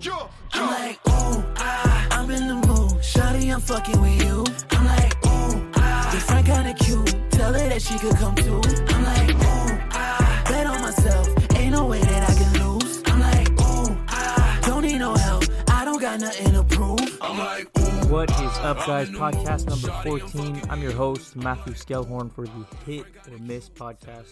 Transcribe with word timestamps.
I'm 0.00 0.70
like, 0.70 0.96
ooh, 1.08 1.42
ah, 1.56 2.06
I'm 2.12 2.30
in 2.30 2.46
the 2.46 2.54
mood. 2.54 3.02
Shawty, 3.02 3.52
I'm 3.52 3.60
fucking 3.60 4.00
with 4.00 4.22
you. 4.22 4.44
I'm 4.70 4.86
like, 4.86 5.26
ooh, 5.26 5.70
ah, 5.74 6.12
your 6.12 6.20
friend 6.20 6.46
kinda 6.46 6.74
cute. 6.74 7.32
Tell 7.32 7.52
her 7.52 7.68
that 7.68 7.82
she 7.82 7.98
could 7.98 8.14
come 8.14 8.36
too. 8.36 8.60
I'm 8.94 9.02
like, 9.02 9.30
ooh, 9.34 9.78
ah, 9.90 10.42
bet 10.46 10.66
on 10.66 10.82
myself. 10.82 11.28
Ain't 11.56 11.72
no 11.72 11.86
way 11.86 11.98
that 11.98 12.30
I 12.30 12.34
can 12.34 12.52
lose. 12.64 13.02
I'm 13.06 13.18
like, 13.18 13.50
ooh, 13.60 13.96
ah, 14.08 14.60
don't 14.62 14.82
need 14.82 14.98
no 14.98 15.14
help. 15.16 15.44
I 15.68 15.84
don't 15.84 16.00
got 16.00 16.20
nothing 16.20 16.52
to 16.52 16.62
prove. 16.62 17.18
I'm 17.20 17.36
like, 17.36 17.66
ooh. 17.76 18.08
What 18.08 18.30
is 18.30 18.56
up, 18.58 18.78
guys? 18.86 19.10
Podcast 19.10 19.66
number 19.66 19.90
14. 20.04 20.62
I'm 20.70 20.80
your 20.80 20.92
host, 20.92 21.34
Matthew 21.34 21.72
Skelhorn, 21.74 22.32
for 22.32 22.46
the 22.46 22.64
Hit 22.86 23.04
or 23.32 23.38
Miss 23.38 23.68
podcast. 23.68 24.30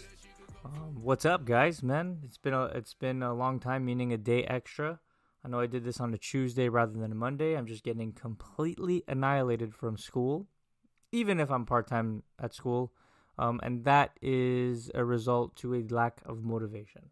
Um, 0.65 1.03
what's 1.03 1.25
up, 1.25 1.45
guys? 1.45 1.83
Man, 1.83 2.19
it's 2.25 2.39
been 2.39 2.55
a 2.55 2.67
it's 2.67 2.95
been 2.95 3.25
a 3.25 3.35
long 3.35 3.59
time, 3.59 3.85
meaning 3.85 4.13
a 4.13 4.17
day 4.17 4.45
extra. 4.45 5.01
I 5.47 5.49
know 5.49 5.61
I 5.61 5.67
did 5.67 5.85
this 5.85 6.01
on 6.01 6.13
a 6.13 6.19
Tuesday 6.19 6.69
rather 6.69 6.99
than 6.99 7.13
a 7.13 7.15
Monday. 7.15 7.57
I'm 7.57 7.67
just 7.67 7.85
getting 7.85 8.11
completely 8.11 9.05
annihilated 9.07 9.73
from 9.73 9.97
school, 9.97 10.49
even 11.13 11.39
if 11.39 11.53
I'm 11.53 11.65
part 11.65 11.87
time 11.87 12.25
at 12.43 12.53
school, 12.53 12.93
um, 13.39 13.61
and 13.63 13.85
that 13.85 14.19
is 14.21 14.91
a 14.93 15.05
result 15.05 15.55
to 15.59 15.77
a 15.77 15.85
lack 15.85 16.21
of 16.27 16.43
motivation. 16.43 17.11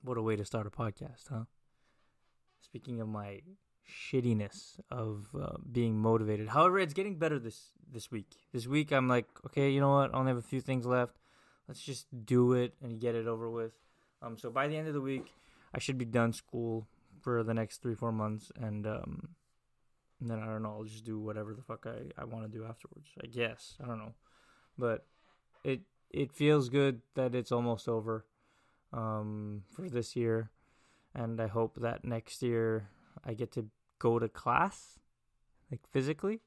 What 0.00 0.16
a 0.16 0.22
way 0.22 0.34
to 0.34 0.46
start 0.46 0.66
a 0.66 0.70
podcast, 0.70 1.28
huh? 1.28 1.44
Speaking 2.62 3.02
of 3.02 3.08
my 3.08 3.42
shittiness 3.86 4.80
of 4.90 5.26
uh, 5.38 5.58
being 5.70 5.98
motivated. 5.98 6.48
However, 6.48 6.78
it's 6.78 6.94
getting 6.94 7.18
better 7.18 7.38
this 7.38 7.72
this 7.92 8.10
week. 8.10 8.30
This 8.50 8.66
week, 8.66 8.92
I'm 8.92 9.08
like, 9.08 9.26
okay, 9.44 9.68
you 9.68 9.80
know 9.80 9.92
what? 9.92 10.14
I 10.14 10.16
only 10.16 10.30
have 10.30 10.38
a 10.38 10.42
few 10.42 10.62
things 10.62 10.86
left. 10.86 11.18
Let's 11.68 11.82
just 11.82 12.06
do 12.24 12.54
it 12.54 12.72
and 12.82 12.98
get 12.98 13.14
it 13.14 13.26
over 13.26 13.50
with. 13.50 13.72
Um, 14.22 14.38
so 14.38 14.48
by 14.48 14.68
the 14.68 14.76
end 14.76 14.88
of 14.88 14.94
the 14.94 15.02
week, 15.02 15.34
I 15.74 15.78
should 15.78 15.98
be 15.98 16.04
done 16.04 16.32
school 16.32 16.86
for 17.20 17.42
the 17.42 17.54
next 17.54 17.82
three 17.82 17.94
four 17.94 18.12
months, 18.12 18.52
and 18.60 18.86
um, 18.86 19.28
and 20.20 20.30
then 20.30 20.40
I 20.40 20.46
don't 20.46 20.62
know. 20.62 20.76
I'll 20.78 20.84
just 20.84 21.04
do 21.04 21.18
whatever 21.18 21.54
the 21.54 21.62
fuck 21.62 21.86
I, 21.86 22.20
I 22.20 22.24
want 22.24 22.44
to 22.44 22.58
do 22.58 22.64
afterwards. 22.64 23.08
I 23.22 23.26
guess 23.26 23.76
I 23.82 23.86
don't 23.86 23.98
know, 23.98 24.14
but 24.78 25.06
it 25.64 25.80
it 26.10 26.32
feels 26.32 26.68
good 26.68 27.00
that 27.14 27.34
it's 27.34 27.52
almost 27.52 27.88
over 27.88 28.26
um, 28.92 29.62
for 29.70 29.88
this 29.88 30.14
year, 30.14 30.50
and 31.14 31.40
I 31.40 31.46
hope 31.46 31.76
that 31.80 32.04
next 32.04 32.42
year 32.42 32.88
I 33.24 33.34
get 33.34 33.52
to 33.52 33.66
go 33.98 34.18
to 34.18 34.28
class, 34.28 34.98
like 35.70 35.80
physically. 35.90 36.40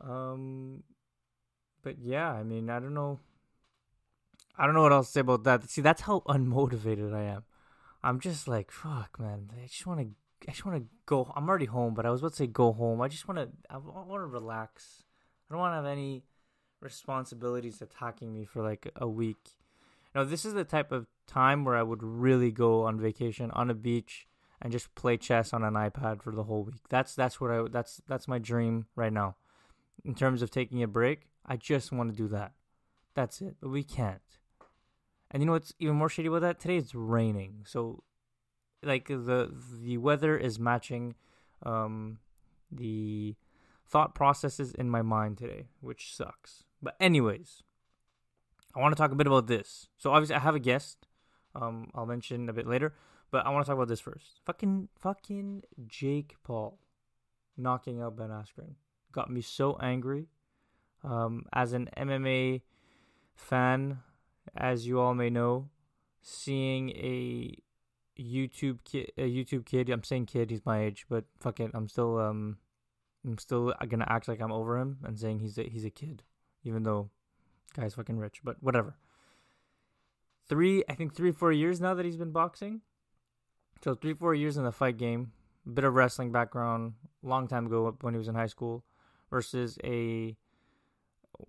Um, 0.00 0.84
but 1.82 1.98
yeah, 1.98 2.30
I 2.30 2.42
mean, 2.42 2.70
I 2.70 2.78
don't 2.78 2.94
know. 2.94 3.18
I 4.56 4.66
don't 4.66 4.74
know 4.74 4.82
what 4.82 4.92
else 4.92 5.08
to 5.08 5.12
say 5.12 5.20
about 5.20 5.44
that. 5.44 5.68
See, 5.70 5.82
that's 5.82 6.02
how 6.02 6.22
unmotivated 6.28 7.14
I 7.14 7.22
am. 7.22 7.44
I'm 8.02 8.20
just 8.20 8.46
like, 8.46 8.70
fuck, 8.70 9.18
man. 9.18 9.50
I 9.56 9.66
just 9.66 9.86
want 9.86 10.00
to. 10.00 10.08
I 10.46 10.52
just 10.52 10.64
want 10.64 10.80
to 10.80 10.88
go. 11.06 11.32
I'm 11.34 11.48
already 11.48 11.66
home, 11.66 11.94
but 11.94 12.06
I 12.06 12.10
was 12.10 12.20
about 12.20 12.30
to 12.30 12.36
say 12.36 12.46
go 12.46 12.72
home. 12.72 13.00
I 13.00 13.08
just 13.08 13.26
want 13.26 13.38
to. 13.38 13.48
I 13.68 13.78
want 13.78 14.08
to 14.10 14.26
relax. 14.26 15.02
I 15.48 15.54
don't 15.54 15.60
want 15.60 15.72
to 15.72 15.76
have 15.76 15.86
any 15.86 16.24
responsibilities 16.80 17.82
attacking 17.82 18.32
me 18.32 18.44
for 18.44 18.62
like 18.62 18.90
a 18.96 19.08
week. 19.08 19.56
Now, 20.14 20.24
this 20.24 20.44
is 20.44 20.54
the 20.54 20.64
type 20.64 20.92
of 20.92 21.06
time 21.26 21.64
where 21.64 21.76
I 21.76 21.82
would 21.82 22.02
really 22.02 22.50
go 22.50 22.84
on 22.84 23.00
vacation 23.00 23.50
on 23.50 23.70
a 23.70 23.74
beach 23.74 24.26
and 24.60 24.72
just 24.72 24.94
play 24.94 25.16
chess 25.16 25.52
on 25.52 25.62
an 25.62 25.74
iPad 25.74 26.22
for 26.22 26.32
the 26.32 26.44
whole 26.44 26.64
week. 26.64 26.88
That's 26.88 27.14
that's 27.14 27.40
what 27.40 27.50
I 27.50 27.64
that's 27.70 28.00
that's 28.06 28.28
my 28.28 28.38
dream 28.38 28.86
right 28.96 29.12
now. 29.12 29.36
In 30.04 30.14
terms 30.14 30.42
of 30.42 30.50
taking 30.50 30.82
a 30.82 30.88
break, 30.88 31.28
I 31.44 31.56
just 31.56 31.92
want 31.92 32.10
to 32.10 32.16
do 32.16 32.28
that. 32.28 32.52
That's 33.14 33.40
it. 33.40 33.56
But 33.60 33.70
we 33.70 33.82
can't. 33.82 34.20
And 35.30 35.42
you 35.42 35.46
know 35.46 35.52
what's 35.52 35.74
even 35.78 35.96
more 35.96 36.08
shitty 36.08 36.28
about 36.28 36.40
that? 36.42 36.60
Today 36.60 36.76
it's 36.76 36.94
raining. 36.94 37.64
So 37.66 38.02
like 38.82 39.08
the 39.08 39.52
the 39.82 39.98
weather 39.98 40.36
is 40.36 40.58
matching 40.58 41.14
um 41.64 42.18
the 42.70 43.34
thought 43.88 44.14
processes 44.14 44.72
in 44.74 44.88
my 44.90 45.02
mind 45.02 45.38
today, 45.38 45.68
which 45.80 46.14
sucks. 46.14 46.64
But 46.82 46.94
anyways, 47.00 47.62
I 48.74 48.80
want 48.80 48.94
to 48.94 49.00
talk 49.00 49.12
a 49.12 49.16
bit 49.16 49.26
about 49.26 49.46
this. 49.46 49.88
So 49.96 50.12
obviously 50.12 50.36
I 50.36 50.40
have 50.40 50.54
a 50.54 50.60
guest. 50.60 51.08
Um 51.54 51.90
I'll 51.94 52.06
mention 52.06 52.48
a 52.48 52.52
bit 52.52 52.66
later, 52.66 52.94
but 53.30 53.44
I 53.44 53.50
want 53.50 53.64
to 53.66 53.68
talk 53.68 53.76
about 53.76 53.88
this 53.88 54.00
first. 54.00 54.40
Fucking 54.46 54.88
fucking 54.98 55.62
Jake 55.86 56.36
Paul 56.42 56.78
knocking 57.56 58.00
out 58.00 58.16
Ben 58.16 58.30
Askren 58.30 58.74
got 59.12 59.30
me 59.30 59.42
so 59.42 59.76
angry. 59.82 60.28
Um 61.04 61.44
as 61.52 61.72
an 61.74 61.90
MMA 61.96 62.62
fan, 63.34 64.00
as 64.56 64.86
you 64.86 65.00
all 65.00 65.14
may 65.14 65.30
know, 65.30 65.68
seeing 66.22 66.90
a 66.90 67.56
YouTube 68.18 68.78
kid, 68.84 69.12
a 69.16 69.28
YouTube 69.28 69.64
kid. 69.64 69.88
I'm 69.90 70.04
saying 70.04 70.26
kid, 70.26 70.50
he's 70.50 70.66
my 70.66 70.82
age, 70.82 71.06
but 71.08 71.24
fuck 71.38 71.60
it, 71.60 71.70
I'm 71.74 71.88
still 71.88 72.18
um, 72.18 72.58
I'm 73.24 73.38
still 73.38 73.74
gonna 73.88 74.06
act 74.08 74.28
like 74.28 74.40
I'm 74.40 74.52
over 74.52 74.78
him 74.78 74.98
and 75.04 75.18
saying 75.18 75.40
he's 75.40 75.58
a 75.58 75.64
he's 75.64 75.84
a 75.84 75.90
kid, 75.90 76.22
even 76.64 76.82
though 76.82 77.10
guy's 77.74 77.94
fucking 77.94 78.18
rich. 78.18 78.40
But 78.42 78.62
whatever. 78.62 78.96
Three, 80.48 80.82
I 80.88 80.94
think 80.94 81.14
three 81.14 81.32
four 81.32 81.52
years 81.52 81.80
now 81.80 81.94
that 81.94 82.04
he's 82.04 82.16
been 82.16 82.32
boxing. 82.32 82.80
So 83.84 83.94
three 83.94 84.14
four 84.14 84.34
years 84.34 84.56
in 84.56 84.64
the 84.64 84.72
fight 84.72 84.96
game, 84.96 85.32
a 85.66 85.70
bit 85.70 85.84
of 85.84 85.94
wrestling 85.94 86.32
background, 86.32 86.94
long 87.22 87.46
time 87.46 87.66
ago 87.66 87.96
when 88.00 88.14
he 88.14 88.18
was 88.18 88.28
in 88.28 88.34
high 88.34 88.46
school, 88.46 88.84
versus 89.30 89.78
a 89.84 90.36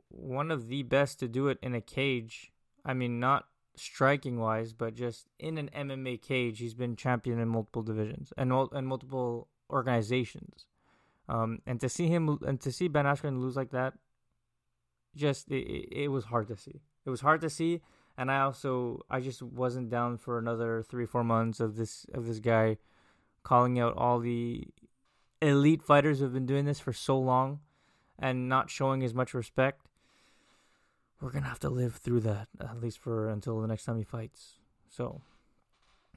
one 0.10 0.52
of 0.52 0.68
the 0.68 0.84
best 0.84 1.20
to 1.20 1.28
do 1.28 1.48
it 1.48 1.58
in 1.62 1.74
a 1.74 1.82
cage. 1.82 2.52
I 2.90 2.96
mean, 2.96 3.20
not 3.20 3.46
striking 3.76 4.40
wise, 4.40 4.74
but 4.74 4.96
just 4.96 5.28
in 5.38 5.60
an 5.60 5.70
MMA 5.76 6.20
cage, 6.24 6.58
he's 6.58 6.74
been 6.74 6.96
champion 6.96 7.40
in 7.40 7.48
multiple 7.48 7.84
divisions 7.84 8.34
and 8.36 8.52
and 8.72 8.88
multiple 8.88 9.48
organizations. 9.70 10.66
Um, 11.28 11.62
and 11.68 11.80
to 11.82 11.88
see 11.88 12.08
him 12.08 12.40
and 12.48 12.60
to 12.62 12.72
see 12.72 12.88
Ben 12.88 13.06
Askren 13.06 13.40
lose 13.40 13.56
like 13.56 13.70
that, 13.70 13.94
just 15.16 15.52
it, 15.52 15.88
it 15.92 16.08
was 16.08 16.26
hard 16.26 16.48
to 16.48 16.58
see. 16.58 16.82
It 17.06 17.12
was 17.12 17.22
hard 17.22 17.42
to 17.42 17.50
see, 17.52 17.82
and 18.18 18.32
I 18.32 18.40
also 18.40 19.02
I 19.08 19.20
just 19.20 19.44
wasn't 19.44 19.92
down 19.92 20.18
for 20.18 20.40
another 20.40 20.82
three 20.82 21.06
four 21.06 21.24
months 21.24 21.60
of 21.60 21.76
this 21.76 22.08
of 22.12 22.26
this 22.26 22.40
guy 22.40 22.78
calling 23.44 23.78
out 23.80 23.96
all 23.98 24.18
the 24.20 24.68
elite 25.44 25.84
fighters 25.84 26.18
who 26.18 26.24
have 26.24 26.34
been 26.34 26.48
doing 26.48 26.66
this 26.66 26.80
for 26.80 26.92
so 26.92 27.20
long 27.20 27.60
and 28.18 28.50
not 28.50 28.72
showing 28.72 29.04
as 29.04 29.14
much 29.14 29.36
respect 29.36 29.89
we're 31.22 31.32
gonna 31.32 31.48
have 31.48 31.60
to 31.60 31.70
live 31.70 31.96
through 31.96 32.22
that 32.22 32.48
at 32.60 32.80
least 32.80 33.00
for 33.00 33.30
until 33.30 33.60
the 33.62 33.68
next 33.68 33.86
time 33.86 33.98
he 33.98 34.04
fights. 34.04 34.60
So, 34.88 35.22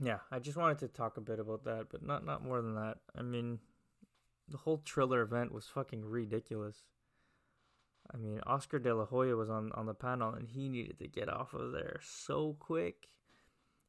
yeah, 0.01 0.19
I 0.31 0.39
just 0.39 0.57
wanted 0.57 0.79
to 0.79 0.89
talk 0.89 1.17
a 1.17 1.21
bit 1.21 1.39
about 1.39 1.65
that, 1.65 1.87
but 1.91 2.05
not 2.05 2.25
not 2.25 2.45
more 2.45 2.63
than 2.63 2.75
that. 2.75 2.99
I 3.17 3.23
mean, 3.23 3.59
the 4.49 4.59
whole 4.59 4.79
Triller 4.79 5.23
event 5.23 5.53
was 5.53 5.67
fucking 5.67 6.05
ridiculous. 6.05 6.85
I 8.13 8.17
mean, 8.17 8.41
Oscar 8.47 8.79
De 8.79 8.95
La 8.95 9.07
Hoya 9.07 9.37
was 9.37 9.51
on 9.51 9.73
on 9.73 9.87
the 9.87 9.95
panel, 9.95 10.33
and 10.33 10.49
he 10.49 10.69
needed 10.69 10.99
to 11.01 11.09
get 11.09 11.29
off 11.29 11.55
of 11.55 11.73
there 11.73 12.01
so 12.03 12.57
quick. 12.59 13.09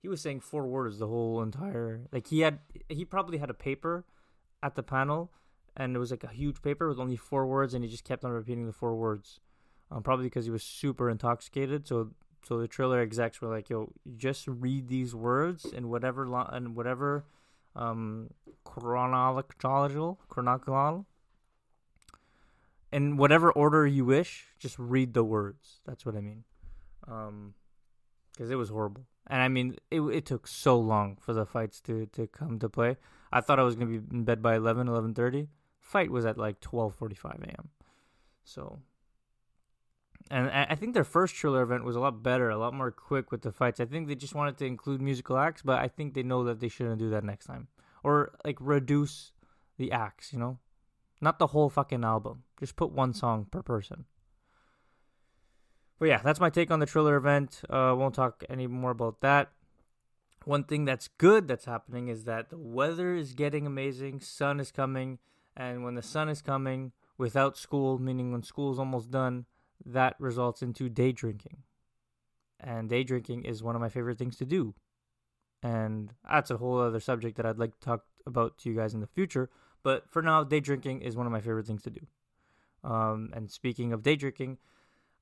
He 0.02 0.08
was 0.08 0.22
saying 0.22 0.42
four 0.42 0.68
words 0.68 1.00
the 1.00 1.08
whole 1.08 1.42
entire 1.42 2.08
like 2.12 2.28
he 2.28 2.42
had 2.42 2.60
he 2.90 3.06
probably 3.06 3.38
had 3.38 3.50
a 3.50 3.56
paper 3.56 4.06
at 4.62 4.76
the 4.76 4.84
panel, 4.84 5.32
and 5.78 5.96
it 5.96 6.00
was 6.00 6.12
like 6.12 6.24
a 6.24 6.34
huge 6.34 6.62
paper 6.62 6.90
with 6.90 7.00
only 7.00 7.16
four 7.16 7.46
words, 7.46 7.74
and 7.74 7.84
he 7.84 7.90
just 7.90 8.04
kept 8.04 8.26
on 8.26 8.32
repeating 8.32 8.66
the 8.66 8.74
four 8.74 8.96
words 8.96 9.40
um, 9.94 10.04
probably 10.04 10.26
because 10.26 10.46
he 10.46 10.52
was 10.52 10.64
super 10.64 11.10
intoxicated. 11.10 11.88
So 11.88 12.12
so 12.44 12.60
the 12.60 12.68
Triller 12.68 13.00
execs 13.00 13.40
were 13.42 13.50
like, 13.50 13.70
"Yo, 13.70 13.94
just 14.18 14.48
read 14.48 14.88
these 14.88 15.16
words 15.16 15.66
in 15.66 15.90
whatever 15.90 16.28
lo- 16.28 16.50
whatever 16.74 17.26
um, 17.76 18.32
chronological 18.64 20.20
chronological 20.28 21.06
in 22.92 23.18
whatever 23.18 23.52
order 23.52 23.88
you 23.88 24.06
wish. 24.06 24.48
Just 24.60 24.78
read 24.78 25.14
the 25.14 25.24
words. 25.24 25.82
That's 25.86 26.06
what 26.06 26.16
I 26.16 26.22
mean. 26.22 26.44
Um, 27.08 27.54
because 28.32 28.50
it 28.50 28.56
was 28.56 28.70
horrible, 28.70 29.06
and 29.28 29.42
I 29.42 29.48
mean 29.48 29.76
it. 29.92 30.02
It 30.02 30.26
took 30.26 30.48
so 30.48 30.78
long 30.80 31.18
for 31.22 31.34
the 31.34 31.46
fights 31.46 31.80
to 31.82 32.08
to 32.08 32.26
come 32.26 32.58
to 32.60 32.68
play. 32.68 32.98
I 33.32 33.42
thought 33.42 33.60
I 33.60 33.64
was 33.64 33.76
gonna 33.76 34.00
be 34.00 34.02
in 34.12 34.24
bed 34.24 34.42
by 34.42 34.56
11, 34.56 34.88
11.30. 34.88 35.48
Fight 35.80 36.10
was 36.10 36.26
at 36.26 36.38
like 36.38 36.60
twelve 36.60 36.96
forty 36.96 37.16
five 37.16 37.40
a.m. 37.44 37.70
So 38.44 38.80
and 40.32 40.50
I 40.50 40.76
think 40.76 40.94
their 40.94 41.04
first 41.04 41.36
Triller 41.36 41.62
event 41.62 41.84
was 41.84 41.96
a 41.96 42.00
lot 42.00 42.24
better, 42.24 42.50
a 42.50 42.58
lot 42.58 42.74
more 42.74 42.92
quick 42.92 43.32
with 43.32 43.42
the 43.42 43.52
fights. 43.52 43.80
I 43.80 43.86
think 43.86 44.08
they 44.08 44.16
just 44.16 44.36
wanted 44.36 44.58
to 44.58 44.66
include 44.66 45.02
musical 45.02 45.38
acts, 45.38 45.62
but 45.62 45.80
I 45.80 45.88
think 45.88 46.14
they 46.14 46.24
know 46.24 46.44
that 46.46 46.60
they 46.60 46.70
shouldn't 46.70 47.00
do 47.00 47.10
that 47.10 47.24
next 47.24 47.46
time, 47.46 47.68
or 48.04 48.34
like 48.46 48.58
reduce 48.60 49.32
the 49.78 49.92
acts. 49.92 50.34
You 50.34 50.40
know, 50.40 50.60
not 51.22 51.40
the 51.40 51.48
whole 51.48 51.70
fucking 51.70 52.04
album. 52.04 52.44
Just 52.60 52.76
put 52.76 52.92
one 52.92 53.14
song 53.14 53.48
per 53.52 53.62
person. 53.62 54.06
But 56.00 56.08
yeah, 56.08 56.22
that's 56.24 56.40
my 56.40 56.50
take 56.50 56.72
on 56.72 56.80
the 56.80 56.86
Triller 56.86 57.16
event. 57.16 57.62
Uh, 57.70 57.94
won't 57.98 58.16
talk 58.16 58.44
any 58.50 58.68
more 58.68 58.92
about 58.92 59.22
that. 59.22 59.52
One 60.46 60.64
thing 60.64 60.84
that's 60.84 61.08
good 61.08 61.48
that's 61.48 61.66
happening 61.66 62.10
is 62.10 62.26
that 62.26 62.50
the 62.50 62.58
weather 62.58 63.16
is 63.16 63.34
getting 63.34 63.66
amazing. 63.66 64.20
Sun 64.20 64.60
is 64.60 64.72
coming, 64.72 65.20
and 65.56 65.84
when 65.84 65.96
the 65.96 66.02
sun 66.02 66.28
is 66.28 66.42
coming, 66.42 66.92
without 67.18 67.58
school, 67.58 68.00
meaning 68.00 68.32
when 68.32 68.44
school's 68.44 68.80
almost 68.80 69.12
done 69.12 69.46
that 69.86 70.16
results 70.20 70.62
into 70.62 70.90
day 70.90 71.12
drinking. 71.12 71.64
And 72.60 72.90
day 72.90 73.04
drinking 73.04 73.46
is 73.46 73.62
one 73.64 73.76
of 73.76 73.82
my 73.82 73.90
favorite 73.90 74.18
things 74.18 74.38
to 74.38 74.46
do. 74.46 74.76
and 75.64 76.14
that's 76.30 76.52
a 76.52 76.58
whole 76.58 76.80
other 76.80 77.00
subject 77.00 77.38
that 77.38 77.46
I'd 77.46 77.58
like 77.58 77.74
to 77.80 77.86
talk 77.86 78.06
about 78.26 78.58
to 78.60 78.70
you 78.70 78.76
guys 78.76 78.94
in 78.94 79.00
the 79.00 79.08
future. 79.08 79.50
But 79.82 80.10
for 80.10 80.22
now, 80.22 80.44
day 80.44 80.60
drinking 80.60 81.02
is 81.02 81.16
one 81.16 81.26
of 81.26 81.32
my 81.32 81.42
favorite 81.42 81.66
things 81.66 81.84
to 81.84 81.90
do. 81.90 82.08
Um, 82.84 83.30
and 83.34 83.50
speaking 83.50 83.94
of 83.94 84.04
day 84.04 84.16
drinking, 84.16 84.58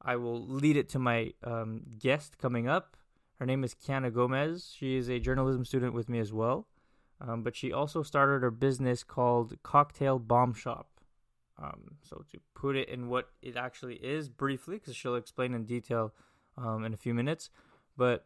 I 0.01 0.15
will 0.15 0.41
lead 0.41 0.77
it 0.77 0.89
to 0.89 0.99
my 0.99 1.33
um, 1.43 1.83
guest 1.99 2.37
coming 2.39 2.67
up. 2.67 2.97
Her 3.39 3.45
name 3.45 3.63
is 3.63 3.75
Kiana 3.75 4.11
Gomez. 4.13 4.73
She 4.75 4.95
is 4.97 5.09
a 5.09 5.19
journalism 5.19 5.63
student 5.65 5.93
with 5.93 6.09
me 6.09 6.19
as 6.19 6.33
well. 6.33 6.67
Um, 7.19 7.43
but 7.43 7.55
she 7.55 7.71
also 7.71 8.01
started 8.01 8.41
her 8.41 8.51
business 8.51 9.03
called 9.03 9.57
Cocktail 9.61 10.17
Bomb 10.17 10.55
Shop. 10.55 10.90
Um, 11.61 11.97
so 12.01 12.25
to 12.31 12.39
put 12.55 12.75
it 12.75 12.89
in 12.89 13.07
what 13.07 13.29
it 13.41 13.55
actually 13.55 13.95
is 13.95 14.29
briefly, 14.29 14.77
because 14.77 14.95
she'll 14.95 15.15
explain 15.15 15.53
in 15.53 15.65
detail 15.65 16.13
um, 16.57 16.83
in 16.83 16.93
a 16.93 16.97
few 16.97 17.13
minutes, 17.13 17.49
but 17.95 18.25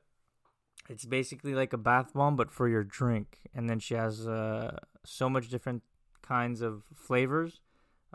it's 0.89 1.05
basically 1.05 1.53
like 1.53 1.73
a 1.73 1.77
bath 1.77 2.13
bomb, 2.13 2.35
but 2.35 2.51
for 2.51 2.67
your 2.69 2.83
drink. 2.83 3.39
And 3.53 3.69
then 3.69 3.79
she 3.79 3.95
has 3.95 4.27
uh, 4.27 4.77
so 5.03 5.29
much 5.29 5.49
different 5.49 5.83
kinds 6.21 6.61
of 6.61 6.83
flavors. 6.95 7.59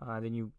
Uh, 0.01 0.21
then 0.21 0.33
you 0.35 0.53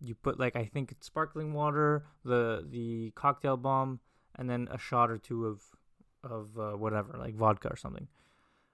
you 0.00 0.14
put 0.14 0.38
like 0.38 0.56
I 0.56 0.64
think 0.64 0.92
it's 0.92 1.06
sparkling 1.06 1.52
water, 1.52 2.04
the 2.24 2.64
the 2.68 3.12
cocktail 3.14 3.56
bomb, 3.56 4.00
and 4.36 4.48
then 4.48 4.68
a 4.70 4.78
shot 4.78 5.10
or 5.10 5.18
two 5.18 5.46
of 5.46 5.62
of 6.22 6.58
uh, 6.58 6.76
whatever 6.76 7.16
like 7.18 7.34
vodka 7.34 7.68
or 7.68 7.76
something. 7.76 8.08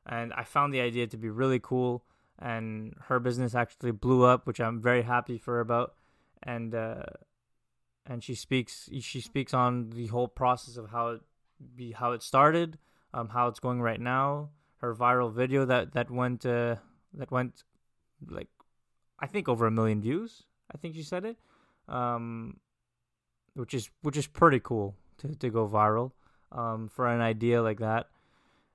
And 0.07 0.33
I 0.35 0.45
found 0.45 0.73
the 0.75 0.81
idea 0.81 1.07
to 1.07 1.17
be 1.17 1.31
really 1.31 1.59
cool, 1.59 2.05
and 2.39 2.95
her 3.05 3.21
business 3.21 3.55
actually 3.55 3.93
blew 3.93 4.25
up, 4.25 4.47
which 4.47 4.61
I'm 4.61 4.81
very 4.81 5.03
happy 5.03 5.39
for 5.39 5.61
about. 5.61 5.95
And 6.43 6.75
uh, 6.75 7.05
and 8.07 8.23
she 8.23 8.35
speaks 8.35 8.89
she 9.01 9.21
speaks 9.21 9.55
on 9.55 9.91
the 9.91 10.09
whole 10.09 10.29
process 10.29 10.77
of 10.77 10.91
how 10.91 11.09
it 11.09 11.21
be 11.77 11.93
how 11.93 12.13
it 12.13 12.23
started, 12.23 12.79
um, 13.13 13.29
how 13.29 13.49
it's 13.49 13.61
going 13.61 13.81
right 13.81 14.01
now. 14.01 14.51
Her 14.79 14.95
viral 14.95 15.33
video 15.33 15.65
that 15.65 15.93
that 15.95 16.11
went 16.11 16.45
uh, 16.45 16.77
that 17.15 17.31
went 17.31 17.65
like 18.29 18.49
I 19.19 19.27
think 19.27 19.49
over 19.49 19.67
a 19.67 19.71
million 19.71 20.03
views. 20.03 20.43
I 20.75 20.79
think 20.79 20.95
she 20.95 21.03
said 21.03 21.25
it, 21.25 21.37
um, 21.89 22.59
which 23.55 23.73
is 23.73 23.89
which 24.03 24.17
is 24.17 24.27
pretty 24.27 24.61
cool 24.61 24.97
to, 25.19 25.35
to 25.35 25.51
go 25.51 25.67
viral 25.69 26.13
um, 26.53 26.89
for 26.89 27.07
an 27.07 27.21
idea 27.21 27.63
like 27.63 27.79
that. 27.79 28.09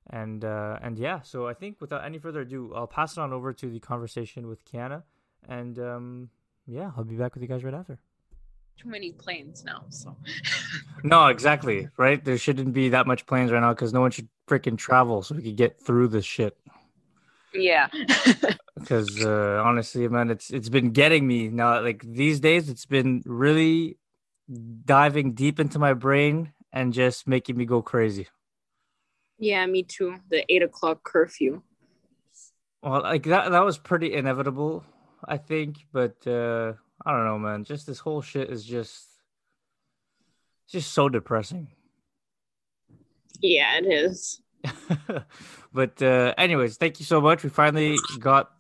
And 0.10 0.44
uh, 0.44 0.80
and 0.82 0.98
yeah, 0.98 1.22
so 1.22 1.48
I 1.48 1.54
think 1.54 1.80
without 1.80 2.04
any 2.04 2.18
further 2.18 2.42
ado, 2.42 2.74
I'll 2.76 2.88
pass 2.88 3.14
it 3.14 3.20
on 3.20 3.32
over 3.32 3.54
to 3.54 3.70
the 3.70 3.80
conversation 3.80 4.48
with 4.48 4.66
Kiana, 4.66 5.04
and 5.48 5.78
um, 5.78 6.30
yeah, 6.66 6.92
I'll 6.98 7.04
be 7.04 7.16
back 7.16 7.36
with 7.36 7.44
you 7.44 7.48
guys 7.48 7.64
right 7.64 7.74
after. 7.74 8.00
Too 8.78 8.90
many 8.90 9.12
planes 9.12 9.64
now, 9.64 9.84
so. 9.90 10.16
no, 11.04 11.28
exactly 11.28 11.90
right. 11.98 12.24
There 12.24 12.38
shouldn't 12.38 12.74
be 12.74 12.90
that 12.90 13.06
much 13.06 13.26
planes 13.26 13.52
right 13.52 13.60
now 13.60 13.74
because 13.74 13.94
no 13.94 14.02
one 14.02 14.12
should 14.12 14.30
freaking 14.48 14.78
travel 14.78 15.22
so 15.22 15.36
we 15.36 15.44
could 15.44 15.58
get 15.58 15.80
through 15.80 16.08
this 16.08 16.26
shit. 16.26 16.58
Yeah. 17.54 17.88
Because 18.80 19.26
uh, 19.26 19.62
honestly, 19.66 20.08
man, 20.08 20.30
it's 20.30 20.52
it's 20.52 20.70
been 20.70 20.92
getting 20.92 21.28
me 21.28 21.50
now. 21.50 21.82
Like 21.82 22.02
these 22.02 22.40
days, 22.40 22.70
it's 22.70 22.86
been 22.86 23.22
really 23.26 23.98
diving 24.86 25.34
deep 25.34 25.60
into 25.60 25.80
my 25.80 25.94
brain 25.94 26.54
and 26.72 26.94
just 26.94 27.28
making 27.28 27.58
me 27.58 27.66
go 27.66 27.82
crazy. 27.82 28.28
Yeah, 29.40 29.66
me 29.66 29.84
too. 29.84 30.18
The 30.30 30.44
eight 30.50 30.62
o'clock 30.62 31.04
curfew. 31.04 31.62
Well, 32.84 33.02
like 33.02 33.24
that 33.24 33.52
that 33.52 33.66
was 33.66 33.78
pretty 33.78 34.14
inevitable, 34.14 34.84
I 35.26 35.38
think. 35.38 35.78
But 35.92 36.28
uh 36.28 36.74
I 37.06 37.12
don't 37.12 37.26
know, 37.26 37.40
man. 37.40 37.64
Just 37.64 37.88
this 37.88 38.00
whole 38.00 38.22
shit 38.22 38.50
is 38.50 38.66
just 38.66 39.08
it's 40.66 40.74
just 40.74 40.94
so 40.94 41.10
depressing. 41.10 41.70
Yeah, 43.42 43.78
it 43.78 43.86
is. 43.86 44.42
but 45.74 46.02
uh, 46.02 46.34
anyways, 46.38 46.78
thank 46.78 47.00
you 47.00 47.06
so 47.06 47.22
much. 47.22 47.44
We 47.44 47.50
finally 47.50 47.98
got 48.20 48.52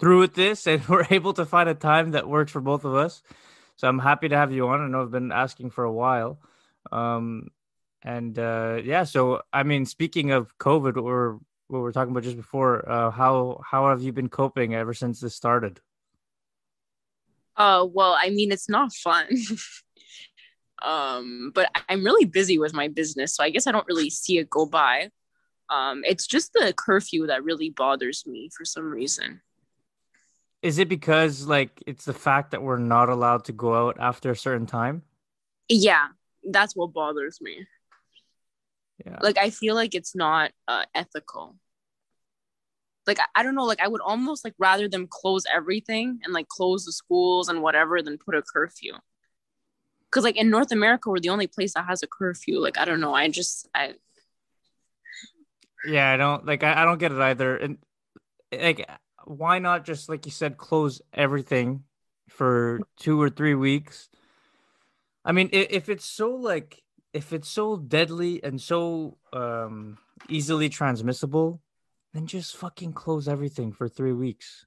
through 0.00 0.20
with 0.20 0.34
this, 0.34 0.66
and 0.66 0.84
we're 0.88 1.06
able 1.10 1.32
to 1.34 1.44
find 1.44 1.68
a 1.68 1.74
time 1.74 2.12
that 2.12 2.28
works 2.28 2.52
for 2.52 2.60
both 2.60 2.84
of 2.84 2.94
us. 2.94 3.22
So 3.76 3.86
I'm 3.86 3.98
happy 3.98 4.28
to 4.28 4.36
have 4.36 4.52
you 4.52 4.66
on. 4.68 4.80
I 4.80 4.88
know 4.88 5.02
I've 5.02 5.10
been 5.10 5.30
asking 5.30 5.70
for 5.70 5.84
a 5.84 5.92
while. 5.92 6.38
Um, 6.90 7.50
and 8.02 8.38
uh, 8.38 8.80
yeah, 8.82 9.04
so 9.04 9.42
I 9.52 9.62
mean, 9.62 9.86
speaking 9.86 10.30
of 10.30 10.56
COVID, 10.58 10.96
or 11.02 11.40
what 11.68 11.78
we 11.78 11.82
were 11.82 11.92
talking 11.92 12.12
about 12.12 12.22
just 12.22 12.36
before, 12.36 12.88
uh, 12.88 13.10
how 13.10 13.60
how 13.64 13.88
have 13.88 14.02
you 14.02 14.12
been 14.12 14.28
coping 14.28 14.74
ever 14.74 14.94
since 14.94 15.20
this 15.20 15.34
started? 15.34 15.80
Uh, 17.56 17.84
well, 17.90 18.16
I 18.18 18.30
mean, 18.30 18.52
it's 18.52 18.68
not 18.68 18.92
fun. 18.94 19.26
um, 20.82 21.50
but 21.54 21.70
I'm 21.88 22.04
really 22.04 22.24
busy 22.24 22.58
with 22.58 22.72
my 22.72 22.88
business, 22.88 23.34
so 23.34 23.42
I 23.42 23.50
guess 23.50 23.66
I 23.66 23.72
don't 23.72 23.86
really 23.88 24.10
see 24.10 24.38
it 24.38 24.48
go 24.48 24.64
by. 24.64 25.10
Um, 25.68 26.02
it's 26.04 26.26
just 26.26 26.52
the 26.52 26.72
curfew 26.74 27.26
that 27.26 27.44
really 27.44 27.70
bothers 27.70 28.26
me 28.26 28.48
for 28.56 28.64
some 28.64 28.90
reason. 28.90 29.42
Is 30.62 30.78
it 30.78 30.88
because 30.88 31.46
like 31.46 31.82
it's 31.86 32.04
the 32.04 32.14
fact 32.14 32.52
that 32.52 32.62
we're 32.62 32.78
not 32.78 33.08
allowed 33.08 33.44
to 33.44 33.52
go 33.52 33.88
out 33.88 33.96
after 34.00 34.30
a 34.30 34.36
certain 34.36 34.66
time? 34.66 35.02
Yeah, 35.68 36.08
that's 36.50 36.74
what 36.74 36.92
bothers 36.92 37.40
me. 37.40 37.66
Yeah. 39.04 39.18
Like 39.20 39.38
I 39.38 39.50
feel 39.50 39.74
like 39.74 39.94
it's 39.94 40.14
not 40.14 40.52
uh, 40.66 40.84
ethical. 40.94 41.56
Like 43.06 43.20
I, 43.20 43.24
I 43.36 43.42
don't 43.42 43.54
know, 43.54 43.64
like 43.64 43.80
I 43.80 43.88
would 43.88 44.00
almost 44.00 44.44
like 44.44 44.54
rather 44.58 44.88
them 44.88 45.06
close 45.08 45.44
everything 45.52 46.20
and 46.24 46.34
like 46.34 46.48
close 46.48 46.84
the 46.84 46.92
schools 46.92 47.48
and 47.48 47.62
whatever 47.62 48.02
than 48.02 48.18
put 48.18 48.34
a 48.34 48.42
curfew. 48.42 48.94
Cause 50.10 50.24
like 50.24 50.36
in 50.36 50.50
North 50.50 50.72
America, 50.72 51.10
we're 51.10 51.20
the 51.20 51.28
only 51.28 51.46
place 51.46 51.74
that 51.74 51.84
has 51.86 52.02
a 52.02 52.06
curfew. 52.06 52.58
Like 52.58 52.78
I 52.78 52.84
don't 52.84 53.00
know, 53.00 53.14
I 53.14 53.28
just 53.28 53.68
I 53.74 53.94
yeah, 55.84 56.10
I 56.10 56.16
don't 56.16 56.44
like. 56.46 56.62
I, 56.64 56.82
I 56.82 56.84
don't 56.84 56.98
get 56.98 57.12
it 57.12 57.20
either. 57.20 57.56
And 57.56 57.78
like, 58.52 58.88
why 59.24 59.58
not 59.58 59.84
just 59.84 60.08
like 60.08 60.26
you 60.26 60.32
said, 60.32 60.56
close 60.56 61.00
everything 61.12 61.84
for 62.28 62.80
two 62.98 63.20
or 63.20 63.30
three 63.30 63.54
weeks? 63.54 64.08
I 65.24 65.32
mean, 65.32 65.50
if, 65.52 65.66
if 65.70 65.88
it's 65.88 66.04
so 66.04 66.30
like, 66.34 66.82
if 67.12 67.32
it's 67.32 67.48
so 67.48 67.76
deadly 67.76 68.42
and 68.44 68.60
so 68.60 69.16
um 69.32 69.98
easily 70.28 70.68
transmissible, 70.68 71.60
then 72.12 72.26
just 72.26 72.56
fucking 72.56 72.92
close 72.92 73.28
everything 73.28 73.72
for 73.72 73.88
three 73.88 74.12
weeks. 74.12 74.66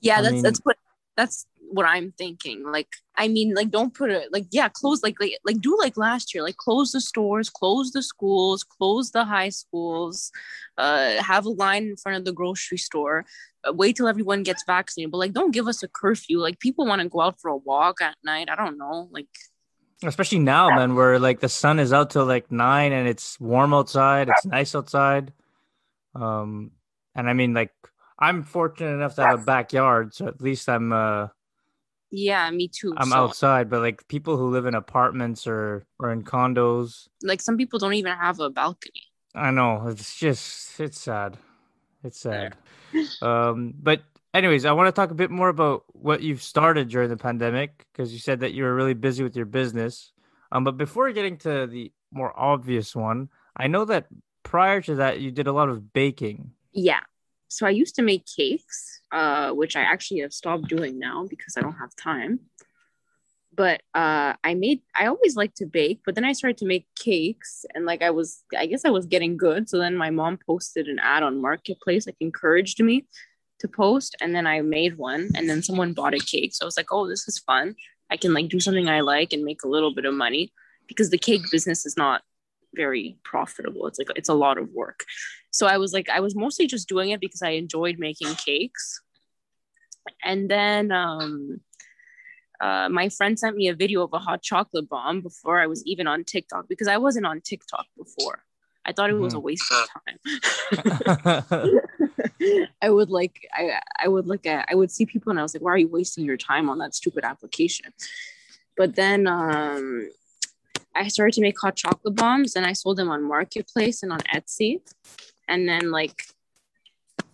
Yeah, 0.00 0.18
I 0.18 0.22
that's 0.22 0.32
mean, 0.32 0.42
that's 0.42 0.60
what 0.60 0.76
that's 1.16 1.46
what 1.70 1.86
I'm 1.86 2.12
thinking. 2.12 2.62
Like, 2.64 2.88
I 3.16 3.28
mean, 3.28 3.52
like, 3.54 3.70
don't 3.70 3.92
put 3.92 4.10
it 4.10 4.32
like, 4.32 4.46
yeah, 4.50 4.68
close 4.68 5.02
like 5.02 5.16
like 5.20 5.38
like 5.44 5.60
do 5.60 5.76
like 5.78 5.96
last 5.96 6.34
year, 6.34 6.42
like 6.42 6.56
close 6.56 6.92
the 6.92 7.00
stores, 7.00 7.50
close 7.50 7.90
the 7.90 8.02
schools, 8.02 8.62
close 8.62 9.10
the 9.10 9.24
high 9.24 9.48
schools, 9.48 10.30
uh, 10.78 11.20
have 11.22 11.44
a 11.46 11.50
line 11.50 11.84
in 11.84 11.96
front 11.96 12.18
of 12.18 12.24
the 12.24 12.32
grocery 12.32 12.78
store, 12.78 13.26
uh, 13.68 13.72
wait 13.72 13.96
till 13.96 14.08
everyone 14.08 14.42
gets 14.42 14.64
vaccinated. 14.66 15.10
But 15.10 15.18
like, 15.18 15.32
don't 15.32 15.52
give 15.52 15.66
us 15.66 15.82
a 15.82 15.88
curfew. 15.88 16.38
Like, 16.38 16.60
people 16.60 16.86
want 16.86 17.02
to 17.02 17.08
go 17.08 17.20
out 17.20 17.40
for 17.40 17.50
a 17.50 17.56
walk 17.56 18.00
at 18.00 18.16
night. 18.24 18.48
I 18.50 18.56
don't 18.56 18.78
know, 18.78 19.08
like. 19.10 19.28
Especially 20.02 20.38
now, 20.38 20.68
man, 20.68 20.94
where 20.94 21.18
like 21.18 21.40
the 21.40 21.48
sun 21.48 21.78
is 21.78 21.92
out 21.92 22.10
till 22.10 22.26
like 22.26 22.52
nine 22.52 22.92
and 22.92 23.08
it's 23.08 23.40
warm 23.40 23.72
outside, 23.72 24.28
it's 24.28 24.44
nice 24.44 24.74
outside. 24.74 25.32
Um, 26.14 26.72
and 27.14 27.28
I 27.30 27.32
mean, 27.32 27.54
like, 27.54 27.72
I'm 28.18 28.42
fortunate 28.42 28.92
enough 28.92 29.14
to 29.16 29.24
have 29.24 29.42
a 29.42 29.44
backyard, 29.44 30.14
so 30.14 30.26
at 30.26 30.40
least 30.40 30.68
I'm 30.68 30.92
uh 30.92 31.28
yeah, 32.10 32.50
me 32.50 32.68
too. 32.68 32.94
I'm 32.96 33.10
so. 33.10 33.16
outside, 33.16 33.68
but 33.68 33.80
like 33.80 34.06
people 34.08 34.36
who 34.36 34.50
live 34.50 34.66
in 34.66 34.74
apartments 34.74 35.46
or 35.46 35.86
or 35.98 36.12
in 36.12 36.22
condos, 36.24 37.08
like 37.22 37.40
some 37.40 37.56
people 37.56 37.78
don't 37.78 37.94
even 37.94 38.16
have 38.16 38.40
a 38.40 38.50
balcony. 38.50 39.02
I 39.34 39.50
know 39.50 39.88
it's 39.88 40.16
just 40.16 40.80
it's 40.80 41.00
sad. 41.00 41.36
It's 42.04 42.20
sad. 42.20 42.56
um, 43.22 43.74
but 43.82 44.02
anyways, 44.36 44.64
I 44.64 44.72
want 44.72 44.88
to 44.88 44.92
talk 44.92 45.10
a 45.10 45.14
bit 45.14 45.30
more 45.30 45.48
about 45.48 45.84
what 45.88 46.22
you've 46.22 46.42
started 46.42 46.88
during 46.88 47.08
the 47.08 47.16
pandemic 47.16 47.84
because 47.92 48.12
you 48.12 48.18
said 48.18 48.40
that 48.40 48.52
you 48.52 48.64
were 48.64 48.74
really 48.74 48.94
busy 48.94 49.22
with 49.22 49.36
your 49.36 49.46
business. 49.46 50.12
Um, 50.52 50.64
but 50.64 50.76
before 50.76 51.10
getting 51.12 51.38
to 51.38 51.66
the 51.66 51.92
more 52.12 52.38
obvious 52.38 52.94
one, 52.94 53.28
I 53.56 53.66
know 53.66 53.84
that 53.86 54.06
prior 54.42 54.80
to 54.82 54.96
that 54.96 55.20
you 55.20 55.30
did 55.30 55.46
a 55.46 55.52
lot 55.52 55.68
of 55.68 55.92
baking. 55.92 56.52
Yeah 56.72 57.00
so 57.48 57.66
I 57.66 57.70
used 57.70 57.94
to 57.96 58.02
make 58.02 58.26
cakes, 58.26 59.00
uh, 59.12 59.50
which 59.50 59.76
I 59.76 59.82
actually 59.82 60.20
have 60.20 60.32
stopped 60.32 60.68
doing 60.68 60.98
now 60.98 61.26
because 61.28 61.56
I 61.56 61.60
don't 61.60 61.74
have 61.74 61.94
time. 61.96 62.40
But 63.54 63.80
uh, 63.94 64.34
I 64.44 64.54
made, 64.54 64.82
I 64.94 65.06
always 65.06 65.34
liked 65.34 65.56
to 65.58 65.66
bake, 65.66 66.00
but 66.04 66.14
then 66.14 66.26
I 66.26 66.32
started 66.32 66.58
to 66.58 66.66
make 66.66 66.86
cakes 66.98 67.64
and 67.74 67.86
like 67.86 68.02
I 68.02 68.10
was, 68.10 68.42
I 68.56 68.66
guess 68.66 68.84
I 68.84 68.90
was 68.90 69.06
getting 69.06 69.38
good. 69.38 69.70
So 69.70 69.78
then 69.78 69.96
my 69.96 70.10
mom 70.10 70.38
posted 70.44 70.88
an 70.88 70.98
ad 70.98 71.22
on 71.22 71.40
Marketplace, 71.40 72.06
like 72.06 72.16
encouraged 72.20 72.82
me 72.82 73.06
to 73.60 73.68
post. 73.68 74.16
And 74.20 74.34
then 74.34 74.46
I 74.46 74.60
made 74.62 74.98
one 74.98 75.30
and 75.34 75.48
then 75.48 75.62
someone 75.62 75.92
bought 75.92 76.14
a 76.14 76.18
cake. 76.18 76.54
So 76.54 76.64
I 76.64 76.66
was 76.66 76.76
like, 76.76 76.92
oh, 76.92 77.08
this 77.08 77.26
is 77.28 77.38
fun. 77.38 77.74
I 78.10 78.16
can 78.16 78.32
like 78.32 78.48
do 78.48 78.60
something 78.60 78.88
I 78.88 79.00
like 79.00 79.32
and 79.32 79.44
make 79.44 79.62
a 79.64 79.68
little 79.68 79.94
bit 79.94 80.04
of 80.04 80.14
money 80.14 80.52
because 80.86 81.10
the 81.10 81.18
cake 81.18 81.42
business 81.50 81.84
is 81.86 81.96
not 81.96 82.22
very 82.74 83.16
profitable. 83.24 83.86
It's 83.86 83.98
like 83.98 84.08
it's 84.16 84.28
a 84.28 84.34
lot 84.34 84.58
of 84.58 84.70
work. 84.72 85.04
So 85.50 85.66
I 85.66 85.78
was 85.78 85.92
like, 85.92 86.08
I 86.10 86.20
was 86.20 86.36
mostly 86.36 86.66
just 86.66 86.88
doing 86.88 87.10
it 87.10 87.20
because 87.20 87.42
I 87.42 87.50
enjoyed 87.50 87.98
making 87.98 88.34
cakes. 88.34 89.00
And 90.22 90.48
then 90.50 90.92
um, 90.92 91.60
uh, 92.60 92.88
my 92.88 93.08
friend 93.08 93.38
sent 93.38 93.56
me 93.56 93.68
a 93.68 93.74
video 93.74 94.02
of 94.02 94.12
a 94.12 94.18
hot 94.18 94.42
chocolate 94.42 94.88
bomb 94.88 95.20
before 95.20 95.60
I 95.60 95.66
was 95.66 95.84
even 95.84 96.06
on 96.06 96.24
TikTok 96.24 96.68
because 96.68 96.88
I 96.88 96.98
wasn't 96.98 97.26
on 97.26 97.40
TikTok 97.40 97.86
before. 97.96 98.44
I 98.84 98.92
thought 98.92 99.10
it 99.10 99.14
was 99.14 99.34
a 99.34 99.38
Mhm. 99.38 99.42
waste 99.42 99.72
of 99.72 99.88
time. 100.06 100.18
I 102.82 102.90
would 102.90 103.10
like 103.10 103.46
I 103.52 103.80
I 104.02 104.08
would 104.08 104.26
look 104.26 104.46
at 104.46 104.68
I 104.70 104.74
would 104.74 104.90
see 104.90 105.06
people 105.06 105.30
and 105.30 105.38
I 105.38 105.42
was 105.42 105.54
like, 105.54 105.62
why 105.62 105.72
are 105.72 105.78
you 105.78 105.88
wasting 105.88 106.24
your 106.24 106.36
time 106.36 106.68
on 106.68 106.78
that 106.78 106.94
stupid 106.94 107.24
application? 107.24 107.92
But 108.76 108.96
then 108.96 109.26
um 109.26 110.08
I 110.94 111.08
started 111.08 111.34
to 111.34 111.42
make 111.42 111.60
hot 111.60 111.76
chocolate 111.76 112.16
bombs 112.16 112.56
and 112.56 112.64
I 112.64 112.72
sold 112.72 112.96
them 112.96 113.10
on 113.10 113.22
Marketplace 113.22 114.02
and 114.02 114.12
on 114.12 114.20
Etsy. 114.34 114.80
And 115.48 115.68
then 115.68 115.90
like 115.90 116.24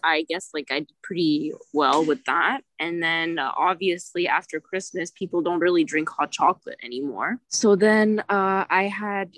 I 0.04 0.24
guess 0.28 0.50
like 0.52 0.70
I 0.70 0.80
did 0.80 0.92
pretty 1.02 1.52
well 1.72 2.04
with 2.04 2.24
that. 2.24 2.62
And 2.78 3.02
then 3.02 3.38
uh, 3.38 3.52
obviously 3.56 4.26
after 4.26 4.60
Christmas, 4.60 5.12
people 5.12 5.42
don't 5.42 5.60
really 5.60 5.84
drink 5.84 6.08
hot 6.08 6.32
chocolate 6.32 6.78
anymore. 6.82 7.38
So 7.48 7.76
then 7.76 8.20
uh, 8.28 8.64
I 8.68 8.84
had 8.84 9.36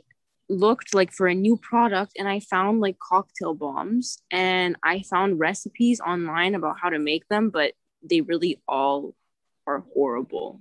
looked 0.49 0.95
like 0.95 1.13
for 1.13 1.27
a 1.27 1.35
new 1.35 1.57
product 1.57 2.13
and 2.19 2.29
I 2.29 2.41
found 2.41 2.81
like 2.81 2.99
cocktail 2.99 3.55
bombs 3.55 4.19
and 4.31 4.77
I 4.83 5.03
found 5.03 5.41
recipes 5.41 6.01
online 6.01 6.55
about 6.55 6.77
how 6.81 6.91
to 6.91 6.99
make 6.99 7.29
them, 7.29 7.51
but 7.51 7.73
they 8.03 8.21
really 8.21 8.61
all 8.69 9.15
are 9.67 9.85
horrible. 9.95 10.61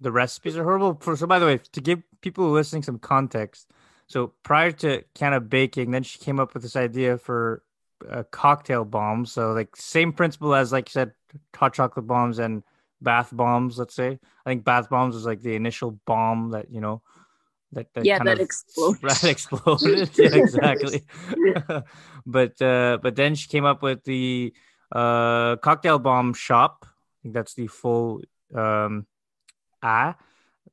the 0.00 0.10
recipes 0.12 0.56
are 0.56 0.64
horrible. 0.64 0.96
For, 1.00 1.16
so, 1.16 1.26
by 1.26 1.38
the 1.38 1.46
way, 1.46 1.58
to 1.72 1.80
give 1.80 2.02
people 2.20 2.50
listening 2.50 2.82
some 2.82 2.98
context, 2.98 3.70
so 4.06 4.32
prior 4.42 4.72
to 4.72 5.04
kind 5.14 5.34
of 5.34 5.48
baking, 5.48 5.90
then 5.90 6.02
she 6.02 6.18
came 6.18 6.40
up 6.40 6.54
with 6.54 6.62
this 6.62 6.76
idea 6.76 7.18
for 7.18 7.62
a 8.08 8.24
cocktail 8.24 8.84
bomb. 8.84 9.26
So, 9.26 9.52
like, 9.52 9.76
same 9.76 10.12
principle 10.12 10.54
as, 10.54 10.72
like 10.72 10.88
you 10.88 10.92
said, 10.92 11.12
hot 11.54 11.74
chocolate 11.74 12.06
bombs 12.06 12.38
and 12.38 12.62
bath 13.00 13.30
bombs, 13.32 13.78
let's 13.78 13.94
say. 13.94 14.18
I 14.44 14.50
think 14.50 14.64
bath 14.64 14.88
bombs 14.90 15.14
was 15.14 15.26
like 15.26 15.42
the 15.42 15.54
initial 15.54 16.00
bomb 16.06 16.50
that, 16.52 16.70
you 16.72 16.80
know, 16.80 17.02
that, 17.72 17.92
that 17.94 18.04
Yeah, 18.04 18.18
kind 18.18 18.28
that 18.28 18.34
of 18.34 18.40
exploded. 18.40 19.02
that 19.08 19.24
exploded. 19.24 20.10
yeah, 20.18 20.34
exactly. 20.34 21.04
but 22.26 22.60
uh, 22.62 22.98
but 23.02 23.16
then 23.16 23.34
she 23.34 23.48
came 23.48 23.64
up 23.64 23.82
with 23.82 24.04
the 24.04 24.52
uh, 24.92 25.56
cocktail 25.56 25.98
bomb 25.98 26.34
shop. 26.34 26.84
I 26.86 26.88
think 27.22 27.34
that's 27.34 27.54
the 27.54 27.66
full 27.66 28.22
um, 28.54 29.06
A 29.82 30.14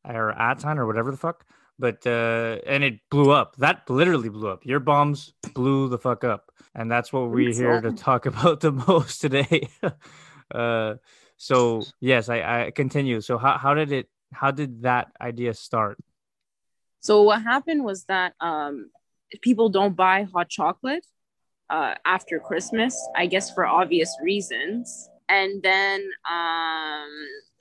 or 0.03 0.29
Aton 0.31 0.79
or 0.79 0.87
whatever 0.87 1.11
the 1.11 1.17
fuck. 1.17 1.45
But 1.79 2.07
uh, 2.07 2.57
and 2.65 2.83
it 2.83 2.99
blew 3.11 3.29
up. 3.31 3.55
That 3.57 3.87
literally 3.89 4.29
blew 4.29 4.49
up. 4.49 4.65
Your 4.65 4.79
bombs 4.79 5.33
blew 5.53 5.89
the 5.89 5.99
fuck 5.99 6.23
up, 6.23 6.51
and 6.73 6.89
that's 6.89 7.13
what 7.13 7.29
we're 7.29 7.51
Thanks, 7.53 7.59
here 7.59 7.81
to 7.81 7.91
talk 7.91 8.25
about 8.25 8.61
the 8.61 8.71
most 8.71 9.21
today. 9.21 9.69
uh, 10.49 10.95
so 11.37 11.83
yes, 11.99 12.29
I, 12.29 12.65
I 12.65 12.71
continue. 12.71 13.21
So 13.21 13.37
how 13.37 13.59
how 13.59 13.75
did 13.75 13.91
it? 13.91 14.09
How 14.33 14.49
did 14.49 14.81
that 14.81 15.11
idea 15.21 15.53
start? 15.53 15.99
So 16.99 17.23
what 17.23 17.41
happened 17.41 17.83
was 17.83 18.05
that 18.05 18.33
um, 18.39 18.89
people 19.41 19.69
don't 19.69 19.95
buy 19.95 20.23
hot 20.23 20.49
chocolate 20.49 21.05
uh, 21.69 21.95
after 22.05 22.39
Christmas, 22.39 22.97
I 23.15 23.25
guess 23.25 23.53
for 23.53 23.65
obvious 23.65 24.15
reasons. 24.21 25.09
And 25.29 25.61
then 25.61 26.01
um, 26.29 27.09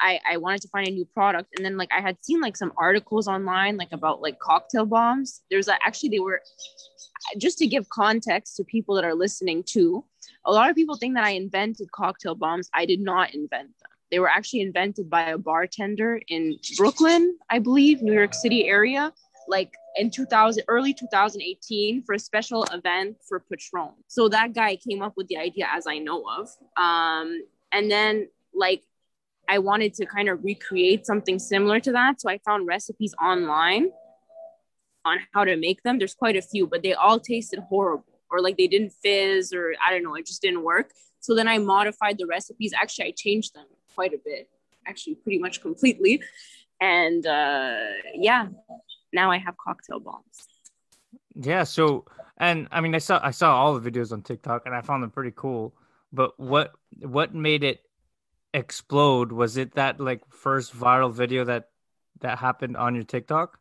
I, 0.01 0.21
I 0.31 0.37
wanted 0.37 0.63
to 0.63 0.69
find 0.69 0.87
a 0.87 0.91
new 0.91 1.05
product, 1.05 1.49
and 1.57 1.65
then 1.65 1.77
like 1.77 1.91
I 1.93 2.01
had 2.01 2.17
seen 2.23 2.41
like 2.41 2.57
some 2.57 2.73
articles 2.77 3.27
online 3.27 3.77
like 3.77 3.93
about 3.93 4.23
like 4.23 4.39
cocktail 4.39 4.87
bombs. 4.87 5.43
There's 5.51 5.69
actually 5.69 6.11
they 6.11 6.21
were 6.21 6.43
just 7.39 7.59
to 7.59 7.67
give 7.67 7.89
context 7.89 8.57
to 8.57 8.65
people 8.65 8.95
that 8.95 9.05
are 9.05 9.15
listening 9.15 9.65
to. 9.71 10.05
A 10.45 10.53
lot 10.53 10.71
of 10.71 10.77
people 10.77 10.97
think 10.97 11.15
that 11.17 11.25
I 11.25 11.31
invented 11.31 11.91
cocktail 11.91 12.37
bombs. 12.37 12.71
I 12.73 12.87
did 12.87 13.01
not 13.01 13.35
invent 13.35 13.71
them. 13.81 13.91
They 14.13 14.21
were 14.21 14.29
actually 14.29 14.61
invented 14.61 15.11
by 15.11 15.31
a 15.31 15.39
bartender 15.39 16.21
in 16.29 16.59
Brooklyn, 16.77 17.37
I 17.51 17.59
believe, 17.59 18.03
New 18.03 18.13
York 18.13 18.35
City 18.35 18.69
area 18.69 19.13
like 19.49 19.73
in 19.97 20.11
2000 20.11 20.65
early 20.69 20.93
2018 20.93 22.03
for 22.03 22.15
a 22.15 22.19
special 22.19 22.65
event 22.65 23.17
for 23.27 23.41
Patrón. 23.41 23.93
So 24.09 24.29
that 24.29 24.55
guy 24.55 24.77
came 24.77 25.03
up 25.03 25.15
with 25.17 25.29
the 25.29 25.39
idea 25.39 25.67
as 25.73 25.87
i 25.87 25.99
know 25.99 26.25
of. 26.39 26.49
Um 26.77 27.43
and 27.73 27.91
then 27.91 28.29
like 28.55 28.83
i 29.49 29.59
wanted 29.59 29.95
to 29.95 30.07
kind 30.07 30.29
of 30.29 30.45
recreate 30.45 31.07
something 31.07 31.39
similar 31.39 31.81
to 31.81 31.93
that. 31.93 32.21
So 32.21 32.29
i 32.29 32.39
found 32.39 32.67
recipes 32.67 33.15
online 33.23 33.91
on 35.05 35.19
how 35.33 35.45
to 35.45 35.57
make 35.57 35.83
them. 35.83 35.99
There's 35.99 36.15
quite 36.15 36.37
a 36.37 36.43
few 36.43 36.67
but 36.67 36.83
they 36.83 36.95
all 36.95 37.19
tasted 37.19 37.61
horrible 37.69 38.05
or 38.31 38.41
like 38.41 38.57
they 38.57 38.67
didn't 38.67 38.93
fizz 39.03 39.53
or 39.53 39.75
i 39.87 39.93
don't 39.93 40.03
know 40.03 40.15
it 40.17 40.27
just 40.27 40.43
didn't 40.43 40.63
work. 40.63 40.91
So 41.21 41.35
then 41.35 41.49
i 41.49 41.59
modified 41.59 42.19
the 42.19 42.27
recipes. 42.27 42.73
Actually 42.75 43.07
i 43.07 43.13
changed 43.13 43.55
them 43.55 43.67
quite 43.95 44.13
a 44.13 44.19
bit 44.25 44.49
actually 44.87 45.17
pretty 45.17 45.39
much 45.39 45.61
completely. 45.63 46.23
And 46.81 47.27
uh 47.27 47.79
yeah 48.15 48.49
now 49.13 49.31
I 49.31 49.39
have 49.39 49.57
cocktail 49.57 50.01
bombs. 50.01 50.47
Yeah, 51.35 51.65
so 51.65 52.07
and 52.39 52.69
I 52.71 52.81
mean 52.81 52.95
I 52.95 52.99
saw 52.99 53.21
I 53.23 53.31
saw 53.31 53.57
all 53.57 53.79
the 53.79 53.91
videos 53.91 54.13
on 54.13 54.23
TikTok 54.23 54.63
and 54.67 54.75
I 54.75 54.81
found 54.81 55.03
them 55.03 55.11
pretty 55.11 55.33
cool. 55.35 55.75
But 56.13 56.39
what 56.39 56.73
what 57.01 57.35
made 57.35 57.65
it 57.65 57.83
explode? 58.55 59.33
Was 59.33 59.57
it 59.57 59.75
that 59.75 60.01
like 60.01 60.23
first 60.31 60.75
viral 60.75 61.13
video 61.13 61.45
that 61.45 61.69
that 62.21 62.39
happened 62.39 62.77
on 62.77 62.95
your 62.95 63.05
TikTok? 63.05 63.59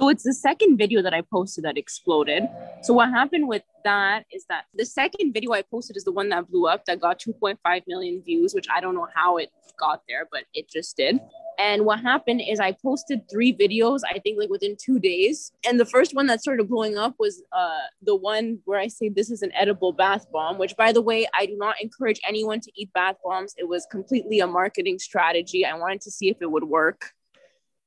So 0.00 0.08
it's 0.08 0.22
the 0.22 0.32
second 0.32 0.78
video 0.78 1.02
that 1.02 1.12
I 1.12 1.20
posted 1.20 1.64
that 1.64 1.76
exploded. 1.76 2.48
So 2.82 2.94
what 2.94 3.10
happened 3.10 3.46
with 3.46 3.62
that 3.84 4.24
is 4.32 4.46
that 4.48 4.64
the 4.74 4.86
second 4.86 5.34
video 5.34 5.52
I 5.52 5.60
posted 5.60 5.94
is 5.94 6.04
the 6.04 6.12
one 6.12 6.30
that 6.30 6.50
blew 6.50 6.66
up 6.66 6.86
that 6.86 7.00
got 7.00 7.20
2.5 7.20 7.82
million 7.86 8.22
views, 8.22 8.54
which 8.54 8.66
I 8.74 8.80
don't 8.80 8.94
know 8.94 9.08
how 9.14 9.36
it 9.36 9.50
got 9.78 10.00
there, 10.08 10.26
but 10.32 10.44
it 10.54 10.70
just 10.70 10.96
did. 10.96 11.20
And 11.60 11.84
what 11.84 12.00
happened 12.00 12.40
is 12.40 12.58
I 12.58 12.72
posted 12.72 13.30
three 13.30 13.54
videos, 13.54 14.00
I 14.10 14.18
think 14.18 14.38
like 14.38 14.48
within 14.48 14.76
two 14.82 14.98
days. 14.98 15.52
And 15.68 15.78
the 15.78 15.84
first 15.84 16.14
one 16.14 16.26
that 16.28 16.40
started 16.40 16.70
blowing 16.70 16.96
up 16.96 17.16
was 17.18 17.42
uh, 17.52 17.82
the 18.00 18.16
one 18.16 18.60
where 18.64 18.80
I 18.80 18.88
say 18.88 19.10
this 19.10 19.30
is 19.30 19.42
an 19.42 19.52
edible 19.52 19.92
bath 19.92 20.24
bomb, 20.32 20.56
which 20.56 20.74
by 20.78 20.90
the 20.92 21.02
way, 21.02 21.26
I 21.34 21.44
do 21.44 21.58
not 21.58 21.74
encourage 21.82 22.18
anyone 22.26 22.60
to 22.60 22.72
eat 22.74 22.90
bath 22.94 23.16
bombs. 23.22 23.54
It 23.58 23.68
was 23.68 23.86
completely 23.90 24.40
a 24.40 24.46
marketing 24.46 24.98
strategy. 24.98 25.66
I 25.66 25.74
wanted 25.76 26.00
to 26.02 26.10
see 26.10 26.30
if 26.30 26.38
it 26.40 26.50
would 26.50 26.64
work. 26.64 27.10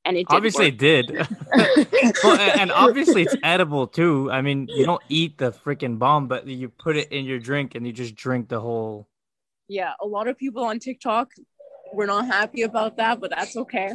And 0.06 0.18
it 0.18 0.28
did 0.28 0.36
Obviously 0.36 0.66
work. 0.66 0.74
it 0.74 0.78
did. 0.78 1.12
well, 2.24 2.40
a- 2.40 2.62
and 2.62 2.72
obviously 2.72 3.24
it's 3.24 3.36
edible 3.42 3.88
too. 3.88 4.30
I 4.32 4.44
mean, 4.44 4.68
you 4.70 4.86
don't 4.86 5.02
eat 5.10 5.40
the 5.40 5.52
freaking 5.52 5.98
bomb, 5.98 6.28
but 6.28 6.46
you 6.46 6.70
put 6.70 6.96
it 6.96 7.12
in 7.12 7.26
your 7.26 7.40
drink 7.40 7.74
and 7.74 7.88
you 7.88 7.94
just 7.94 8.14
drink 8.14 8.50
the 8.50 8.60
whole 8.60 9.08
yeah, 9.70 9.94
a 10.02 10.06
lot 10.06 10.28
of 10.28 10.38
people 10.38 10.66
on 10.66 10.78
TikTok 10.80 11.32
were 11.94 12.06
not 12.08 12.26
happy 12.26 12.64
about 12.64 12.98
that, 12.98 13.20
but 13.20 13.30
that's 13.30 13.56
okay. 13.56 13.92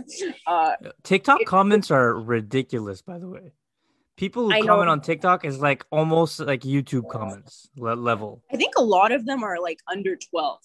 Uh, 0.47 0.73
TikTok 1.03 1.43
It- 1.43 1.47
comments 1.47 1.91
are 1.91 2.15
ridiculous, 2.15 3.03
by 3.03 3.19
the 3.19 3.29
way. 3.29 3.53
People 4.17 4.51
who 4.51 4.67
comment 4.67 4.89
on 4.89 5.01
TikTok 5.01 5.45
is 5.45 5.61
like 5.61 5.85
almost 5.91 6.41
like 6.41 6.63
YouTube 6.63 7.09
comments 7.09 7.69
le- 7.77 7.95
level. 7.95 8.43
I 8.53 8.57
think 8.57 8.75
a 8.77 8.83
lot 8.83 9.13
of 9.13 9.25
them 9.27 9.45
are 9.45 9.61
like 9.61 9.79
under 9.91 10.17
12 10.17 10.59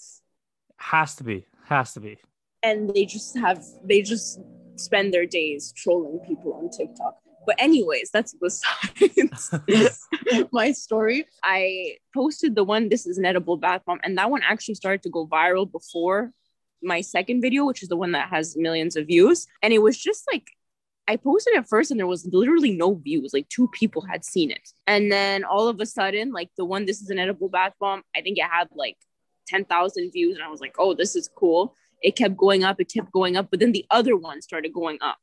Has 0.77 1.15
to 1.17 1.23
be. 1.23 1.45
Has 1.65 1.93
to 1.93 1.99
be. 1.99 2.17
and 2.63 2.89
they 2.89 3.05
just 3.05 3.37
have, 3.37 3.63
they 3.83 4.01
just 4.01 4.39
spend 4.77 5.13
their 5.13 5.27
days 5.27 5.71
trolling 5.77 6.19
people 6.27 6.53
on 6.55 6.69
TikTok. 6.71 7.15
But, 7.45 7.55
anyways, 7.59 8.09
that's 8.11 8.33
besides 8.41 9.61
my 10.51 10.71
story. 10.71 11.25
I 11.43 11.97
posted 12.13 12.55
the 12.55 12.63
one, 12.63 12.89
This 12.89 13.05
is 13.05 13.17
an 13.17 13.25
edible 13.25 13.57
bath 13.57 13.81
bomb, 13.85 13.99
and 14.03 14.17
that 14.17 14.31
one 14.31 14.41
actually 14.43 14.75
started 14.75 15.03
to 15.03 15.09
go 15.09 15.27
viral 15.27 15.69
before 15.71 16.31
my 16.83 17.01
second 17.01 17.41
video, 17.41 17.65
which 17.65 17.81
is 17.81 17.89
the 17.89 17.97
one 17.97 18.11
that 18.11 18.29
has 18.29 18.57
millions 18.57 18.95
of 18.95 19.07
views. 19.07 19.47
And 19.61 19.73
it 19.73 19.79
was 19.79 19.97
just 19.97 20.25
like, 20.31 20.47
I 21.07 21.17
posted 21.17 21.55
it 21.55 21.67
first 21.67 21.91
and 21.91 21.99
there 21.99 22.07
was 22.07 22.25
literally 22.31 22.71
no 22.75 22.95
views. 22.95 23.31
Like 23.33 23.49
two 23.49 23.67
people 23.73 24.01
had 24.01 24.23
seen 24.23 24.51
it. 24.51 24.69
And 24.87 25.11
then 25.11 25.43
all 25.43 25.67
of 25.67 25.79
a 25.79 25.85
sudden, 25.85 26.31
like 26.31 26.49
the 26.57 26.65
one, 26.65 26.85
this 26.85 27.01
is 27.01 27.09
an 27.09 27.19
edible 27.19 27.49
bath 27.49 27.73
bomb, 27.79 28.03
I 28.15 28.21
think 28.21 28.37
it 28.37 28.45
had 28.49 28.69
like 28.73 28.97
10,000 29.47 30.11
views. 30.11 30.35
And 30.35 30.43
I 30.43 30.49
was 30.49 30.61
like, 30.61 30.75
oh, 30.79 30.93
this 30.93 31.15
is 31.15 31.29
cool. 31.35 31.75
It 32.01 32.15
kept 32.15 32.37
going 32.37 32.63
up, 32.63 32.79
it 32.79 32.91
kept 32.93 33.11
going 33.11 33.35
up. 33.35 33.47
But 33.49 33.59
then 33.59 33.71
the 33.71 33.85
other 33.91 34.15
one 34.15 34.41
started 34.41 34.73
going 34.73 34.97
up. 35.01 35.17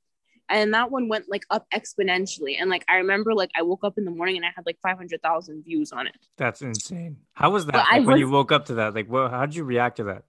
And 0.50 0.74
that 0.74 0.90
one 0.90 1.08
went 1.08 1.30
like 1.30 1.44
up 1.48 1.66
exponentially. 1.72 2.56
And 2.60 2.68
like 2.68 2.84
I 2.88 2.96
remember, 2.96 3.34
like 3.34 3.50
I 3.56 3.62
woke 3.62 3.84
up 3.84 3.96
in 3.96 4.04
the 4.04 4.10
morning 4.10 4.36
and 4.36 4.44
I 4.44 4.50
had 4.54 4.66
like 4.66 4.78
500,000 4.82 5.64
views 5.64 5.92
on 5.92 6.08
it. 6.08 6.16
That's 6.36 6.60
insane. 6.60 7.18
How 7.34 7.50
was 7.50 7.66
that 7.66 7.74
like, 7.76 8.04
when 8.04 8.18
you 8.18 8.28
woke 8.28 8.50
up 8.50 8.66
to 8.66 8.74
that? 8.74 8.94
Like, 8.94 9.06
well, 9.08 9.28
how 9.28 9.46
did 9.46 9.54
you 9.54 9.64
react 9.64 9.98
to 9.98 10.04
that? 10.04 10.24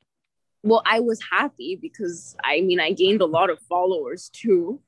Well 0.64 0.82
i 0.86 1.00
was 1.00 1.20
happy 1.32 1.76
because 1.76 2.36
i 2.44 2.62
mean 2.62 2.80
i 2.80 2.92
gained 2.92 3.22
a 3.22 3.26
lot 3.26 3.50
of 3.50 3.60
followers 3.62 4.30
too 4.30 4.80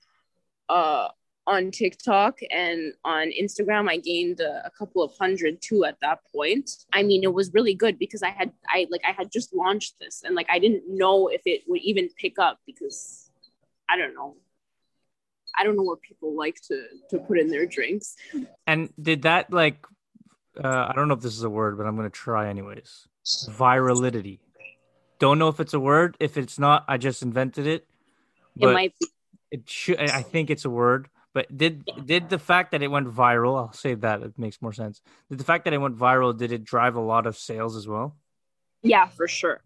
uh 0.70 1.08
on 1.46 1.72
tiktok 1.72 2.40
and 2.52 2.94
on 3.04 3.32
instagram 3.32 3.90
i 3.90 3.98
gained 3.98 4.40
a, 4.40 4.66
a 4.66 4.72
couple 4.72 5.04
of 5.04 5.12
hundred 5.20 5.62
too 5.62 5.84
at 5.84 5.98
that 6.02 6.20
point 6.32 6.86
i 6.94 7.04
mean 7.04 7.24
it 7.24 7.34
was 7.34 7.54
really 7.54 7.74
good 7.74 8.00
because 8.00 8.24
i 8.24 8.30
had 8.30 8.52
i 8.70 8.88
like 8.90 9.02
i 9.08 9.12
had 9.12 9.32
just 9.32 9.54
launched 9.54 9.96
this 10.00 10.24
and 10.24 10.36
like 10.36 10.48
i 10.50 10.58
didn't 10.60 10.84
know 10.88 11.28
if 11.28 11.42
it 11.46 11.62
would 11.68 11.82
even 11.82 12.08
pick 12.18 12.40
up 12.40 12.60
because 12.66 13.30
i 13.90 13.98
don't 13.98 14.14
know 14.14 14.36
i 15.58 15.64
don't 15.64 15.76
know 15.76 15.84
what 15.84 16.02
people 16.02 16.34
like 16.34 16.56
to 16.62 16.86
to 17.10 17.20
put 17.20 17.38
in 17.38 17.50
their 17.50 17.66
drinks 17.66 18.16
And 18.66 18.94
did 19.02 19.24
that 19.24 19.52
like, 19.52 19.86
uh, 20.64 20.88
I 20.90 20.94
don't 20.96 21.08
know 21.08 21.16
if 21.16 21.22
this 21.22 21.36
is 21.36 21.44
a 21.44 21.50
word, 21.50 21.78
but 21.78 21.86
I'm 21.86 21.96
gonna 21.96 22.10
try 22.10 22.50
anyways. 22.50 23.08
Virality. 23.26 24.40
Don't 25.24 25.40
know 25.40 25.48
if 25.48 25.62
it's 25.62 25.74
a 25.74 25.80
word. 25.80 26.18
If 26.20 26.36
it's 26.36 26.60
not, 26.60 26.84
I 26.90 26.98
just 26.98 27.22
invented 27.22 27.66
it. 27.66 27.88
it 28.60 28.74
might 28.74 28.94
be 29.00 29.08
it 29.52 29.70
should. 29.70 29.98
I 29.98 30.18
I 30.18 30.22
think 30.22 30.50
it's 30.50 30.66
a 30.66 30.70
word. 30.70 31.08
But 31.34 31.46
did 31.58 31.90
did 32.06 32.28
the 32.28 32.38
fact 32.38 32.72
that 32.72 32.84
it 32.84 32.90
went 32.90 33.08
viral? 33.08 33.58
I'll 33.58 33.72
say 33.72 33.94
that 33.94 34.22
it 34.22 34.38
makes 34.38 34.62
more 34.62 34.74
sense. 34.74 35.02
Did 35.30 35.38
the 35.38 35.46
fact 35.46 35.64
that 35.64 35.72
it 35.72 35.78
went 35.78 35.98
viral 35.98 36.38
did 36.38 36.52
it 36.52 36.66
drive 36.66 36.96
a 36.98 37.00
lot 37.00 37.26
of 37.26 37.38
sales 37.38 37.78
as 37.78 37.88
well? 37.88 38.18
Yeah, 38.82 39.08
for 39.08 39.30
sure. 39.30 39.62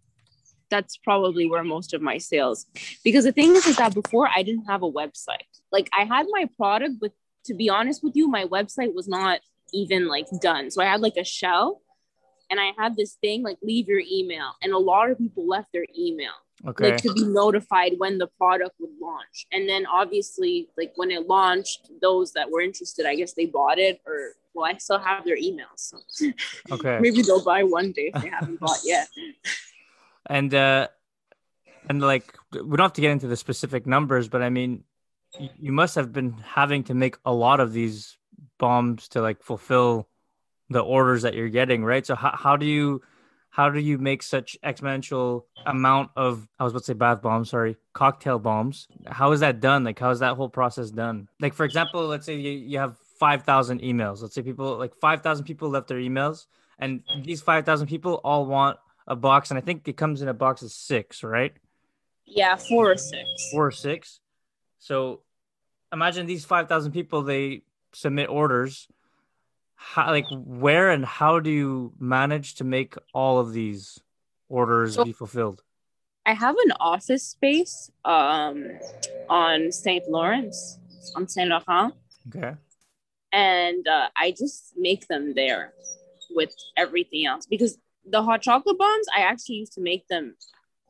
That's 0.70 0.96
probably 0.98 1.50
where 1.50 1.64
most 1.64 1.96
of 1.96 2.04
my 2.04 2.20
sales. 2.20 2.68
Because 3.04 3.24
the 3.24 3.32
thing 3.32 3.56
is, 3.56 3.66
is 3.66 3.78
that 3.78 3.96
before 3.96 4.30
I 4.30 4.44
didn't 4.44 4.66
have 4.66 4.84
a 4.84 4.92
website. 5.02 5.50
Like 5.72 5.90
I 5.92 6.04
had 6.04 6.28
my 6.30 6.48
product, 6.56 7.00
but 7.02 7.14
to 7.46 7.56
be 7.56 7.68
honest 7.68 8.04
with 8.04 8.16
you, 8.16 8.28
my 8.28 8.46
website 8.46 8.94
was 8.94 9.08
not 9.08 9.40
even 9.74 10.08
like 10.08 10.28
done. 10.40 10.70
So 10.70 10.84
I 10.84 10.86
had 10.86 11.02
like 11.02 11.18
a 11.18 11.24
shell, 11.24 11.82
and 12.50 12.60
I 12.60 12.72
had 12.78 12.96
this 12.96 13.16
thing 13.16 13.44
like 13.44 13.58
leave 13.62 13.88
your 13.88 14.02
email, 14.10 14.52
and 14.62 14.74
a 14.74 14.78
lot 14.78 15.10
of 15.10 15.18
people 15.18 15.48
left 15.48 15.72
their 15.74 15.86
email 15.98 16.32
Okay. 16.66 16.90
like 16.90 16.98
to 16.98 17.14
be 17.14 17.24
notified 17.24 17.94
when 17.98 18.18
the 18.18 18.28
product 18.38 18.76
would 18.80 18.90
launch. 19.00 19.46
And 19.52 19.70
then 19.70 19.86
obviously, 19.86 20.70
like 20.78 20.92
when 20.96 21.12
it 21.12 21.28
launched, 21.28 21.92
those 22.02 22.34
that 22.34 22.50
were 22.50 22.62
interested, 22.62 23.06
I 23.06 23.16
guess 23.16 23.34
they 23.34 23.46
bought 23.46 23.78
it 23.78 24.02
or 24.08 24.34
well, 24.54 24.66
I 24.66 24.78
still 24.78 24.98
have 24.98 25.24
their 25.24 25.38
emails. 25.38 25.94
So 26.08 26.32
okay. 26.72 26.98
maybe 27.02 27.22
they'll 27.22 27.44
buy 27.44 27.64
one 27.64 27.92
day 27.92 28.12
if 28.14 28.22
they 28.22 28.30
haven't 28.30 28.60
bought 28.60 28.80
yet. 28.84 29.08
and 30.26 30.54
uh 30.54 30.88
and 31.90 32.02
like 32.02 32.36
we 32.52 32.60
don't 32.60 32.80
have 32.80 32.94
to 32.94 33.02
get 33.02 33.12
into 33.12 33.28
the 33.28 33.38
specific 33.38 33.86
numbers 33.88 34.28
but 34.28 34.42
i 34.42 34.50
mean 34.50 34.84
you 35.60 35.72
must 35.72 35.96
have 35.96 36.12
been 36.12 36.34
having 36.44 36.84
to 36.84 36.94
make 36.94 37.18
a 37.24 37.34
lot 37.34 37.60
of 37.60 37.72
these 37.72 38.18
bombs 38.60 39.08
to 39.10 39.22
like 39.22 39.42
fulfill 39.42 40.10
the 40.70 40.80
orders 40.80 41.22
that 41.22 41.34
you're 41.34 41.50
getting 41.50 41.84
right? 41.84 42.06
So 42.06 42.16
how, 42.16 42.36
how 42.36 42.58
do 42.58 42.66
you 42.66 43.02
how 43.50 43.70
do 43.70 43.80
you 43.80 43.98
make 43.98 44.22
such 44.22 44.58
exponential 44.64 45.46
amount 45.66 46.12
of 46.16 46.48
i 46.60 46.64
was 46.64 46.74
about 46.74 46.82
to 46.82 46.86
say 46.86 46.94
bath 46.94 47.22
bombs 47.22 47.50
sorry 47.50 47.78
cocktail 47.94 48.40
bombs? 48.40 48.88
How 49.06 49.32
is 49.32 49.40
that 49.40 49.60
done? 49.60 49.84
Like 49.84 50.00
how 50.00 50.10
is 50.10 50.20
that 50.20 50.36
whole 50.36 50.50
process 50.50 50.90
done? 50.92 51.28
Like 51.40 51.54
for 51.54 51.66
example 51.66 52.06
let's 52.08 52.26
say 52.26 52.36
you, 52.36 52.52
you 52.52 52.80
have 52.80 52.98
5000 53.20 53.82
emails. 53.82 54.22
Let's 54.22 54.36
say 54.36 54.44
people 54.44 54.78
like 54.78 54.96
5000 54.96 55.46
people 55.46 55.70
left 55.70 55.88
their 55.88 55.98
emails 55.98 56.46
and 56.80 57.04
these 57.24 57.42
5000 57.42 57.88
people 57.88 58.22
all 58.24 58.46
want 58.46 58.78
a 59.08 59.16
box 59.16 59.50
and 59.50 59.58
i 59.58 59.62
think 59.62 59.88
it 59.88 59.96
comes 59.98 60.22
in 60.22 60.28
a 60.28 60.34
box 60.34 60.62
of 60.62 60.72
six 60.72 61.24
right? 61.24 61.54
Yeah, 62.26 62.58
four 62.58 62.92
or 62.92 62.98
six. 62.98 63.30
four 63.52 63.68
or 63.68 63.72
six. 63.72 64.20
So 64.80 65.22
imagine 65.94 66.26
these 66.26 66.46
5000 66.46 66.92
people 66.92 67.24
they 67.24 67.64
submit 67.94 68.30
orders 68.30 68.88
how 69.78 70.08
like 70.12 70.26
where 70.32 70.90
and 70.90 71.06
how 71.06 71.40
do 71.40 71.50
you 71.50 71.94
manage 72.00 72.56
to 72.56 72.64
make 72.64 72.96
all 73.14 73.40
of 73.40 73.54
these 73.54 74.00
orders 74.50 74.96
So- 74.96 75.06
be 75.06 75.14
fulfilled 75.14 75.64
I 76.26 76.34
have 76.34 76.58
an 76.66 76.74
office 76.82 77.24
space 77.24 77.90
um, 78.04 78.68
on 79.30 79.72
St. 79.72 80.04
Lawrence, 80.10 80.78
on 81.16 81.26
Saint 81.30 81.50
Laurent, 81.50 81.94
okay 82.28 82.56
and 83.32 83.88
uh, 83.88 84.08
I 84.16 84.32
just 84.32 84.74
make 84.78 85.08
them 85.08 85.34
there 85.36 85.74
with 86.32 86.54
everything 86.76 87.26
else 87.26 87.46
because 87.46 87.78
the 88.06 88.22
hot 88.24 88.42
chocolate 88.42 88.78
bombs 88.78 89.06
I 89.16 89.22
actually 89.22 89.56
used 89.56 89.74
to 89.74 89.82
make 89.82 90.08
them 90.10 90.36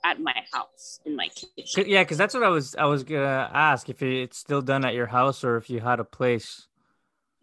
at 0.04 0.20
my 0.20 0.34
house 0.54 1.00
in 1.06 1.16
my 1.16 1.28
kitchen. 1.28 1.86
yeah 1.88 2.04
because 2.04 2.18
that's 2.18 2.34
what 2.34 2.44
i 2.44 2.50
was 2.50 2.76
i 2.76 2.86
was 2.86 3.04
gonna 3.04 3.50
ask 3.54 3.90
if 3.90 4.02
it's 4.04 4.38
still 4.38 4.62
done 4.62 4.86
at 4.86 4.94
your 4.94 5.08
house 5.08 5.44
or 5.44 5.58
if 5.58 5.70
you 5.72 5.80
had 5.80 6.00
a 6.00 6.04
place 6.04 6.68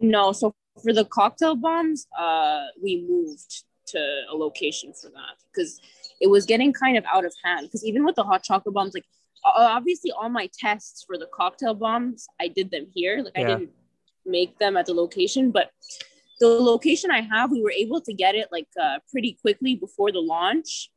No, 0.01 0.33
so 0.33 0.55
for 0.83 0.93
the 0.93 1.05
cocktail 1.05 1.55
bombs, 1.57 2.07
uh, 2.19 2.63
we 2.83 3.05
moved 3.09 3.65
to 3.87 3.99
a 4.31 4.35
location 4.35 4.93
for 4.93 5.09
that 5.11 5.37
because 5.53 5.81
it 6.21 6.29
was 6.29 6.47
getting 6.47 6.73
kind 6.73 6.97
of 6.97 7.05
out 7.13 7.25
of 7.25 7.35
hand. 7.45 7.67
Because 7.67 7.85
even 7.85 8.05
with 8.05 8.17
the 8.17 8.23
hot 8.25 8.43
chocolate 8.43 8.75
bombs, 8.75 8.95
like 8.95 9.05
obviously 9.45 10.11
all 10.11 10.29
my 10.29 10.49
tests 10.59 11.05
for 11.07 11.19
the 11.19 11.29
cocktail 11.35 11.75
bombs, 11.75 12.27
I 12.41 12.49
did 12.49 12.71
them 12.71 12.87
here. 12.95 13.23
Like 13.23 13.35
I 13.37 13.45
didn't 13.45 13.71
make 14.25 14.59
them 14.59 14.77
at 14.77 14.87
the 14.87 14.95
location, 14.95 15.51
but 15.51 15.71
the 16.41 16.49
location 16.49 17.11
I 17.11 17.21
have, 17.21 17.51
we 17.51 17.63
were 17.63 17.73
able 17.73 18.01
to 18.01 18.13
get 18.13 18.35
it 18.35 18.49
like 18.51 18.69
uh, 18.81 18.99
pretty 19.11 19.39
quickly 19.41 19.77
before 19.77 20.11
the 20.11 20.21
launch, 20.21 20.91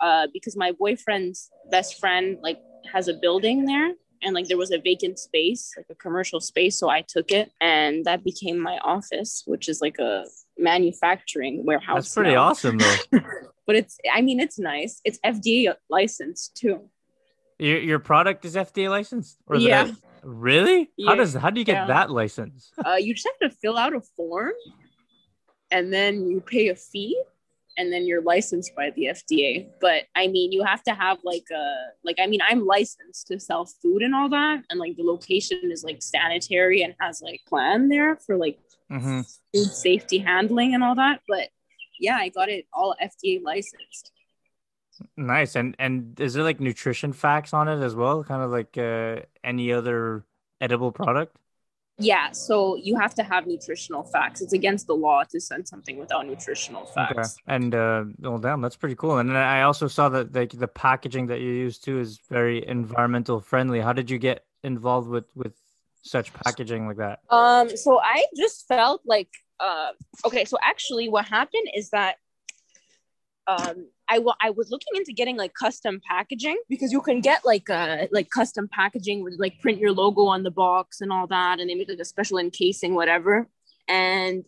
uh, 0.00 0.28
because 0.32 0.56
my 0.56 0.72
boyfriend's 0.72 1.50
best 1.70 1.98
friend 1.98 2.38
like 2.42 2.60
has 2.92 3.08
a 3.08 3.14
building 3.14 3.64
there 3.64 3.94
and 4.22 4.34
like 4.34 4.46
there 4.48 4.56
was 4.58 4.70
a 4.72 4.78
vacant 4.78 5.18
space 5.18 5.72
like 5.76 5.86
a 5.90 5.94
commercial 5.94 6.40
space 6.40 6.78
so 6.78 6.88
i 6.88 7.00
took 7.02 7.30
it 7.30 7.50
and 7.60 8.04
that 8.04 8.24
became 8.24 8.58
my 8.58 8.78
office 8.78 9.42
which 9.46 9.68
is 9.68 9.80
like 9.80 9.98
a 9.98 10.24
manufacturing 10.56 11.64
warehouse 11.64 12.04
that's 12.04 12.14
pretty 12.14 12.32
now. 12.34 12.44
awesome 12.44 12.78
though. 12.78 12.96
But 13.66 13.76
it's 13.76 13.98
i 14.12 14.22
mean 14.22 14.40
it's 14.40 14.58
nice. 14.58 15.00
It's 15.04 15.18
fda 15.24 15.74
licensed 15.90 16.56
too. 16.56 16.88
Your, 17.58 17.78
your 17.90 17.98
product 17.98 18.44
is 18.46 18.54
fda 18.54 18.88
licensed? 18.88 19.36
Or 19.46 19.56
Yeah. 19.56 19.88
really? 20.22 20.90
How 21.06 21.14
does 21.16 21.34
how 21.34 21.50
do 21.50 21.60
you 21.60 21.66
get 21.66 21.74
Yeah. 21.82 21.86
that 21.94 22.10
license? 22.10 22.72
Uh, 22.86 22.94
you 22.94 23.12
just 23.14 23.28
have 23.30 23.50
to 23.50 23.54
fill 23.62 23.76
out 23.76 23.94
a 23.94 24.00
form 24.16 24.52
and 25.70 25.92
then 25.92 26.26
you 26.30 26.40
pay 26.40 26.68
a 26.68 26.74
fee 26.74 27.20
and 27.78 27.92
then 27.92 28.06
you're 28.06 28.22
licensed 28.22 28.74
by 28.76 28.90
the 28.96 29.04
fda 29.06 29.68
but 29.80 30.04
i 30.16 30.26
mean 30.26 30.52
you 30.52 30.62
have 30.62 30.82
to 30.82 30.92
have 30.94 31.18
like 31.24 31.44
a 31.54 31.74
like 32.04 32.16
i 32.20 32.26
mean 32.26 32.40
i'm 32.48 32.66
licensed 32.66 33.26
to 33.28 33.40
sell 33.40 33.64
food 33.82 34.02
and 34.02 34.14
all 34.14 34.28
that 34.28 34.62
and 34.70 34.78
like 34.80 34.96
the 34.96 35.02
location 35.02 35.58
is 35.70 35.84
like 35.84 36.02
sanitary 36.02 36.82
and 36.82 36.94
has 37.00 37.22
like 37.22 37.40
plan 37.48 37.88
there 37.88 38.16
for 38.16 38.36
like 38.36 38.58
hmm 38.90 39.20
food 39.54 39.72
safety 39.72 40.18
handling 40.18 40.74
and 40.74 40.84
all 40.84 40.94
that. 40.96 41.20
But 41.28 41.48
yeah, 42.00 42.16
I 42.16 42.28
got 42.28 42.48
it 42.48 42.66
all 42.72 42.94
FDA 43.02 43.42
licensed. 43.42 44.12
Nice. 45.16 45.56
And 45.56 45.76
and 45.78 46.18
is 46.20 46.34
there 46.34 46.44
like 46.44 46.60
nutrition 46.60 47.12
facts 47.12 47.52
on 47.54 47.68
it 47.68 47.82
as 47.82 47.94
well? 47.94 48.24
Kind 48.24 48.42
of 48.42 48.50
like 48.50 48.76
uh, 48.78 49.22
any 49.44 49.72
other 49.72 50.24
edible 50.60 50.92
product? 50.92 51.36
Yeah, 51.98 52.30
so 52.30 52.76
you 52.76 52.96
have 52.96 53.14
to 53.16 53.24
have 53.24 53.46
nutritional 53.46 54.04
facts. 54.04 54.40
It's 54.40 54.52
against 54.52 54.86
the 54.86 54.94
law 54.94 55.24
to 55.24 55.40
send 55.40 55.66
something 55.66 55.98
without 55.98 56.26
nutritional 56.26 56.86
facts. 56.86 57.36
And 57.46 57.74
uh 57.74 58.04
well 58.20 58.38
damn, 58.38 58.60
that's 58.60 58.76
pretty 58.76 58.94
cool. 58.94 59.18
And 59.18 59.28
then 59.28 59.36
I 59.36 59.62
also 59.62 59.88
saw 59.88 60.08
that 60.10 60.32
like 60.34 60.52
the 60.52 60.68
packaging 60.68 61.26
that 61.26 61.40
you 61.40 61.50
use 61.50 61.78
too 61.78 61.98
is 61.98 62.20
very 62.28 62.66
environmental 62.66 63.40
friendly. 63.40 63.80
How 63.80 63.92
did 63.92 64.10
you 64.10 64.18
get 64.18 64.44
involved 64.62 65.08
with 65.08 65.24
with 65.34 65.54
such 66.02 66.32
packaging 66.32 66.86
like 66.86 66.96
that? 66.98 67.20
Um, 67.30 67.76
so 67.76 68.00
I 68.00 68.24
just 68.36 68.66
felt 68.68 69.02
like, 69.04 69.28
uh, 69.60 69.90
okay, 70.24 70.44
so 70.44 70.56
actually, 70.62 71.08
what 71.08 71.26
happened 71.26 71.68
is 71.74 71.90
that 71.90 72.16
um, 73.46 73.88
I 74.08 74.20
I 74.40 74.50
was 74.50 74.70
looking 74.70 74.94
into 74.96 75.12
getting 75.12 75.36
like 75.36 75.54
custom 75.54 76.00
packaging 76.06 76.58
because 76.68 76.92
you 76.92 77.00
can 77.00 77.20
get 77.20 77.44
like 77.44 77.68
uh 77.68 78.06
like 78.10 78.30
custom 78.30 78.68
packaging 78.70 79.22
with 79.22 79.34
like 79.38 79.60
print 79.60 79.78
your 79.78 79.92
logo 79.92 80.26
on 80.26 80.42
the 80.42 80.50
box 80.50 81.00
and 81.00 81.12
all 81.12 81.26
that, 81.26 81.60
and 81.60 81.68
they 81.68 81.74
make 81.74 81.88
like 81.88 81.98
a 81.98 82.04
special 82.04 82.38
encasing, 82.38 82.94
whatever. 82.94 83.48
And 83.86 84.44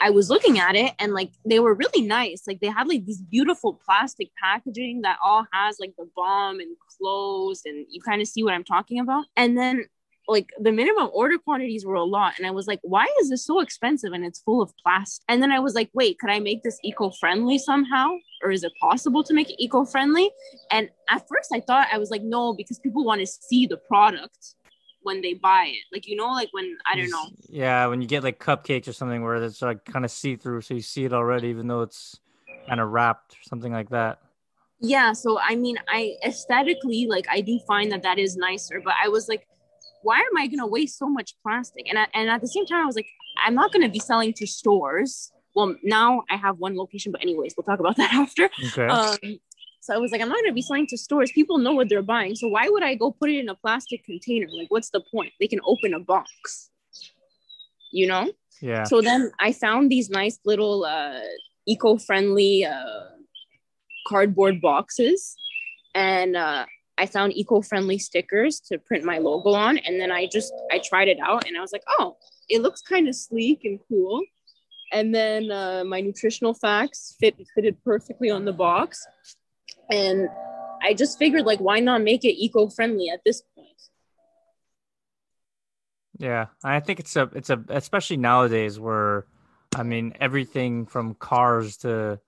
I 0.00 0.10
was 0.10 0.28
looking 0.28 0.58
at 0.58 0.74
it 0.76 0.92
and 0.98 1.14
like 1.14 1.30
they 1.46 1.60
were 1.60 1.74
really 1.74 2.02
nice. 2.02 2.42
Like 2.46 2.60
they 2.60 2.68
had 2.68 2.88
like 2.88 3.06
these 3.06 3.20
beautiful 3.22 3.80
plastic 3.84 4.30
packaging 4.42 5.02
that 5.02 5.18
all 5.24 5.46
has 5.52 5.78
like 5.80 5.94
the 5.96 6.08
bomb 6.14 6.60
enclosed, 6.60 7.66
and 7.66 7.86
you 7.88 8.00
kind 8.00 8.20
of 8.20 8.28
see 8.28 8.42
what 8.42 8.54
I'm 8.54 8.64
talking 8.64 9.00
about. 9.00 9.26
And 9.36 9.56
then 9.56 9.86
like 10.26 10.50
the 10.58 10.72
minimum 10.72 11.10
order 11.12 11.38
quantities 11.38 11.84
were 11.84 11.94
a 11.94 12.04
lot 12.04 12.34
and 12.38 12.46
i 12.46 12.50
was 12.50 12.66
like 12.66 12.80
why 12.82 13.06
is 13.20 13.28
this 13.30 13.44
so 13.44 13.60
expensive 13.60 14.12
and 14.12 14.24
it's 14.24 14.40
full 14.40 14.62
of 14.62 14.72
plastic? 14.82 15.24
And 15.28 15.42
then 15.42 15.52
i 15.52 15.58
was 15.58 15.74
like 15.74 15.90
wait 15.92 16.18
could 16.18 16.30
i 16.30 16.40
make 16.40 16.62
this 16.62 16.78
eco-friendly 16.82 17.58
somehow? 17.58 18.16
Or 18.42 18.50
is 18.50 18.62
it 18.64 18.72
possible 18.80 19.22
to 19.24 19.32
make 19.32 19.50
it 19.50 19.56
eco-friendly? 19.62 20.30
And 20.70 20.88
at 21.08 21.26
first 21.28 21.50
i 21.52 21.60
thought 21.60 21.88
i 21.92 21.98
was 21.98 22.10
like 22.10 22.22
no 22.22 22.54
because 22.54 22.78
people 22.78 23.04
want 23.04 23.20
to 23.20 23.26
see 23.26 23.66
the 23.66 23.76
product 23.76 24.54
when 25.02 25.20
they 25.20 25.34
buy 25.34 25.66
it. 25.68 25.84
Like 25.92 26.06
you 26.06 26.16
know 26.16 26.28
like 26.28 26.48
when 26.52 26.76
i 26.90 26.96
don't 26.96 27.10
know. 27.10 27.26
Yeah, 27.48 27.86
when 27.86 28.00
you 28.00 28.08
get 28.08 28.22
like 28.22 28.38
cupcakes 28.38 28.88
or 28.88 28.92
something 28.94 29.22
where 29.22 29.36
it's 29.36 29.60
like 29.60 29.84
kind 29.84 30.04
of 30.04 30.10
see 30.10 30.36
through, 30.36 30.62
so 30.62 30.74
you 30.74 30.80
see 30.80 31.04
it 31.04 31.12
already, 31.12 31.48
even 31.48 31.66
though 31.68 31.82
it's 31.82 32.18
kind 32.66 32.80
of 32.80 32.88
wrapped 32.90 33.34
or 33.34 33.42
something 33.42 33.72
like 33.72 33.90
that. 33.90 34.20
yeah 34.80 35.12
so 35.12 35.38
i 35.40 35.54
mean 35.54 35.76
i 35.88 36.14
aesthetically 36.24 37.06
like 37.08 37.26
i 37.30 37.40
do 37.40 37.58
find 37.66 37.92
that 37.92 38.02
that 38.02 38.18
is 38.18 38.36
nicer 38.36 38.80
but 38.84 38.94
i 39.02 39.08
was 39.08 39.28
like 39.28 39.46
why 40.04 40.18
am 40.18 40.36
i 40.36 40.46
going 40.46 40.58
to 40.58 40.66
waste 40.66 40.98
so 40.98 41.08
much 41.08 41.34
plastic? 41.42 41.88
And, 41.88 41.98
I, 41.98 42.06
and 42.14 42.30
at 42.30 42.40
the 42.40 42.48
same 42.48 42.66
time 42.66 42.82
i 42.82 42.86
was 42.86 42.96
like 42.96 43.08
i'm 43.44 43.54
not 43.54 43.72
going 43.72 43.82
to 43.82 43.90
be 43.90 43.98
selling 43.98 44.32
to 44.34 44.46
stores. 44.46 45.32
Well 45.54 45.76
now 45.82 46.22
i 46.30 46.36
have 46.36 46.58
one 46.58 46.76
location 46.76 47.12
but 47.12 47.22
anyways 47.22 47.54
we'll 47.56 47.64
talk 47.64 47.80
about 47.80 47.96
that 48.02 48.12
after. 48.12 48.48
Okay. 48.68 48.86
um 48.86 49.18
so 49.80 49.94
i 49.94 49.98
was 49.98 50.12
like 50.12 50.20
i'm 50.22 50.28
not 50.28 50.36
going 50.36 50.52
to 50.54 50.60
be 50.62 50.62
selling 50.62 50.86
to 50.88 50.98
stores. 50.98 51.32
People 51.32 51.58
know 51.58 51.72
what 51.72 51.88
they're 51.88 52.02
buying. 52.16 52.34
So 52.34 52.48
why 52.48 52.68
would 52.68 52.82
i 52.82 52.94
go 52.94 53.10
put 53.10 53.30
it 53.30 53.38
in 53.38 53.48
a 53.48 53.54
plastic 53.54 54.04
container? 54.04 54.48
Like 54.50 54.70
what's 54.70 54.90
the 54.90 55.02
point? 55.12 55.32
They 55.40 55.48
can 55.48 55.60
open 55.64 55.94
a 55.94 56.00
box 56.00 56.70
you 57.94 58.08
know? 58.08 58.30
Yeah. 58.60 58.84
so 58.84 59.00
then 59.00 59.30
I 59.40 59.52
found 59.52 59.90
these 59.90 60.10
nice 60.10 60.38
little 60.44 60.84
uh, 60.84 61.20
eco-friendly 61.66 62.64
uh, 62.64 63.04
cardboard 64.06 64.60
boxes, 64.60 65.36
and 65.94 66.36
uh, 66.36 66.66
I 66.96 67.06
found 67.06 67.36
eco-friendly 67.36 67.98
stickers 67.98 68.60
to 68.68 68.78
print 68.78 69.04
my 69.04 69.18
logo 69.18 69.50
on. 69.50 69.78
And 69.78 70.00
then 70.00 70.12
I 70.12 70.26
just 70.26 70.52
I 70.70 70.78
tried 70.78 71.08
it 71.08 71.18
out, 71.20 71.46
and 71.46 71.56
I 71.56 71.60
was 71.60 71.72
like, 71.72 71.84
oh, 71.98 72.16
it 72.48 72.62
looks 72.62 72.82
kind 72.82 73.08
of 73.08 73.14
sleek 73.14 73.64
and 73.64 73.80
cool. 73.88 74.22
And 74.92 75.14
then 75.14 75.50
uh, 75.50 75.82
my 75.84 76.00
nutritional 76.00 76.54
facts 76.54 77.16
fit 77.18 77.34
fitted 77.54 77.82
perfectly 77.84 78.30
on 78.30 78.44
the 78.44 78.52
box, 78.52 79.04
and 79.90 80.28
I 80.82 80.94
just 80.94 81.18
figured 81.18 81.46
like, 81.46 81.58
why 81.58 81.80
not 81.80 82.02
make 82.02 82.24
it 82.24 82.34
eco-friendly 82.34 83.08
at 83.08 83.20
this 83.24 83.42
point? 83.56 83.68
Yeah, 86.18 86.46
I 86.62 86.78
think 86.78 87.00
it's 87.00 87.16
a 87.16 87.28
it's 87.34 87.50
a 87.50 87.64
especially 87.70 88.18
nowadays 88.18 88.78
where, 88.78 89.26
I 89.74 89.82
mean, 89.82 90.14
everything 90.20 90.86
from 90.86 91.14
cars 91.14 91.78
to 91.78 92.20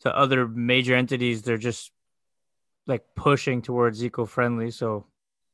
to 0.00 0.16
other 0.16 0.48
major 0.48 0.96
entities, 0.96 1.42
they're 1.42 1.58
just 1.58 1.92
like 2.88 3.04
pushing 3.14 3.62
towards 3.62 4.04
eco-friendly. 4.04 4.72
So, 4.72 5.06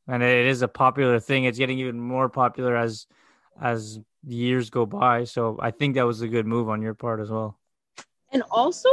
and 0.08 0.22
it 0.22 0.46
is 0.46 0.62
a 0.62 0.68
popular 0.68 1.20
thing. 1.20 1.44
It's 1.44 1.58
getting 1.58 1.78
even 1.78 2.00
more 2.00 2.28
popular 2.28 2.76
as 2.76 3.06
as 3.60 4.00
years 4.26 4.70
go 4.70 4.86
by. 4.86 5.24
So, 5.24 5.58
I 5.60 5.70
think 5.70 5.96
that 5.96 6.06
was 6.06 6.22
a 6.22 6.28
good 6.28 6.46
move 6.46 6.68
on 6.68 6.80
your 6.80 6.94
part 6.94 7.20
as 7.20 7.30
well. 7.30 7.58
And 8.32 8.42
also, 8.50 8.88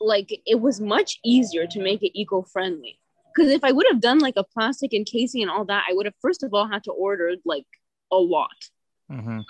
like 0.00 0.40
it 0.46 0.60
was 0.60 0.80
much 0.80 1.18
easier 1.24 1.66
to 1.66 1.82
make 1.82 2.02
it 2.02 2.18
eco-friendly 2.18 2.98
because 3.34 3.50
if 3.50 3.64
I 3.64 3.72
would 3.72 3.86
have 3.90 4.00
done 4.00 4.18
like 4.18 4.36
a 4.36 4.44
plastic 4.44 4.94
encasing 4.94 5.42
and 5.42 5.50
all 5.50 5.64
that, 5.66 5.84
I 5.88 5.94
would 5.94 6.06
have 6.06 6.14
first 6.20 6.42
of 6.42 6.54
all 6.54 6.66
had 6.68 6.84
to 6.84 6.92
order 6.92 7.34
like 7.44 7.66
a 8.10 8.16
lot 8.16 8.70
Mm-hmm. 9.10 9.40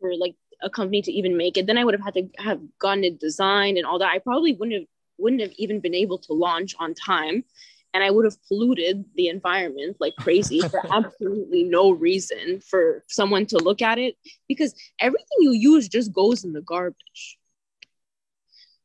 for 0.00 0.16
like 0.16 0.36
a 0.62 0.70
company 0.70 1.02
to 1.02 1.10
even 1.10 1.36
make 1.36 1.56
it. 1.56 1.66
Then 1.66 1.76
I 1.78 1.84
would 1.84 1.94
have 1.94 2.04
had 2.04 2.14
to 2.14 2.28
have 2.38 2.60
gotten 2.78 3.02
it 3.02 3.18
designed 3.18 3.76
and 3.76 3.84
all 3.86 3.98
that. 3.98 4.10
I 4.10 4.20
probably 4.20 4.52
wouldn't 4.52 4.78
have 4.78 4.88
wouldn't 5.18 5.42
have 5.42 5.52
even 5.56 5.80
been 5.80 5.94
able 5.94 6.18
to 6.18 6.32
launch 6.32 6.74
on 6.78 6.94
time. 6.94 7.44
And 7.92 8.02
I 8.02 8.10
would 8.10 8.24
have 8.24 8.42
polluted 8.48 9.04
the 9.14 9.28
environment 9.28 9.98
like 10.00 10.16
crazy 10.16 10.60
for 10.60 10.82
absolutely 10.92 11.62
no 11.62 11.92
reason 11.92 12.60
for 12.60 13.04
someone 13.08 13.46
to 13.46 13.58
look 13.58 13.82
at 13.82 13.98
it 13.98 14.16
because 14.48 14.74
everything 14.98 15.38
you 15.38 15.52
use 15.52 15.88
just 15.88 16.12
goes 16.12 16.44
in 16.44 16.52
the 16.52 16.60
garbage. 16.60 17.38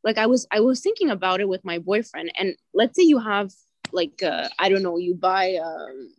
Like 0.03 0.17
I 0.17 0.27
was 0.27 0.47
I 0.51 0.59
was 0.59 0.81
thinking 0.81 1.09
about 1.09 1.41
it 1.41 1.49
with 1.49 1.65
my 1.65 1.79
boyfriend 1.79 2.31
and 2.37 2.55
let's 2.73 2.95
say 2.95 3.03
you 3.03 3.19
have 3.19 3.51
like 3.91 4.21
uh, 4.23 4.47
I 4.59 4.69
don't 4.69 4.83
know, 4.83 4.97
you 4.97 5.15
buy 5.15 5.55
um 5.55 6.13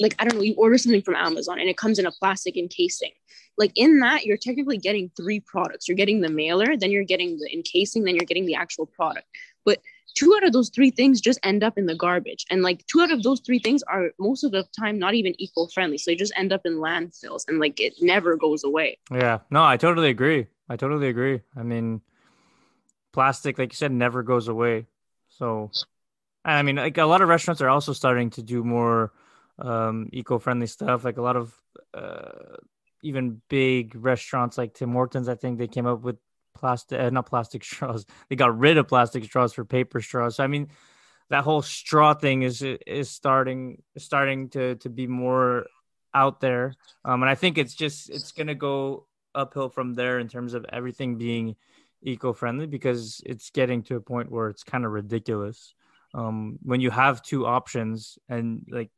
like 0.00 0.14
I 0.18 0.24
don't 0.24 0.36
know, 0.36 0.44
you 0.44 0.54
order 0.54 0.78
something 0.78 1.02
from 1.02 1.16
Amazon 1.16 1.58
and 1.58 1.68
it 1.68 1.76
comes 1.76 1.98
in 1.98 2.06
a 2.06 2.12
plastic 2.12 2.56
encasing. 2.56 3.12
Like 3.60 3.72
in 3.74 4.00
that, 4.00 4.24
you're 4.24 4.38
technically 4.38 4.78
getting 4.78 5.10
three 5.18 5.38
products. 5.38 5.86
You're 5.86 5.96
getting 6.02 6.22
the 6.22 6.30
mailer, 6.30 6.78
then 6.78 6.90
you're 6.90 7.04
getting 7.04 7.38
the 7.38 7.52
encasing, 7.52 8.04
then 8.04 8.14
you're 8.14 8.24
getting 8.24 8.46
the 8.46 8.54
actual 8.54 8.86
product. 8.86 9.26
But 9.66 9.82
two 10.14 10.34
out 10.34 10.44
of 10.44 10.54
those 10.54 10.70
three 10.70 10.90
things 10.90 11.20
just 11.20 11.38
end 11.42 11.62
up 11.62 11.76
in 11.76 11.84
the 11.84 11.94
garbage. 11.94 12.46
And 12.50 12.62
like 12.62 12.86
two 12.86 13.02
out 13.02 13.12
of 13.12 13.22
those 13.22 13.40
three 13.40 13.58
things 13.58 13.82
are 13.82 14.12
most 14.18 14.44
of 14.44 14.50
the 14.52 14.64
time 14.78 14.98
not 14.98 15.12
even 15.12 15.34
eco 15.38 15.66
friendly. 15.66 15.98
So 15.98 16.10
they 16.10 16.16
just 16.16 16.32
end 16.36 16.54
up 16.54 16.62
in 16.64 16.76
landfills 16.76 17.46
and 17.48 17.58
like 17.58 17.78
it 17.78 17.92
never 18.00 18.34
goes 18.34 18.64
away. 18.64 18.98
Yeah, 19.12 19.40
no, 19.50 19.62
I 19.62 19.76
totally 19.76 20.08
agree. 20.08 20.46
I 20.70 20.76
totally 20.76 21.08
agree. 21.08 21.42
I 21.54 21.62
mean, 21.62 22.00
plastic, 23.12 23.58
like 23.58 23.72
you 23.72 23.76
said, 23.76 23.92
never 23.92 24.22
goes 24.22 24.48
away. 24.48 24.86
So, 25.28 25.70
and 26.46 26.54
I 26.54 26.62
mean, 26.62 26.76
like 26.76 26.96
a 26.96 27.04
lot 27.04 27.20
of 27.20 27.28
restaurants 27.28 27.60
are 27.60 27.68
also 27.68 27.92
starting 27.92 28.30
to 28.30 28.42
do 28.42 28.64
more 28.64 29.12
um, 29.58 30.08
eco-friendly 30.12 30.66
stuff. 30.66 31.04
Like 31.04 31.18
a 31.18 31.22
lot 31.22 31.36
of 31.36 31.54
uh, 31.92 32.56
even 33.02 33.40
big 33.48 33.94
restaurants 33.96 34.58
like 34.58 34.74
Tim 34.74 34.92
Hortons, 34.92 35.28
I 35.28 35.34
think 35.34 35.58
they 35.58 35.68
came 35.68 35.86
up 35.86 36.02
with 36.02 36.16
plastic, 36.54 37.00
uh, 37.00 37.10
not 37.10 37.26
plastic 37.26 37.64
straws. 37.70 38.06
They 38.28 38.36
got 38.36 38.58
rid 38.58 38.78
of 38.78 38.88
plastic 38.88 39.24
straws 39.24 39.52
for 39.52 39.64
paper 39.64 40.00
straws. 40.00 40.36
So 40.36 40.44
I 40.44 40.46
mean, 40.46 40.68
that 41.30 41.44
whole 41.44 41.62
straw 41.62 42.14
thing 42.14 42.42
is 42.42 42.62
is 42.62 43.10
starting 43.10 43.82
starting 43.96 44.50
to 44.50 44.76
to 44.76 44.88
be 44.88 45.06
more 45.06 45.66
out 46.14 46.40
there. 46.40 46.74
Um, 47.04 47.22
and 47.22 47.30
I 47.30 47.34
think 47.34 47.56
it's 47.56 47.74
just 47.74 48.10
it's 48.10 48.32
gonna 48.32 48.54
go 48.54 49.06
uphill 49.34 49.68
from 49.68 49.94
there 49.94 50.18
in 50.18 50.28
terms 50.28 50.54
of 50.54 50.66
everything 50.72 51.16
being 51.16 51.56
eco-friendly 52.02 52.66
because 52.66 53.20
it's 53.24 53.50
getting 53.50 53.82
to 53.84 53.96
a 53.96 54.00
point 54.00 54.30
where 54.30 54.48
it's 54.48 54.64
kind 54.64 54.84
of 54.84 54.92
ridiculous. 54.92 55.74
Um, 56.12 56.58
when 56.62 56.80
you 56.80 56.90
have 56.90 57.22
two 57.22 57.46
options 57.46 58.18
and 58.28 58.66
like 58.68 58.90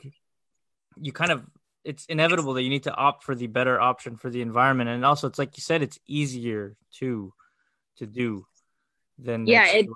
you 0.97 1.13
kind 1.13 1.31
of 1.31 1.45
it's 1.85 2.05
inevitable 2.07 2.55
that 2.55 2.63
you 2.63 2.69
need 2.71 2.85
to 2.85 2.95
opt 2.95 3.25
for 3.25 3.35
the 3.35 3.47
better 3.49 3.81
option 3.81 4.17
for 4.17 4.31
the 4.31 4.41
environment 4.43 4.89
and 4.89 5.05
also 5.05 5.27
it's 5.27 5.39
like 5.39 5.57
you 5.57 5.63
said 5.63 5.83
it's 5.83 5.99
easier 6.07 6.77
to 6.99 7.33
to 7.97 8.07
do 8.07 8.47
than 9.19 9.47
Yeah, 9.47 9.67
it- 9.69 9.89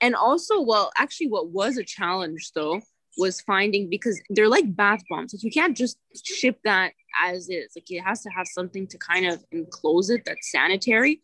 And 0.00 0.14
also, 0.14 0.60
well, 0.60 0.90
actually, 0.96 1.28
what 1.28 1.48
was 1.50 1.76
a 1.78 1.84
challenge 1.84 2.52
though 2.54 2.80
was 3.16 3.40
finding 3.40 3.88
because 3.90 4.20
they're 4.30 4.48
like 4.48 4.76
bath 4.76 5.02
bombs. 5.10 5.34
Like 5.34 5.42
you 5.42 5.50
can't 5.50 5.76
just 5.76 5.98
ship 6.14 6.60
that 6.64 6.92
as 7.22 7.48
is. 7.48 7.72
Like 7.74 7.90
it 7.90 8.00
has 8.02 8.22
to 8.22 8.30
have 8.30 8.46
something 8.46 8.86
to 8.88 8.98
kind 8.98 9.26
of 9.26 9.44
enclose 9.50 10.08
it 10.10 10.24
that's 10.24 10.50
sanitary. 10.52 11.22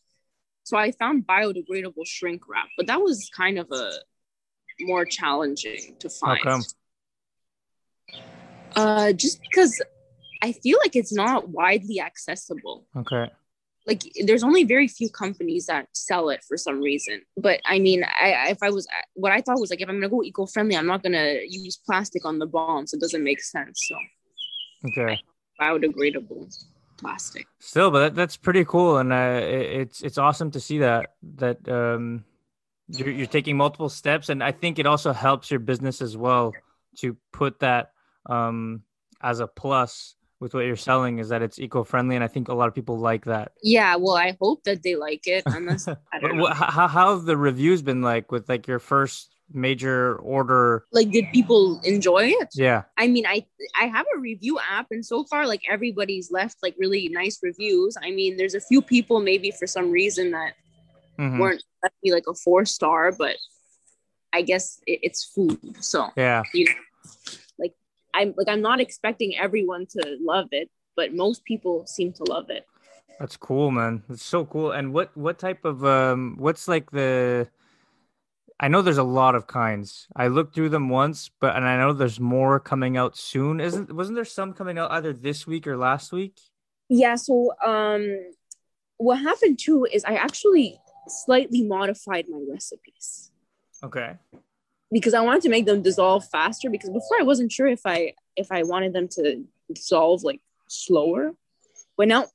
So 0.65 0.77
I 0.77 0.91
found 0.93 1.27
biodegradable 1.27 2.07
shrink 2.07 2.49
wrap, 2.49 2.69
but 2.77 2.87
that 2.87 3.01
was 3.01 3.31
kind 3.37 3.59
of 3.59 3.71
a 3.71 3.93
more 4.81 5.05
challenging 5.05 5.97
to 6.01 6.09
How 6.09 6.35
find. 6.35 6.41
come? 6.43 6.63
Uh, 8.75 9.13
just 9.13 9.41
because 9.43 9.81
I 10.45 10.53
feel 10.53 10.79
like 10.85 10.95
it's 11.01 11.13
not 11.13 11.49
widely 11.49 11.99
accessible. 12.01 12.79
Okay. 13.03 13.27
like 13.91 14.03
there's 14.27 14.45
only 14.49 14.65
very 14.75 14.89
few 14.99 15.09
companies 15.25 15.65
that 15.71 15.85
sell 15.93 16.25
it 16.35 16.41
for 16.49 16.57
some 16.67 16.79
reason 16.91 17.17
but 17.47 17.59
i 17.75 17.77
mean 17.87 18.01
I, 18.27 18.29
if 18.55 18.61
i 18.63 18.71
was 18.77 18.85
what 19.23 19.33
i 19.37 19.41
thought 19.43 19.61
was 19.61 19.71
like 19.73 19.83
if 19.83 19.89
i'm 19.89 19.97
gonna 20.01 20.09
go 20.17 20.23
eco-friendly 20.23 20.77
i'm 20.77 20.91
not 20.93 21.03
gonna 21.05 21.29
use 21.47 21.77
plastic 21.89 22.23
on 22.31 22.39
the 22.43 22.47
bombs 22.57 22.95
it 22.95 23.01
doesn't 23.05 23.25
make 23.31 23.43
sense 23.43 23.77
so 23.89 23.97
Okay. 24.89 25.19
biodegradable 25.61 26.43
plastic 26.99 27.47
Still, 27.59 27.91
but 27.91 28.01
that, 28.01 28.15
that's 28.15 28.37
pretty 28.37 28.65
cool, 28.67 28.99
and 28.99 29.11
uh, 29.13 29.41
it, 29.43 29.67
it's 29.81 30.03
it's 30.03 30.19
awesome 30.19 30.51
to 30.51 30.61
see 30.61 30.79
that 30.79 31.15
that 31.37 31.67
um, 31.69 32.25
you're 32.89 33.11
you're 33.11 33.27
taking 33.39 33.57
multiple 33.57 33.89
steps, 33.89 34.29
and 34.29 34.45
I 34.45 34.53
think 34.53 34.79
it 34.79 34.87
also 34.87 35.13
helps 35.13 35.51
your 35.51 35.61
business 35.61 36.03
as 36.03 36.15
well 36.17 36.53
to 36.99 37.17
put 37.33 37.61
that 37.61 37.93
um, 38.27 38.83
as 39.23 39.41
a 39.41 39.47
plus 39.47 40.17
with 40.45 40.53
what 40.53 40.67
you're 40.67 40.77
selling 40.77 41.19
is 41.21 41.31
that 41.31 41.41
it's 41.41 41.59
eco-friendly, 41.59 42.15
and 42.15 42.23
I 42.23 42.29
think 42.29 42.49
a 42.49 42.55
lot 42.55 42.69
of 42.69 42.75
people 42.75 42.99
like 42.99 43.25
that. 43.25 43.53
yeah 43.63 43.97
well 43.97 44.15
i 44.15 44.37
hope 44.41 44.63
that 44.69 44.83
they 44.85 44.95
like 44.95 45.25
it 45.27 45.43
unless 45.47 45.89
i 46.13 46.19
don't 46.21 46.37
know. 46.37 46.47
how 46.53 46.87
how 46.87 47.07
have 47.17 47.25
the 47.25 47.37
reviews 47.49 47.81
been 47.83 48.03
like 48.03 48.31
with 48.31 48.45
like 48.53 48.69
your 48.69 48.79
first 48.79 49.31
major 49.53 50.17
order? 50.37 50.85
like 50.93 51.11
did 51.11 51.25
people 51.33 51.81
enjoy 51.85 52.25
it 52.43 52.49
Yeah. 52.55 52.83
i 52.99 53.07
mean 53.15 53.25
i 53.27 53.39
i 53.83 53.85
have 53.97 54.07
a 54.15 54.19
review 54.21 54.59
app 54.77 54.87
and 54.91 55.05
so 55.13 55.25
far 55.31 55.47
like 55.53 55.63
everybody's 55.77 56.29
left 56.31 56.57
like 56.63 56.75
really 56.85 57.09
nice 57.09 57.37
reviews 57.43 57.97
i 58.07 58.11
mean 58.19 58.37
there's 58.39 58.55
a 58.55 58.65
few 58.71 58.81
people 58.95 59.17
maybe 59.21 59.51
for 59.51 59.67
some 59.77 59.91
reason 59.91 60.31
that 60.39 60.53
Mhm. 61.19 61.39
weren't 61.41 61.63
left 61.83 61.95
me 62.05 62.13
like 62.13 62.27
a 62.29 62.35
four 62.45 62.65
star 62.77 63.13
but 63.13 63.37
i 64.33 64.41
guess 64.51 64.65
it, 64.87 64.99
it's 65.07 65.23
food 65.35 65.59
so 65.81 66.09
Yeah. 66.17 66.43
you 66.53 66.65
know 66.67 66.73
i'm 68.15 68.35
like 68.37 68.49
i'm 68.49 68.63
not 68.63 68.81
expecting 68.81 69.37
everyone 69.37 69.87
to 69.87 70.17
love 70.21 70.49
it 70.53 70.71
but 70.97 71.13
most 71.15 71.45
people 71.45 71.85
seem 71.87 72.13
to 72.13 72.25
love 72.25 72.49
it 72.51 72.65
That's 73.21 73.37
cool, 73.39 73.71
man. 73.71 74.03
It's 74.11 74.27
so 74.27 74.45
cool. 74.45 74.73
And 74.75 74.93
what 74.93 75.15
what 75.15 75.39
type 75.39 75.65
of 75.65 75.85
um 75.85 76.35
what's 76.37 76.67
like 76.67 76.91
the 76.91 77.47
I 78.59 78.67
know 78.69 78.83
there's 78.83 78.99
a 78.99 79.07
lot 79.21 79.35
of 79.35 79.47
kinds. 79.47 80.07
I 80.17 80.27
looked 80.29 80.55
through 80.55 80.71
them 80.71 80.89
once, 80.89 81.31
but 81.41 81.55
and 81.57 81.65
I 81.67 81.77
know 81.79 81.93
there's 81.93 82.19
more 82.19 82.59
coming 82.59 82.97
out 82.97 83.17
soon. 83.17 83.61
Isn't 83.61 83.95
wasn't 83.95 84.17
there 84.19 84.25
some 84.27 84.53
coming 84.53 84.79
out 84.79 84.91
either 84.91 85.13
this 85.13 85.47
week 85.47 85.67
or 85.67 85.77
last 85.77 86.13
week? 86.13 86.39
yeah 86.91 87.15
so 87.17 87.51
um 87.65 88.03
what 88.99 89.17
happened 89.19 89.59
too 89.59 89.87
is 89.91 90.05
i 90.05 90.15
actually 90.27 90.79
slightly 91.09 91.63
modified 91.63 92.27
my 92.29 92.41
recipes 92.53 93.31
Okay. 93.83 94.11
Because 94.95 95.13
i 95.13 95.21
wanted 95.21 95.43
to 95.43 95.49
make 95.55 95.67
them 95.67 95.83
dissolve 95.83 96.25
faster 96.37 96.71
because 96.71 96.89
before 96.89 97.19
i 97.21 97.25
wasn't 97.31 97.51
sure 97.51 97.67
if 97.67 97.85
i 97.85 98.15
if 98.37 98.51
i 98.51 98.63
wanted 98.63 98.93
them 98.93 99.09
to 99.09 99.45
dissolve 99.73 100.23
like 100.23 100.41
slower. 100.69 101.33
But 101.97 102.09
now 102.09 102.27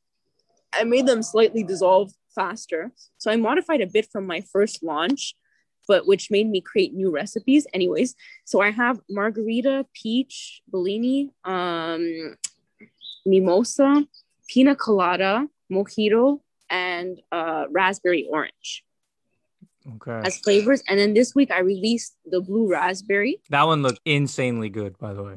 i 0.73 0.83
made 0.83 1.07
them 1.07 1.23
slightly 1.23 1.63
dissolve 1.63 2.11
faster. 2.35 2.91
So 3.17 3.31
i 3.31 3.35
modified 3.35 3.81
a 3.81 3.87
bit 3.87 4.07
from 4.11 4.27
my 4.27 4.41
first 4.41 4.83
launch 4.83 5.35
but 5.87 6.05
which 6.05 6.29
made 6.29 6.47
me 6.47 6.61
create 6.61 6.93
new 6.93 7.09
recipes 7.09 7.65
anyways. 7.73 8.15
So 8.45 8.61
i 8.61 8.71
have 8.71 8.99
margarita 9.09 9.85
peach 9.93 10.61
bellini 10.71 11.31
um 11.43 12.35
mimosa 13.25 14.05
pina 14.47 14.75
colada 14.75 15.47
mojito 15.71 16.41
and 16.69 17.19
uh, 17.31 17.65
raspberry 17.71 18.27
orange 18.29 18.83
Okay. 19.95 20.21
as 20.27 20.37
flavors 20.39 20.81
and 20.87 20.99
then 20.99 21.13
this 21.13 21.33
week 21.35 21.51
i 21.51 21.59
released 21.59 22.15
the 22.25 22.41
blue 22.41 22.69
raspberry 22.69 23.39
that 23.49 23.63
one 23.63 23.81
looked 23.81 23.99
insanely 24.05 24.69
good, 24.69 24.97
by 24.97 25.13
the 25.13 25.23
way. 25.23 25.35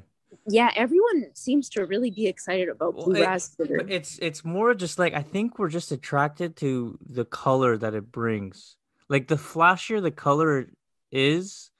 yeah 0.49 0.71
everyone 0.77 1.27
seems 1.35 1.69
to 1.71 1.85
really 1.87 2.11
be 2.11 2.27
excited 2.27 2.69
about 2.69 2.95
Well, 2.95 3.07
blue 3.07 3.17
it- 3.23 3.27
raspberry 3.27 3.85
it's 3.89 4.19
it's 4.21 4.45
more 4.45 4.75
just 4.75 4.99
like 4.99 5.15
I 5.15 5.23
think 5.23 5.59
we're 5.59 5.69
just 5.69 5.93
attracted 5.93 6.57
to 6.57 6.99
the 7.09 7.25
color 7.25 7.77
that 7.79 7.95
it 7.95 8.11
brings. 8.11 8.77
Like 9.09 9.29
the 9.29 9.37
flashier 9.37 10.01
the 10.03 10.11
color 10.11 10.69
is, 11.11 11.71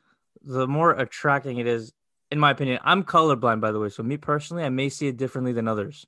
the 0.45 0.67
more 0.67 0.91
attracting 0.93 1.57
it 1.59 1.67
is, 1.67 1.93
in 2.31 2.39
my 2.39 2.51
opinion. 2.51 2.79
I'm 2.85 3.05
colorblind, 3.05 3.61
by 3.61 3.73
the 3.73 3.79
way, 3.81 3.89
so 3.89 4.03
me 4.03 4.17
personally, 4.19 4.65
I 4.65 4.69
may 4.69 4.89
see 4.91 5.07
it 5.09 5.17
differently 5.17 5.53
than 5.53 5.67
others. 5.69 6.07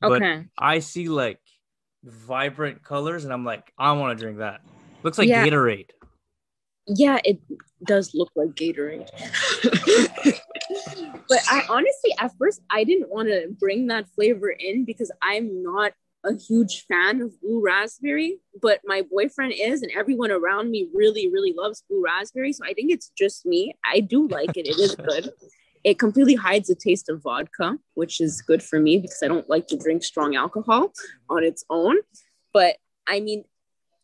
But 0.00 0.20
okay 0.22 0.44
I 0.58 0.80
see 0.80 1.08
like 1.08 1.40
vibrant 2.04 2.82
colors, 2.82 3.24
and 3.24 3.32
I'm 3.32 3.44
like, 3.44 3.72
I 3.78 3.92
want 3.92 4.16
to 4.18 4.22
drink 4.22 4.38
that. 4.38 4.60
Looks 5.02 5.18
like 5.18 5.28
Yeah. 5.28 5.44
Gatorade. 5.46 5.90
Yeah, 6.86 7.18
it 7.24 7.40
does 7.84 8.14
look 8.14 8.30
like 8.36 8.50
Gatorade. 8.50 9.10
but 11.28 11.38
I 11.50 11.62
honestly, 11.68 12.12
at 12.18 12.32
first, 12.38 12.62
I 12.70 12.84
didn't 12.84 13.10
want 13.10 13.28
to 13.28 13.48
bring 13.58 13.88
that 13.88 14.08
flavor 14.10 14.50
in 14.50 14.84
because 14.84 15.10
I'm 15.20 15.62
not 15.62 15.92
a 16.24 16.34
huge 16.34 16.84
fan 16.86 17.22
of 17.22 17.40
blue 17.40 17.62
raspberry, 17.62 18.38
but 18.60 18.80
my 18.84 19.02
boyfriend 19.10 19.54
is, 19.56 19.82
and 19.82 19.92
everyone 19.96 20.30
around 20.30 20.70
me 20.70 20.88
really, 20.92 21.28
really 21.28 21.54
loves 21.56 21.82
blue 21.88 22.04
raspberry. 22.04 22.52
So 22.52 22.64
I 22.64 22.72
think 22.72 22.92
it's 22.92 23.10
just 23.16 23.46
me. 23.46 23.74
I 23.84 24.00
do 24.00 24.28
like 24.28 24.56
it. 24.56 24.66
It 24.66 24.78
is 24.78 24.94
good. 24.94 25.30
It 25.84 26.00
completely 26.00 26.34
hides 26.34 26.66
the 26.66 26.74
taste 26.74 27.08
of 27.08 27.22
vodka, 27.22 27.78
which 27.94 28.20
is 28.20 28.42
good 28.42 28.60
for 28.60 28.80
me 28.80 28.98
because 28.98 29.20
I 29.22 29.28
don't 29.28 29.48
like 29.48 29.68
to 29.68 29.76
drink 29.76 30.02
strong 30.02 30.34
alcohol 30.34 30.92
on 31.30 31.44
its 31.44 31.64
own. 31.70 31.98
But 32.52 32.78
I 33.06 33.20
mean, 33.20 33.44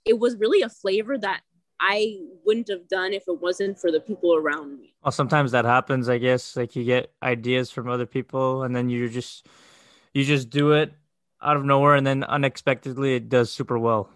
it 0.04 0.20
was 0.20 0.36
really 0.36 0.62
a 0.62 0.68
flavor 0.68 1.18
that 1.18 1.40
I 1.84 2.20
wouldn't 2.44 2.68
have 2.68 2.86
done 2.86 3.12
if 3.12 3.24
it 3.26 3.40
wasn't 3.40 3.76
for 3.76 3.90
the 3.90 3.98
people 3.98 4.36
around 4.36 4.78
me. 4.78 4.94
Well, 5.02 5.10
sometimes 5.10 5.50
that 5.50 5.64
happens, 5.64 6.08
I 6.08 6.18
guess. 6.18 6.56
Like 6.56 6.76
you 6.76 6.84
get 6.84 7.12
ideas 7.22 7.72
from 7.72 7.88
other 7.88 8.06
people, 8.06 8.62
and 8.62 8.74
then 8.74 8.88
you 8.88 9.08
just 9.08 9.48
you 10.14 10.24
just 10.24 10.48
do 10.48 10.72
it 10.72 10.92
out 11.42 11.56
of 11.56 11.64
nowhere, 11.64 11.96
and 11.96 12.06
then 12.06 12.22
unexpectedly 12.22 13.16
it 13.16 13.28
does 13.28 13.52
super 13.52 13.80
well. 13.80 14.08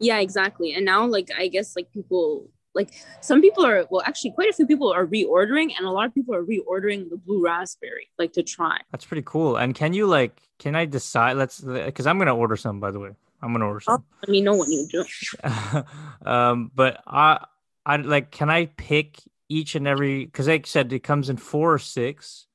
Yeah, 0.00 0.20
exactly. 0.20 0.72
And 0.72 0.86
now, 0.86 1.04
like, 1.06 1.28
I 1.36 1.48
guess 1.48 1.76
like 1.76 1.92
people 1.92 2.48
like 2.74 2.92
some 3.20 3.40
people 3.40 3.64
are 3.64 3.86
well 3.90 4.02
actually 4.06 4.32
quite 4.32 4.48
a 4.48 4.52
few 4.52 4.66
people 4.66 4.92
are 4.92 5.06
reordering 5.06 5.70
and 5.76 5.86
a 5.86 5.90
lot 5.90 6.06
of 6.06 6.14
people 6.14 6.34
are 6.34 6.42
reordering 6.42 7.08
the 7.08 7.16
blue 7.16 7.44
raspberry 7.44 8.10
like 8.18 8.32
to 8.32 8.42
try 8.42 8.78
that's 8.90 9.04
pretty 9.04 9.22
cool 9.24 9.56
and 9.56 9.74
can 9.76 9.92
you 9.92 10.06
like 10.06 10.42
can 10.58 10.74
i 10.74 10.84
decide 10.84 11.36
let's 11.36 11.60
because 11.60 12.06
i'm 12.06 12.18
gonna 12.18 12.34
order 12.34 12.56
some 12.56 12.80
by 12.80 12.90
the 12.90 12.98
way 12.98 13.10
i'm 13.44 13.52
gonna 13.52 13.66
order 13.66 13.80
some 13.80 14.04
let 14.22 14.28
me 14.30 14.40
know 14.40 14.54
what 14.54 14.68
you 14.68 14.88
do 14.90 15.04
um 16.26 16.70
but 16.74 17.02
i 17.06 17.44
i 17.84 17.96
like 17.96 18.30
can 18.30 18.50
i 18.50 18.66
pick 18.66 19.20
each 19.48 19.74
and 19.74 19.86
every 19.86 20.24
because 20.24 20.48
like 20.48 20.66
i 20.66 20.68
said 20.68 20.92
it 20.92 21.00
comes 21.00 21.28
in 21.28 21.36
four 21.36 21.74
or 21.74 21.78
six 21.78 22.46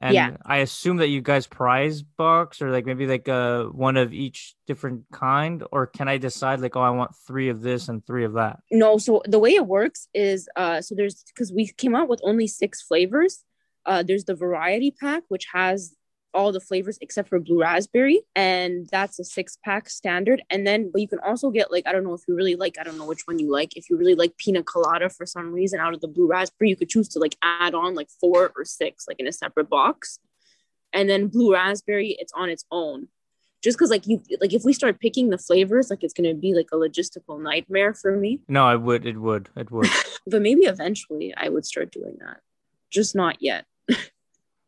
and 0.00 0.14
yeah. 0.14 0.36
I 0.46 0.58
assume 0.58 0.96
that 0.98 1.08
you 1.08 1.20
guys 1.20 1.46
prize 1.46 2.02
box 2.02 2.62
or 2.62 2.70
like 2.70 2.86
maybe 2.86 3.06
like 3.06 3.28
a 3.28 3.34
uh, 3.34 3.64
one 3.64 3.98
of 3.98 4.14
each 4.14 4.54
different 4.66 5.04
kind, 5.12 5.62
or 5.72 5.86
can 5.86 6.08
I 6.08 6.16
decide 6.16 6.60
like, 6.60 6.74
oh, 6.74 6.80
I 6.80 6.90
want 6.90 7.14
three 7.26 7.50
of 7.50 7.60
this 7.60 7.88
and 7.88 8.04
three 8.06 8.24
of 8.24 8.32
that? 8.34 8.60
No, 8.70 8.96
so 8.96 9.22
the 9.26 9.38
way 9.38 9.54
it 9.54 9.66
works 9.66 10.08
is 10.14 10.48
uh 10.56 10.80
so 10.80 10.94
there's 10.94 11.22
because 11.24 11.52
we 11.52 11.66
came 11.66 11.94
out 11.94 12.08
with 12.08 12.20
only 12.24 12.46
six 12.46 12.80
flavors. 12.80 13.44
Uh 13.84 14.02
there's 14.02 14.24
the 14.24 14.34
variety 14.34 14.90
pack, 14.90 15.24
which 15.28 15.46
has 15.52 15.94
all 16.32 16.52
the 16.52 16.60
flavors 16.60 16.98
except 17.00 17.28
for 17.28 17.40
blue 17.40 17.60
raspberry 17.60 18.22
and 18.36 18.88
that's 18.90 19.18
a 19.18 19.24
six 19.24 19.56
pack 19.64 19.88
standard. 19.88 20.42
And 20.50 20.66
then 20.66 20.90
but 20.92 21.00
you 21.00 21.08
can 21.08 21.18
also 21.20 21.50
get 21.50 21.70
like 21.70 21.86
i 21.86 21.92
don't 21.92 22.04
know 22.04 22.14
if 22.14 22.22
you 22.28 22.34
really 22.34 22.56
like 22.56 22.76
i 22.78 22.82
don't 22.82 22.98
know 22.98 23.06
which 23.06 23.26
one 23.26 23.38
you 23.38 23.50
like. 23.50 23.76
If 23.76 23.90
you 23.90 23.96
really 23.96 24.14
like 24.14 24.36
pina 24.36 24.62
colada 24.62 25.08
for 25.08 25.26
some 25.26 25.52
reason 25.52 25.80
out 25.80 25.94
of 25.94 26.00
the 26.00 26.08
blue 26.08 26.28
raspberry 26.28 26.70
you 26.70 26.76
could 26.76 26.88
choose 26.88 27.08
to 27.10 27.18
like 27.18 27.36
add 27.42 27.74
on 27.74 27.94
like 27.94 28.08
four 28.20 28.52
or 28.56 28.64
six 28.64 29.06
like 29.08 29.20
in 29.20 29.26
a 29.26 29.32
separate 29.32 29.68
box. 29.68 30.18
And 30.92 31.08
then 31.08 31.28
blue 31.28 31.52
raspberry 31.52 32.16
it's 32.18 32.32
on 32.34 32.48
its 32.48 32.64
own. 32.70 33.08
Just 33.62 33.76
because 33.76 33.90
like 33.90 34.06
you 34.06 34.22
like 34.40 34.52
if 34.52 34.64
we 34.64 34.72
start 34.72 35.00
picking 35.00 35.30
the 35.30 35.38
flavors 35.38 35.90
like 35.90 36.02
it's 36.02 36.14
going 36.14 36.28
to 36.28 36.40
be 36.40 36.54
like 36.54 36.68
a 36.72 36.76
logistical 36.76 37.40
nightmare 37.42 37.94
for 37.94 38.16
me. 38.16 38.40
No 38.48 38.64
i 38.64 38.76
would 38.76 39.04
it 39.04 39.18
would 39.18 39.48
it 39.56 39.70
would. 39.70 39.88
But 40.26 40.42
maybe 40.42 40.62
eventually 40.62 41.34
i 41.36 41.48
would 41.48 41.66
start 41.66 41.90
doing 41.90 42.18
that. 42.20 42.40
Just 42.90 43.14
not 43.14 43.40
yet 43.40 43.64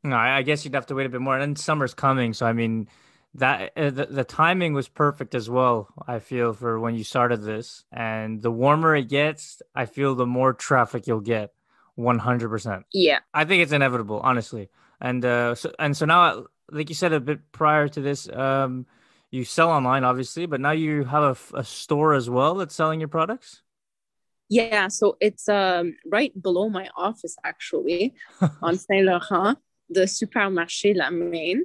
No, 0.05 0.17
I 0.17 0.43
guess 0.43 0.65
you'd 0.65 0.75
have 0.75 0.87
to 0.87 0.95
wait 0.95 1.07
a 1.07 1.09
bit 1.09 1.21
more. 1.21 1.35
And 1.35 1.43
then 1.43 1.57
summer's 1.57 1.95
coming, 1.95 2.33
so 2.33 2.47
I 2.47 2.53
mean, 2.53 2.89
that 3.35 3.73
uh, 3.77 3.91
the, 3.91 4.07
the 4.07 4.25
timing 4.25 4.75
was 4.75 4.89
perfect 4.89 5.35
as 5.35 5.49
well. 5.49 5.89
I 6.07 6.19
feel 6.19 6.53
for 6.53 6.79
when 6.79 6.95
you 6.95 7.05
started 7.05 7.43
this, 7.43 7.85
and 7.93 8.43
the 8.43 8.51
warmer 8.51 8.97
it 8.97 9.09
gets, 9.09 9.63
I 9.75 9.87
feel 9.87 10.15
the 10.15 10.27
more 10.27 10.53
traffic 10.53 11.07
you'll 11.07 11.21
get. 11.21 11.53
One 11.95 12.19
hundred 12.19 12.49
percent. 12.49 12.87
Yeah, 12.93 13.19
I 13.35 13.45
think 13.45 13.63
it's 13.63 13.73
inevitable, 13.73 14.21
honestly. 14.21 14.71
And 15.01 15.25
uh, 15.25 15.55
so 15.55 15.73
and 15.79 15.95
so 15.95 16.07
now, 16.07 16.47
like 16.71 16.89
you 16.89 16.95
said 16.95 17.13
a 17.13 17.21
bit 17.21 17.53
prior 17.53 17.87
to 17.89 18.01
this, 18.01 18.29
um, 18.31 18.87
you 19.31 19.45
sell 19.45 19.71
online, 19.71 20.03
obviously, 20.03 20.47
but 20.47 20.61
now 20.61 20.71
you 20.71 21.05
have 21.05 21.23
a, 21.53 21.59
a 21.59 21.65
store 21.65 22.15
as 22.15 22.31
well 22.31 22.55
that's 22.55 22.75
selling 22.75 22.99
your 22.99 23.09
products. 23.09 23.61
Yeah, 24.49 24.89
so 24.89 25.17
it's 25.21 25.49
um 25.49 25.97
right 26.07 26.33
below 26.41 26.69
my 26.71 26.89
office 26.97 27.37
actually 27.45 28.15
on 28.63 28.77
Saint 28.77 29.07
Laurent 29.07 29.59
the 29.93 30.03
Supermarché 30.03 30.97
La 30.97 31.11
Main. 31.11 31.65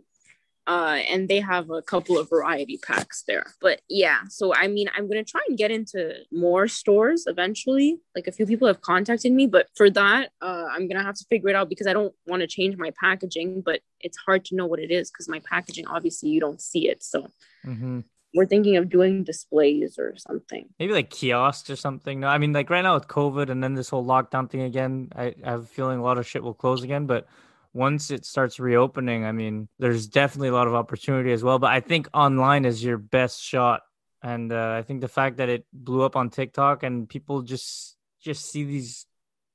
Uh, 0.68 1.00
and 1.10 1.30
they 1.30 1.40
have 1.40 1.70
a 1.70 1.82
couple 1.82 2.18
of 2.18 2.30
variety 2.30 2.78
packs 2.86 3.24
there. 3.26 3.54
But 3.62 3.80
yeah, 3.88 4.24
so 4.28 4.54
I 4.54 4.68
mean, 4.68 4.90
I'm 4.94 5.08
gonna 5.08 5.24
try 5.24 5.40
and 5.48 5.58
get 5.58 5.72
into 5.72 6.14
more 6.30 6.68
stores 6.68 7.24
eventually. 7.26 8.02
Like 8.14 8.28
a 8.28 8.34
few 8.34 8.46
people 8.46 8.68
have 8.68 8.82
contacted 8.82 9.32
me, 9.32 9.48
but 9.48 9.68
for 9.76 9.90
that, 9.92 10.32
uh, 10.42 10.66
I'm 10.70 10.90
gonna 10.90 11.04
have 11.04 11.16
to 11.16 11.26
figure 11.30 11.48
it 11.48 11.56
out 11.56 11.70
because 11.70 11.88
I 11.88 11.94
don't 11.94 12.14
want 12.26 12.42
to 12.42 12.48
change 12.48 12.76
my 12.76 12.92
packaging. 13.00 13.62
But 13.62 13.80
it's 14.02 14.18
hard 14.18 14.44
to 14.46 14.56
know 14.56 14.66
what 14.66 14.82
it 14.82 14.92
is 14.92 15.10
because 15.10 15.30
my 15.30 15.40
packaging, 15.50 15.88
obviously, 15.88 16.28
you 16.28 16.42
don't 16.42 16.62
see 16.62 16.90
it. 16.90 17.02
So 17.02 17.28
mm-hmm. 17.66 18.02
we're 18.34 18.46
thinking 18.46 18.76
of 18.76 18.90
doing 18.90 19.24
displays 19.24 19.98
or 19.98 20.18
something. 20.18 20.68
Maybe 20.80 20.92
like 20.92 21.10
kiosks 21.10 21.70
or 21.70 21.78
something. 21.78 22.20
No, 22.20 22.28
I 22.28 22.40
mean, 22.40 22.52
like 22.52 22.70
right 22.70 22.82
now 22.82 22.96
with 22.96 23.08
COVID 23.08 23.50
and 23.50 23.64
then 23.64 23.76
this 23.76 23.88
whole 23.88 24.06
lockdown 24.06 24.50
thing 24.50 24.64
again, 24.64 25.14
I, 25.16 25.34
I 25.46 25.52
have 25.52 25.62
a 25.62 25.66
feeling 25.66 26.00
a 26.00 26.04
lot 26.04 26.18
of 26.18 26.28
shit 26.28 26.44
will 26.44 26.54
close 26.54 26.84
again, 26.84 27.06
but 27.06 27.26
once 27.74 28.12
it 28.12 28.26
starts 28.26 28.60
reopening, 28.60 29.26
I 29.26 29.32
mean, 29.32 29.68
there's 29.80 30.08
definitely 30.08 30.50
a 30.50 30.54
lot 30.54 30.68
of 30.68 30.76
opportunity 30.76 31.32
as 31.32 31.44
well. 31.44 31.60
But 31.60 31.72
I 31.72 31.80
think 31.80 32.08
online 32.14 32.66
is 32.66 32.84
your 32.84 32.98
best 32.98 33.42
shot, 33.42 33.82
and 34.22 34.52
uh, 34.52 34.76
I 34.78 34.84
think 34.84 35.02
the 35.02 35.08
fact 35.08 35.38
that 35.38 35.50
it 35.50 35.66
blew 35.72 36.04
up 36.04 36.16
on 36.16 36.30
TikTok 36.30 36.84
and 36.84 37.08
people 37.08 37.42
just 37.42 37.98
just 38.22 38.50
see 38.52 38.64
these 38.64 39.06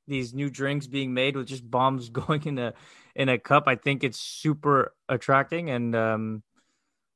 these 0.07 0.35
new 0.35 0.51
drinks 0.51 0.87
being 0.87 1.15
made 1.15 1.37
with 1.37 1.47
just 1.47 1.69
bombs 1.69 2.09
going 2.21 2.45
in 2.45 2.59
a 2.59 2.75
in 3.15 3.29
a 3.29 3.39
cup, 3.39 3.65
I 3.67 3.77
think 3.77 4.05
it's 4.05 4.19
super 4.19 4.95
attracting, 5.09 5.71
and 5.71 5.95
um, 5.95 6.43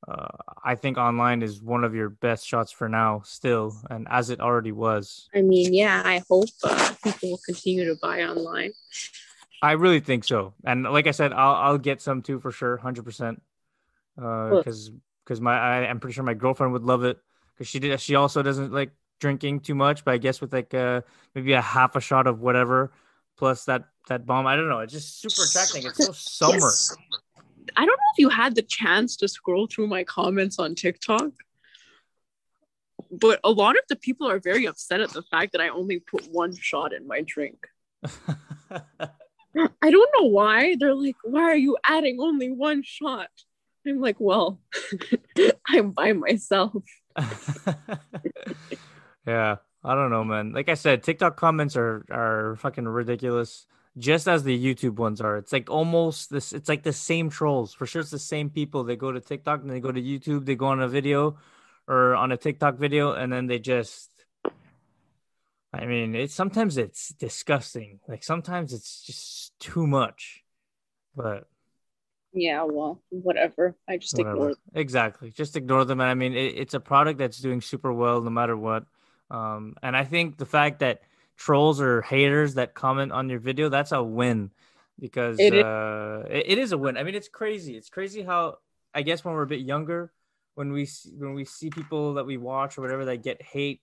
uh, 0.06 0.26
I 0.62 0.74
think 0.74 0.98
online 0.98 1.42
is 1.42 1.62
one 1.62 1.84
of 1.84 1.94
your 1.94 2.10
best 2.10 2.46
shots 2.46 2.70
for 2.70 2.88
now, 2.88 3.22
still, 3.24 3.74
and 3.90 4.06
as 4.10 4.30
it 4.30 4.40
already 4.40 4.72
was. 4.72 5.28
I 5.34 5.42
mean, 5.42 5.72
yeah, 5.72 6.02
I 6.04 6.22
hope 6.28 6.48
uh, 6.62 6.92
people 7.02 7.30
will 7.30 7.40
continue 7.44 7.86
to 7.86 7.96
buy 8.00 8.22
online. 8.22 8.72
I 9.66 9.72
really 9.72 10.00
think 10.00 10.24
so, 10.24 10.54
and 10.64 10.84
like 10.84 11.06
I 11.06 11.10
said, 11.10 11.32
I'll 11.32 11.54
I'll 11.54 11.78
get 11.78 12.00
some 12.00 12.22
too 12.22 12.38
for 12.38 12.52
sure, 12.52 12.76
hundred 12.76 13.04
percent. 13.04 13.42
Because 14.14 14.90
uh, 14.90 14.92
because 15.24 15.40
my 15.40 15.58
I, 15.58 15.88
I'm 15.88 15.98
pretty 15.98 16.14
sure 16.14 16.22
my 16.24 16.34
girlfriend 16.34 16.72
would 16.72 16.84
love 16.84 17.02
it 17.02 17.18
because 17.52 17.66
she 17.66 17.80
did. 17.80 18.00
She 18.00 18.14
also 18.14 18.42
doesn't 18.42 18.72
like 18.72 18.92
drinking 19.18 19.60
too 19.60 19.74
much, 19.74 20.04
but 20.04 20.14
I 20.14 20.18
guess 20.18 20.40
with 20.40 20.52
like 20.52 20.72
uh 20.72 21.00
maybe 21.34 21.52
a 21.52 21.60
half 21.60 21.96
a 21.96 22.00
shot 22.00 22.28
of 22.28 22.40
whatever 22.40 22.92
plus 23.36 23.64
that 23.64 23.88
that 24.06 24.24
bomb. 24.24 24.46
I 24.46 24.54
don't 24.54 24.68
know. 24.68 24.78
It's 24.78 24.92
just 24.92 25.20
super 25.20 25.42
attracting. 25.48 25.84
It's 25.86 26.06
so 26.06 26.12
summer. 26.50 26.58
Yes. 26.58 26.96
I 27.76 27.80
don't 27.80 27.88
know 27.88 28.12
if 28.14 28.18
you 28.18 28.28
had 28.28 28.54
the 28.54 28.62
chance 28.62 29.16
to 29.16 29.26
scroll 29.28 29.66
through 29.66 29.88
my 29.88 30.04
comments 30.04 30.60
on 30.60 30.76
TikTok, 30.76 31.32
but 33.10 33.40
a 33.42 33.50
lot 33.50 33.74
of 33.74 33.82
the 33.88 33.96
people 33.96 34.30
are 34.30 34.38
very 34.38 34.66
upset 34.66 35.00
at 35.00 35.10
the 35.10 35.22
fact 35.22 35.52
that 35.52 35.60
I 35.60 35.68
only 35.70 35.98
put 35.98 36.30
one 36.30 36.54
shot 36.54 36.92
in 36.92 37.06
my 37.06 37.22
drink. 37.26 37.66
I 39.56 39.90
don't 39.90 40.10
know 40.18 40.26
why. 40.28 40.76
They're 40.78 40.94
like, 40.94 41.16
why 41.22 41.42
are 41.42 41.56
you 41.56 41.76
adding 41.84 42.18
only 42.20 42.50
one 42.50 42.82
shot? 42.82 43.30
I'm 43.86 44.00
like, 44.00 44.16
well, 44.18 44.60
I'm 45.68 45.92
by 45.92 46.12
myself. 46.12 46.74
yeah, 49.26 49.56
I 49.84 49.94
don't 49.94 50.10
know, 50.10 50.24
man. 50.24 50.52
Like 50.52 50.68
I 50.68 50.74
said, 50.74 51.02
TikTok 51.02 51.36
comments 51.36 51.76
are 51.76 52.04
are 52.10 52.56
fucking 52.56 52.86
ridiculous, 52.86 53.66
just 53.96 54.26
as 54.28 54.42
the 54.42 54.58
YouTube 54.58 54.96
ones 54.96 55.20
are. 55.20 55.36
It's 55.36 55.52
like 55.52 55.70
almost 55.70 56.30
this. 56.30 56.52
It's 56.52 56.68
like 56.68 56.82
the 56.82 56.92
same 56.92 57.30
trolls. 57.30 57.72
For 57.72 57.86
sure, 57.86 58.00
it's 58.00 58.10
the 58.10 58.18
same 58.18 58.50
people. 58.50 58.82
They 58.82 58.96
go 58.96 59.12
to 59.12 59.20
TikTok 59.20 59.62
and 59.62 59.70
they 59.70 59.80
go 59.80 59.92
to 59.92 60.02
YouTube. 60.02 60.46
They 60.46 60.56
go 60.56 60.66
on 60.66 60.80
a 60.80 60.88
video 60.88 61.38
or 61.86 62.16
on 62.16 62.32
a 62.32 62.36
TikTok 62.36 62.78
video, 62.78 63.12
and 63.12 63.32
then 63.32 63.46
they 63.46 63.60
just 63.60 64.10
I 65.78 65.86
mean, 65.86 66.14
it's 66.14 66.34
sometimes 66.34 66.78
it's 66.78 67.10
disgusting. 67.10 68.00
Like 68.08 68.24
sometimes 68.24 68.72
it's 68.72 69.02
just 69.02 69.45
too 69.58 69.86
much. 69.86 70.44
But 71.14 71.48
yeah, 72.32 72.62
well, 72.64 73.00
whatever. 73.10 73.74
I 73.88 73.96
just 73.96 74.16
whatever. 74.16 74.34
ignore 74.34 74.48
them. 74.50 74.60
Exactly. 74.74 75.30
Just 75.30 75.56
ignore 75.56 75.84
them. 75.84 76.00
And 76.00 76.10
I 76.10 76.14
mean, 76.14 76.34
it, 76.34 76.54
it's 76.56 76.74
a 76.74 76.80
product 76.80 77.18
that's 77.18 77.38
doing 77.38 77.60
super 77.60 77.92
well 77.92 78.20
no 78.20 78.30
matter 78.30 78.56
what. 78.56 78.84
Um, 79.30 79.76
and 79.82 79.96
I 79.96 80.04
think 80.04 80.36
the 80.36 80.46
fact 80.46 80.80
that 80.80 81.02
trolls 81.36 81.80
or 81.80 82.02
haters 82.02 82.54
that 82.54 82.74
comment 82.74 83.12
on 83.12 83.28
your 83.28 83.38
video, 83.38 83.68
that's 83.68 83.92
a 83.92 84.02
win 84.02 84.52
because 84.98 85.38
it 85.38 85.54
is. 85.54 85.64
Uh, 85.64 86.24
it, 86.30 86.44
it 86.48 86.58
is 86.58 86.72
a 86.72 86.78
win. 86.78 86.96
I 86.96 87.02
mean, 87.02 87.14
it's 87.14 87.28
crazy. 87.28 87.76
It's 87.76 87.88
crazy 87.88 88.22
how 88.22 88.58
I 88.94 89.02
guess 89.02 89.24
when 89.24 89.34
we're 89.34 89.42
a 89.42 89.46
bit 89.46 89.60
younger, 89.60 90.12
when 90.54 90.72
we 90.72 90.86
see, 90.86 91.10
when 91.16 91.34
we 91.34 91.44
see 91.44 91.70
people 91.70 92.14
that 92.14 92.26
we 92.26 92.36
watch 92.36 92.78
or 92.78 92.82
whatever 92.82 93.06
that 93.06 93.22
get 93.22 93.42
hate 93.42 93.80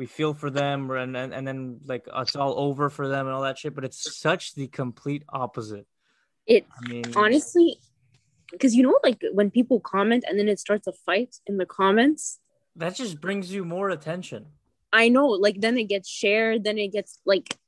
we 0.00 0.06
feel 0.06 0.32
for 0.32 0.48
them 0.48 0.90
and, 0.90 1.14
and 1.14 1.34
and 1.34 1.46
then 1.46 1.78
like 1.84 2.08
it's 2.16 2.34
all 2.34 2.54
over 2.58 2.88
for 2.88 3.06
them 3.06 3.26
and 3.26 3.34
all 3.36 3.42
that 3.42 3.58
shit 3.58 3.74
but 3.74 3.84
it's 3.84 4.18
such 4.18 4.54
the 4.54 4.66
complete 4.66 5.22
opposite. 5.28 5.86
It 6.46 6.64
I 6.74 6.88
mean, 6.88 7.04
honestly 7.14 7.78
because 8.50 8.74
you 8.74 8.82
know 8.82 8.98
like 9.04 9.20
when 9.32 9.50
people 9.50 9.78
comment 9.78 10.24
and 10.26 10.38
then 10.38 10.48
it 10.48 10.58
starts 10.58 10.86
a 10.86 10.92
fight 10.92 11.36
in 11.46 11.58
the 11.58 11.66
comments? 11.66 12.40
That 12.76 12.94
just 12.94 13.20
brings 13.20 13.52
you 13.52 13.62
more 13.62 13.90
attention. 13.90 14.46
I 14.90 15.10
know, 15.10 15.26
like 15.26 15.60
then 15.60 15.76
it 15.76 15.84
gets 15.84 16.08
shared, 16.08 16.64
then 16.64 16.78
it 16.78 16.92
gets 16.92 17.20
like 17.26 17.58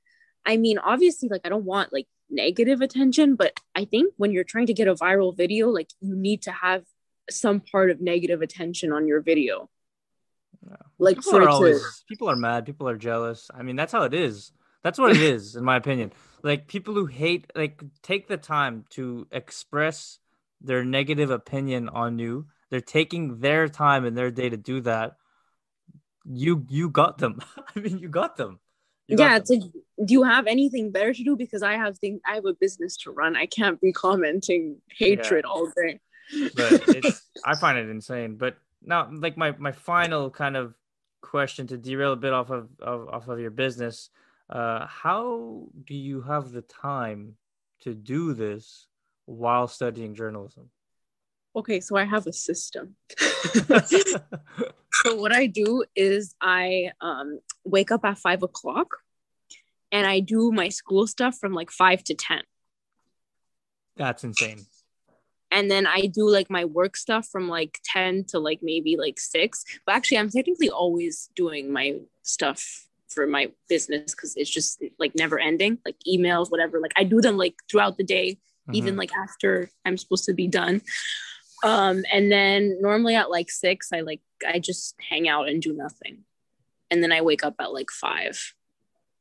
I 0.47 0.57
mean, 0.57 0.79
obviously, 0.79 1.29
like 1.29 1.43
I 1.45 1.51
don't 1.51 1.67
want 1.67 1.93
like 1.93 2.09
negative 2.31 2.81
attention, 2.81 3.37
but 3.37 3.61
I 3.75 3.85
think 3.85 4.15
when 4.17 4.33
you're 4.33 4.43
trying 4.53 4.67
to 4.69 4.75
get 4.75 4.89
a 4.89 4.95
viral 4.95 5.37
video, 5.37 5.69
like 5.69 5.91
you 6.01 6.17
need 6.17 6.41
to 6.43 6.53
have 6.53 6.85
some 7.31 7.61
part 7.61 7.91
of 7.91 8.01
negative 8.01 8.41
attention 8.41 8.91
on 8.91 9.07
your 9.07 9.21
video. 9.21 9.69
Yeah. 10.73 10.87
Like 10.99 11.17
people 11.17 11.37
are 11.37 11.49
always 11.49 12.05
people 12.09 12.31
are 12.31 12.37
mad, 12.37 12.65
people 12.65 12.89
are 12.89 12.97
jealous. 12.97 13.51
I 13.55 13.63
mean, 13.63 13.77
that's 13.77 13.93
how 13.93 14.03
it 14.03 14.15
is. 14.15 14.53
That's 14.83 14.99
what 14.99 15.13
it 15.13 15.23
is, 15.35 15.57
in 15.57 15.65
my 15.65 15.77
opinion. 15.77 16.13
Like 16.43 16.67
people 16.67 16.95
who 16.95 17.07
hate, 17.07 17.51
like 17.55 17.83
take 18.03 18.27
the 18.29 18.37
time 18.37 18.85
to 18.91 19.27
express 19.31 20.19
their 20.61 20.85
negative 20.85 21.31
opinion 21.31 21.89
on 21.89 22.19
you. 22.19 22.47
They're 22.71 22.81
taking 22.81 23.41
their 23.41 23.69
time 23.69 24.05
and 24.05 24.17
their 24.17 24.31
day 24.31 24.49
to 24.49 24.57
do 24.57 24.81
that. 24.83 25.17
You 26.25 26.65
you 26.69 26.89
got 26.89 27.19
them. 27.19 27.41
I 27.77 27.81
mean, 27.81 27.99
you 27.99 28.09
got 28.09 28.37
them. 28.37 28.61
You 29.09 29.17
got 29.17 29.25
yeah, 29.25 29.33
them. 29.35 29.41
it's 29.41 29.51
like, 29.51 29.73
do 30.07 30.15
you 30.15 30.23
have 30.23 30.47
anything 30.47 30.91
better 30.91 31.13
to 31.13 31.25
do? 31.25 31.37
Because 31.37 31.63
I 31.63 31.75
have 31.75 31.99
things, 31.99 32.21
I 32.25 32.37
have 32.37 32.47
a 32.47 32.55
business 32.55 32.97
to 32.99 33.11
run. 33.11 33.37
I 33.37 33.47
can't 33.47 33.81
be 33.81 33.93
commenting 34.07 34.79
hatred 34.97 35.45
all 35.45 35.71
day. 35.77 36.01
but 36.57 36.89
it's 36.89 37.29
I 37.45 37.57
find 37.57 37.79
it 37.79 37.91
insane. 37.91 38.37
But 38.37 38.57
now, 38.85 39.09
like 39.11 39.37
my 39.37 39.53
my 39.59 39.73
final 39.73 40.31
kind 40.31 40.57
of 40.57 40.75
question 41.21 41.67
to 41.69 41.79
derail 41.79 42.13
a 42.13 42.17
bit 42.17 42.33
off 42.33 42.51
of, 42.51 42.69
of 42.81 43.09
off 43.09 43.29
of 43.29 43.39
your 43.41 43.51
business, 43.51 44.11
uh, 44.51 44.87
how 44.87 45.67
do 45.87 45.95
you 45.95 46.23
have 46.23 46.53
the 46.53 46.63
time 46.63 47.37
to 47.81 47.95
do 47.95 48.33
this 48.33 48.87
while 49.27 49.69
studying 49.69 50.15
journalism? 50.15 50.71
okay, 51.55 51.81
so 51.81 51.97
I 51.97 52.05
have 52.05 52.27
a 52.27 52.33
system. 52.33 52.97
so 53.19 55.15
what 55.15 55.33
I 55.33 55.47
do 55.47 55.85
is 55.95 56.35
I 56.41 56.91
um, 57.01 57.41
wake 57.65 57.91
up 57.93 58.05
at 58.05 58.19
five 58.19 58.43
o'clock, 58.43 58.89
and 59.91 60.07
I 60.07 60.21
do 60.21 60.51
my 60.53 60.69
school 60.69 61.07
stuff 61.07 61.37
from 61.39 61.53
like 61.53 61.71
five 61.71 62.03
to 62.05 62.15
ten, 62.15 62.43
That's 63.97 64.25
insane. 64.25 64.67
And 65.53 65.71
then 65.71 65.87
I 65.87 66.07
do 66.07 66.29
like 66.29 66.49
my 66.51 66.65
work 66.65 66.97
stuff 66.97 67.29
from 67.31 67.49
like 67.49 67.79
ten 67.85 68.25
to 68.29 68.39
like 68.39 68.61
maybe 68.63 68.97
like 68.97 69.21
six. 69.21 69.65
But 69.87 69.95
actually, 69.95 70.19
I'm 70.19 70.31
technically 70.31 70.71
always 70.71 71.29
doing 71.37 71.73
my 71.73 71.99
stuff 72.23 72.89
for 73.09 73.27
my 73.27 73.53
business 73.69 74.15
because 74.15 74.35
it's 74.37 74.51
just 74.51 74.83
like 74.99 75.13
never 75.15 75.39
ending, 75.39 75.79
like 75.85 75.97
emails, 76.09 76.51
whatever. 76.51 76.81
Like 76.81 76.95
I 76.97 77.05
do 77.05 77.21
them 77.21 77.37
like 77.37 77.55
throughout 77.71 77.99
the 77.99 78.05
day, 78.05 78.39
even 78.73 78.95
Mhm. 78.95 78.99
like 78.99 79.13
after 79.15 79.71
I'm 79.85 79.99
supposed 79.99 80.25
to 80.25 80.33
be 80.33 80.49
done. 80.49 80.81
Um, 81.63 82.03
and 82.13 82.33
then 82.33 82.81
normally 82.81 83.15
at 83.15 83.31
like 83.31 83.51
six, 83.51 83.93
I 83.93 84.01
like 84.01 84.23
I 84.47 84.59
just 84.59 84.97
hang 85.11 85.29
out 85.29 85.49
and 85.49 85.63
do 85.63 85.73
nothing, 85.73 86.25
and 86.91 87.03
then 87.03 87.13
I 87.13 87.21
wake 87.21 87.45
up 87.45 87.55
at 87.61 87.73
like 87.73 87.91
five, 87.91 88.55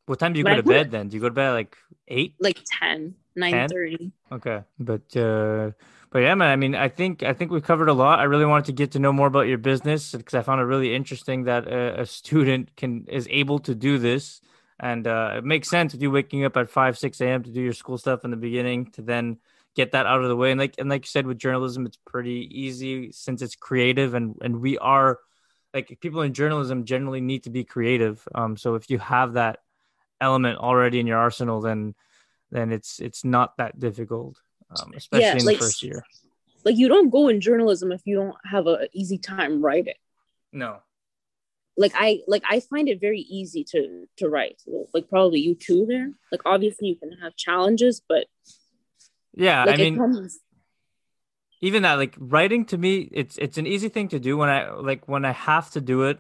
what 0.08 0.20
time 0.20 0.34
do 0.34 0.39
you 0.39 0.44
but 0.44 0.52
go 0.52 0.62
to 0.62 0.63
bed 0.63 0.91
then? 0.91 1.08
Do 1.10 1.15
you 1.15 1.22
go 1.22 1.30
to 1.30 1.36
bed 1.36 1.50
at 1.50 1.54
like 1.54 1.78
eight? 2.08 2.36
like 2.39 2.60
10, 2.80 3.15
9 3.36 3.70
30. 3.70 4.12
Okay, 4.32 4.63
but 4.80 5.15
uh, 5.15 5.72
but 6.12 6.19
yeah, 6.19 6.36
man. 6.36 6.52
I 6.52 6.56
mean, 6.58 6.76
I 6.76 6.89
think 6.89 7.24
I 7.24 7.34
think 7.34 7.52
we 7.52 7.62
covered 7.62 7.89
a 7.89 7.93
lot. 7.93 8.19
I 8.19 8.24
really 8.24 8.45
wanted 8.45 8.65
to 8.65 8.74
get 8.74 8.91
to 8.91 9.00
know 9.00 9.13
more 9.13 9.28
about 9.28 9.47
your 9.47 9.58
business 9.58 10.12
because 10.12 10.34
I 10.34 10.41
found 10.41 10.62
it 10.62 10.65
really 10.65 10.93
interesting 10.93 11.45
that 11.45 11.67
a, 11.67 12.02
a 12.02 12.06
student 12.06 12.76
can 12.76 13.06
is 13.08 13.28
able 13.32 13.60
to 13.60 13.74
do 13.74 13.97
this, 13.97 14.41
and 14.80 15.08
uh, 15.08 15.36
it 15.38 15.43
makes 15.45 15.69
sense 15.69 15.93
with 15.93 16.02
you 16.02 16.12
waking 16.12 16.43
up 16.43 16.58
at 16.58 16.69
five 16.69 16.97
six 16.97 17.21
a.m. 17.21 17.43
to 17.43 17.52
do 17.52 17.62
your 17.62 17.74
school 17.74 17.97
stuff 17.97 18.26
in 18.26 18.32
the 18.32 18.38
beginning 18.38 18.91
to 18.91 19.02
then 19.02 19.38
get 19.74 19.93
that 19.93 20.06
out 20.06 20.21
of 20.21 20.28
the 20.28 20.36
way. 20.36 20.52
And 20.52 20.60
like 20.60 20.76
and 20.78 20.89
like 20.89 21.06
you 21.06 21.10
said, 21.10 21.26
with 21.26 21.38
journalism, 21.39 21.86
it's 21.86 21.97
pretty 22.06 22.47
easy 22.52 23.12
since 23.12 23.41
it's 23.41 23.56
creative, 23.56 24.13
and 24.13 24.36
and 24.41 24.60
we 24.62 24.78
are 24.80 25.19
like 25.74 25.97
people 26.02 26.21
in 26.21 26.34
journalism 26.34 26.84
generally 26.84 27.21
need 27.21 27.43
to 27.43 27.50
be 27.50 27.63
creative. 27.63 28.28
Um, 28.36 28.58
so 28.58 28.76
if 28.76 28.89
you 28.89 29.00
have 29.00 29.34
that 29.34 29.60
element 30.19 30.60
already 30.60 31.00
in 31.00 31.08
your 31.08 31.19
arsenal, 31.19 31.62
then 31.62 31.95
then 32.52 32.74
it's 32.74 33.00
it's 33.00 33.24
not 33.24 33.56
that 33.58 33.80
difficult, 33.80 34.41
um, 34.79 34.93
especially 34.95 35.25
Yeah, 35.25 35.38
in 35.38 35.45
like- 35.45 35.57
the 35.60 35.65
first 35.65 35.84
year. 35.84 36.03
Like 36.63 36.77
you 36.77 36.88
don't 36.89 37.10
go 37.10 37.27
in 37.27 37.41
journalism 37.41 37.91
if 37.91 38.01
you 38.05 38.15
don't 38.15 38.36
have 38.45 38.67
a 38.67 38.88
easy 38.93 39.17
time 39.17 39.63
writing. 39.63 39.95
No, 40.53 40.77
Like 41.75 41.93
I 41.95 42.19
like 42.27 42.43
I 42.47 42.60
find 42.60 42.88
it 42.88 43.01
very 43.01 43.21
easy 43.21 43.63
to 43.71 44.07
to 44.17 44.29
write. 44.29 44.62
Like 44.93 45.10
probably 45.10 45.39
you 45.39 45.55
too 45.55 45.88
there. 45.88 46.12
Like 46.31 46.41
obviously 46.45 46.89
you 46.89 46.97
can 46.97 47.13
have 47.13 47.36
challenges, 47.36 48.01
but 48.07 48.27
yeah, 49.34 49.63
like 49.63 49.79
I 49.79 49.84
mean, 49.84 49.97
comes 49.97 50.39
even 51.62 51.81
that 51.84 51.93
like 51.95 52.15
writing 52.19 52.65
to 52.65 52.77
me, 52.77 53.10
it's 53.12 53.38
it's 53.38 53.57
an 53.57 53.65
easy 53.65 53.89
thing 53.89 54.10
to 54.10 54.19
do 54.19 54.38
when 54.38 54.49
I 54.49 54.69
like 54.71 55.07
when 55.07 55.25
I 55.25 55.31
have 55.31 55.71
to 55.71 55.81
do 55.81 56.03
it, 56.03 56.19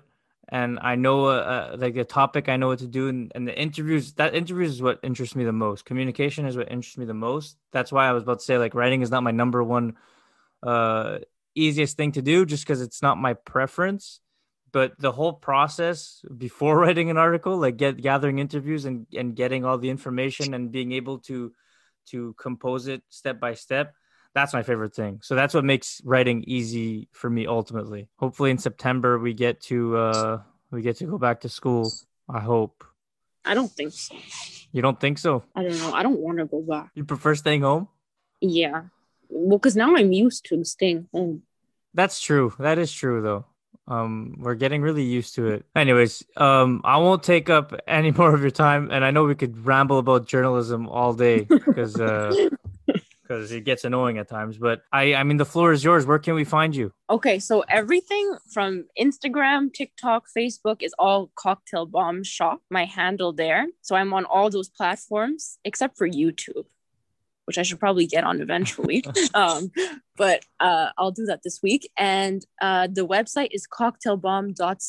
and 0.51 0.79
I 0.81 0.95
know 0.95 1.27
uh, 1.27 1.71
uh, 1.73 1.77
like 1.79 1.93
the 1.93 2.03
topic, 2.03 2.49
I 2.49 2.57
know 2.57 2.67
what 2.67 2.79
to 2.79 2.87
do, 2.87 3.07
and, 3.07 3.31
and 3.33 3.47
the 3.47 3.57
interviews. 3.57 4.13
That 4.13 4.35
interviews 4.35 4.71
is 4.71 4.81
what 4.81 4.99
interests 5.01 5.33
me 5.33 5.45
the 5.45 5.53
most. 5.53 5.85
Communication 5.85 6.45
is 6.45 6.57
what 6.57 6.69
interests 6.69 6.97
me 6.97 7.05
the 7.05 7.13
most. 7.13 7.55
That's 7.71 7.91
why 7.91 8.07
I 8.07 8.11
was 8.11 8.23
about 8.23 8.39
to 8.39 8.45
say 8.45 8.57
like 8.57 8.75
writing 8.75 9.01
is 9.01 9.09
not 9.09 9.23
my 9.23 9.31
number 9.31 9.63
one, 9.63 9.95
uh, 10.61 11.19
easiest 11.55 11.95
thing 11.95 12.11
to 12.13 12.21
do, 12.21 12.45
just 12.45 12.65
because 12.65 12.81
it's 12.81 13.01
not 13.01 13.17
my 13.17 13.33
preference. 13.33 14.19
But 14.73 14.93
the 14.99 15.13
whole 15.13 15.33
process 15.33 16.21
before 16.37 16.77
writing 16.83 17.09
an 17.09 17.17
article, 17.17 17.57
like 17.57 17.77
get 17.77 18.01
gathering 18.01 18.39
interviews 18.39 18.83
and 18.83 19.07
and 19.17 19.33
getting 19.33 19.63
all 19.63 19.77
the 19.77 19.89
information 19.89 20.53
and 20.53 20.69
being 20.69 20.91
able 20.91 21.19
to 21.19 21.53
to 22.07 22.33
compose 22.33 22.87
it 22.87 23.03
step 23.09 23.39
by 23.39 23.53
step 23.53 23.93
that's 24.33 24.53
my 24.53 24.63
favorite 24.63 24.93
thing 24.95 25.19
so 25.21 25.35
that's 25.35 25.53
what 25.53 25.63
makes 25.65 26.01
writing 26.05 26.43
easy 26.47 27.07
for 27.11 27.29
me 27.29 27.47
ultimately 27.47 28.07
hopefully 28.17 28.49
in 28.51 28.57
september 28.57 29.19
we 29.19 29.33
get 29.33 29.59
to 29.61 29.97
uh 29.97 30.41
we 30.71 30.81
get 30.81 30.95
to 30.97 31.05
go 31.05 31.17
back 31.17 31.41
to 31.41 31.49
school 31.49 31.91
i 32.29 32.39
hope 32.39 32.83
I 33.43 33.55
don't 33.55 33.71
think 33.71 33.91
so. 33.91 34.15
you 34.71 34.81
don't 34.83 34.99
think 34.99 35.17
so 35.17 35.43
I 35.55 35.63
don't 35.63 35.77
know. 35.79 35.91
I 35.93 36.03
don't 36.03 36.19
want 36.19 36.37
to 36.37 36.45
go 36.45 36.61
back. 36.61 36.91
you 36.93 37.03
prefer 37.03 37.33
staying 37.35 37.61
home 37.61 37.87
Yeah. 38.39 38.83
Well, 39.29 39.57
because 39.57 39.75
now 39.75 39.95
I'm 39.95 40.11
used 40.11 40.45
to 40.45 40.63
staying 40.63 41.07
home. 41.13 41.41
that's 41.93 42.21
true 42.21 42.53
that 42.59 42.77
is 42.77 42.91
true 42.93 43.21
though 43.21 43.45
um 43.87 44.35
we're 44.39 44.53
getting 44.55 44.81
really 44.83 45.03
used 45.03 45.33
to 45.35 45.47
it 45.47 45.65
anyways 45.75 46.23
um 46.37 46.81
i 46.85 46.97
won't 46.97 47.23
take 47.23 47.49
up 47.49 47.73
any 47.87 48.11
more 48.11 48.33
of 48.33 48.41
your 48.41 48.51
time 48.51 48.89
and 48.91 49.03
i 49.03 49.09
know 49.11 49.23
we 49.25 49.35
could 49.35 49.65
ramble 49.65 49.97
about 49.97 50.27
journalism 50.27 50.87
all 50.87 51.13
day 51.13 51.39
because 51.65 51.99
uh 51.99 52.35
because 53.31 53.51
it 53.51 53.63
gets 53.63 53.83
annoying 53.85 54.17
at 54.17 54.27
times 54.27 54.57
but 54.57 54.81
i 54.91 55.13
i 55.13 55.23
mean 55.23 55.37
the 55.41 55.45
floor 55.45 55.71
is 55.71 55.83
yours. 55.83 56.05
Where 56.05 56.19
can 56.19 56.35
we 56.35 56.43
find 56.43 56.75
you? 56.75 56.93
Okay, 57.09 57.39
so 57.39 57.61
everything 57.67 58.37
from 58.53 58.85
Instagram, 58.99 59.73
TikTok, 59.73 60.25
Facebook 60.37 60.83
is 60.83 60.93
all 60.99 61.31
Cocktail 61.35 61.85
Bomb 61.87 62.23
Shop, 62.23 62.61
my 62.69 62.85
handle 62.85 63.33
there. 63.33 63.65
So 63.81 63.95
I'm 63.95 64.13
on 64.13 64.25
all 64.25 64.49
those 64.49 64.69
platforms 64.69 65.57
except 65.65 65.97
for 65.97 66.07
YouTube, 66.07 66.65
which 67.45 67.57
I 67.57 67.63
should 67.63 67.79
probably 67.79 68.05
get 68.05 68.23
on 68.23 68.41
eventually. 68.41 69.03
um, 69.33 69.71
but 70.15 70.45
uh, 70.59 70.89
I'll 70.97 71.11
do 71.11 71.25
that 71.25 71.41
this 71.43 71.61
week. 71.63 71.89
And 71.97 72.45
uh, 72.61 72.87
the 72.91 73.05
website 73.07 73.49
is 73.51 73.67
cocktailbomb 73.67 74.55
dot 74.55 74.79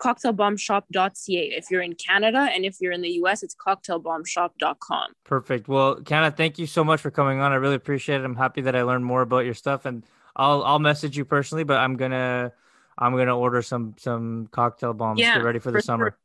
cocktailbombshop.ca 0.00 1.42
if 1.56 1.70
you're 1.70 1.82
in 1.82 1.94
Canada, 1.94 2.48
and 2.52 2.64
if 2.64 2.76
you're 2.80 2.92
in 2.92 3.02
the 3.02 3.10
US, 3.22 3.42
it's 3.42 3.54
cocktailbombshop.com. 3.54 5.12
Perfect. 5.24 5.68
Well, 5.68 5.96
Kiana, 5.96 6.36
thank 6.36 6.58
you 6.58 6.66
so 6.66 6.82
much 6.84 7.00
for 7.00 7.10
coming 7.10 7.40
on. 7.40 7.52
I 7.52 7.56
really 7.56 7.76
appreciate 7.76 8.20
it. 8.20 8.24
I'm 8.24 8.36
happy 8.36 8.62
that 8.62 8.74
I 8.74 8.82
learned 8.82 9.04
more 9.04 9.22
about 9.22 9.44
your 9.44 9.54
stuff, 9.54 9.86
and 9.86 10.04
I'll 10.36 10.62
I'll 10.64 10.78
message 10.78 11.16
you 11.16 11.24
personally. 11.24 11.64
But 11.64 11.78
I'm 11.78 11.96
gonna 11.96 12.52
I'm 12.98 13.16
gonna 13.16 13.36
order 13.36 13.62
some 13.62 13.94
some 13.98 14.48
cocktail 14.50 14.92
bombs. 14.92 15.20
Yeah, 15.20 15.36
Get 15.36 15.44
ready 15.44 15.58
for 15.58 15.70
the 15.70 15.82
summer. 15.82 16.10
sure. 16.10 16.18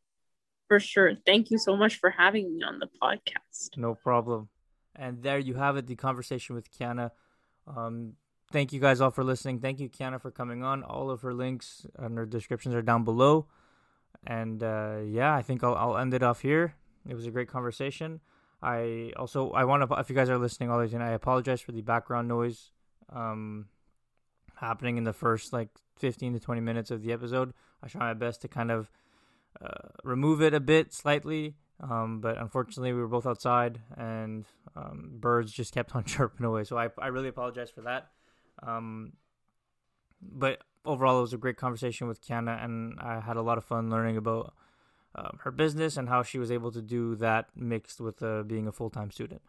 For 0.68 0.80
sure. 0.80 1.14
Thank 1.28 1.52
you 1.52 1.60
so 1.60 1.78
much 1.78 1.98
for 2.00 2.10
having 2.10 2.56
me 2.56 2.64
on 2.64 2.80
the 2.80 2.90
podcast. 3.00 3.78
No 3.78 3.94
problem. 3.94 4.50
And 4.96 5.22
there 5.24 5.40
you 5.40 5.56
have 5.56 5.78
it, 5.78 5.88
the 5.88 5.96
conversation 5.96 6.56
with 6.56 6.72
Kiana. 6.72 7.12
Um, 7.68 8.14
thank 8.52 8.72
you 8.72 8.80
guys 8.80 9.02
all 9.02 9.12
for 9.12 9.24
listening. 9.24 9.60
Thank 9.60 9.80
you, 9.80 9.90
Kiana, 9.90 10.22
for 10.22 10.32
coming 10.32 10.64
on. 10.64 10.84
All 10.84 11.10
of 11.10 11.22
her 11.22 11.34
links 11.34 11.86
and 11.98 12.18
her 12.18 12.26
descriptions 12.26 12.76
are 12.76 12.82
down 12.82 13.04
below. 13.04 13.48
And 14.26 14.64
uh, 14.64 14.98
yeah, 15.06 15.36
I 15.36 15.42
think 15.42 15.64
I'll, 15.64 15.76
I'll 15.76 15.98
end 15.98 16.14
it 16.14 16.24
off 16.24 16.42
here. 16.42 16.76
It 17.08 17.14
was 17.16 17.26
a 17.28 17.32
great 17.32 17.48
conversation. 17.48 18.22
I 18.62 19.12
also 19.16 19.52
I 19.52 19.66
want 19.66 19.88
to 19.88 19.96
if 20.00 20.10
you 20.10 20.16
guys 20.16 20.30
are 20.30 20.38
listening 20.38 20.72
all 20.72 20.80
the 20.80 20.88
time, 20.88 21.02
I 21.02 21.12
apologize 21.12 21.62
for 21.62 21.72
the 21.72 21.82
background 21.82 22.28
noise 22.28 22.72
um, 23.14 23.68
happening 24.56 24.98
in 24.98 25.04
the 25.04 25.14
first 25.14 25.54
like 25.54 25.70
15 26.00 26.34
to 26.34 26.40
20 26.40 26.62
minutes 26.62 26.90
of 26.90 27.04
the 27.04 27.12
episode. 27.12 27.54
I 27.84 27.88
try 27.88 28.02
my 28.02 28.14
best 28.14 28.42
to 28.42 28.48
kind 28.48 28.72
of 28.72 28.90
uh, 29.62 29.90
remove 30.04 30.42
it 30.42 30.54
a 30.54 30.60
bit 30.60 30.94
slightly 30.94 31.56
um, 31.82 32.22
but 32.22 32.38
unfortunately, 32.38 32.94
we 32.94 33.02
were 33.02 33.08
both 33.08 33.26
outside, 33.26 33.80
and 33.98 34.46
um, 34.76 35.12
birds 35.14 35.52
just 35.52 35.74
kept 35.74 35.96
on 35.96 36.04
chirping 36.04 36.46
away. 36.46 36.64
So 36.64 36.78
I, 36.78 36.90
I 37.00 37.08
really 37.08 37.30
apologize 37.30 37.70
for 37.70 37.82
that. 37.82 38.10
Um, 38.64 39.14
but 40.22 40.62
overall, 40.86 41.20
it 41.20 41.22
was 41.22 41.34
a 41.34 41.38
great 41.38 41.58
conversation 41.58 42.08
with 42.08 42.26
Kiana, 42.26 42.64
and 42.64 43.00
I 43.00 43.20
had 43.20 43.38
a 43.38 43.42
lot 43.42 43.58
of 43.58 43.66
fun 43.66 43.90
learning 43.90 44.18
about 44.18 44.54
um, 45.16 45.40
her 45.44 45.52
business 45.52 45.98
and 45.98 46.10
how 46.10 46.24
she 46.24 46.38
was 46.38 46.52
able 46.52 46.72
to 46.72 46.82
do 46.82 47.16
that 47.16 47.50
mixed 47.56 48.00
with 48.02 48.22
uh, 48.22 48.44
being 48.44 48.68
a 48.68 48.72
full 48.72 48.90
time 48.90 49.12
student. 49.12 49.42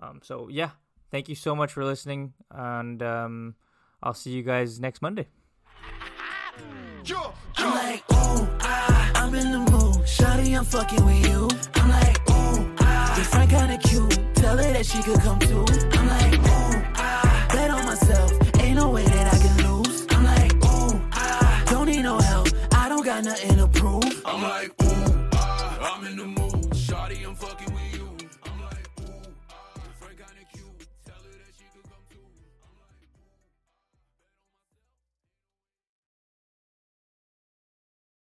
Um, 0.00 0.20
so 0.22 0.48
yeah, 0.48 0.70
thank 1.10 1.28
you 1.28 1.34
so 1.34 1.54
much 1.54 1.72
for 1.72 1.84
listening, 1.84 2.34
and 2.50 3.02
um, 3.02 3.54
I'll 4.02 4.14
see 4.14 4.30
you 4.30 4.42
guys 4.42 4.80
next 4.80 5.02
Monday. 5.02 5.28
Shawty, 10.04 10.56
I'm 10.56 10.64
fucking 10.64 11.04
with 11.04 11.26
you. 11.28 11.48
I'm 11.74 11.88
like, 11.88 12.18
ooh, 12.30 12.74
ah, 12.80 13.16
your 13.16 13.24
friend 13.24 13.50
kinda 13.50 13.78
cute. 13.78 14.18
Tell 14.34 14.56
her 14.56 14.72
that 14.72 14.84
she 14.86 15.02
could 15.02 15.20
come 15.20 15.38
too. 15.38 15.64
I'm 15.92 16.08
like, 16.08 16.34
ooh, 16.34 16.82
ah, 16.96 17.46
bet 17.52 17.70
on 17.70 17.84
myself. 17.86 18.32
Ain't 18.60 18.76
no 18.76 18.90
way 18.90 19.04
that 19.04 19.34
I 19.34 19.38
can 19.38 19.56
lose. 19.68 20.06
I'm 20.10 20.24
like, 20.24 20.54
ooh, 20.64 21.00
ah, 21.12 21.64
don't 21.66 21.86
need 21.86 22.02
no 22.02 22.18
help. 22.18 22.48
I 22.74 22.88
don't 22.88 23.04
got 23.04 23.24
nothing 23.24 23.56
to 23.58 23.68
prove. 23.68 24.22
I'm 24.24 24.42
like, 24.42 24.81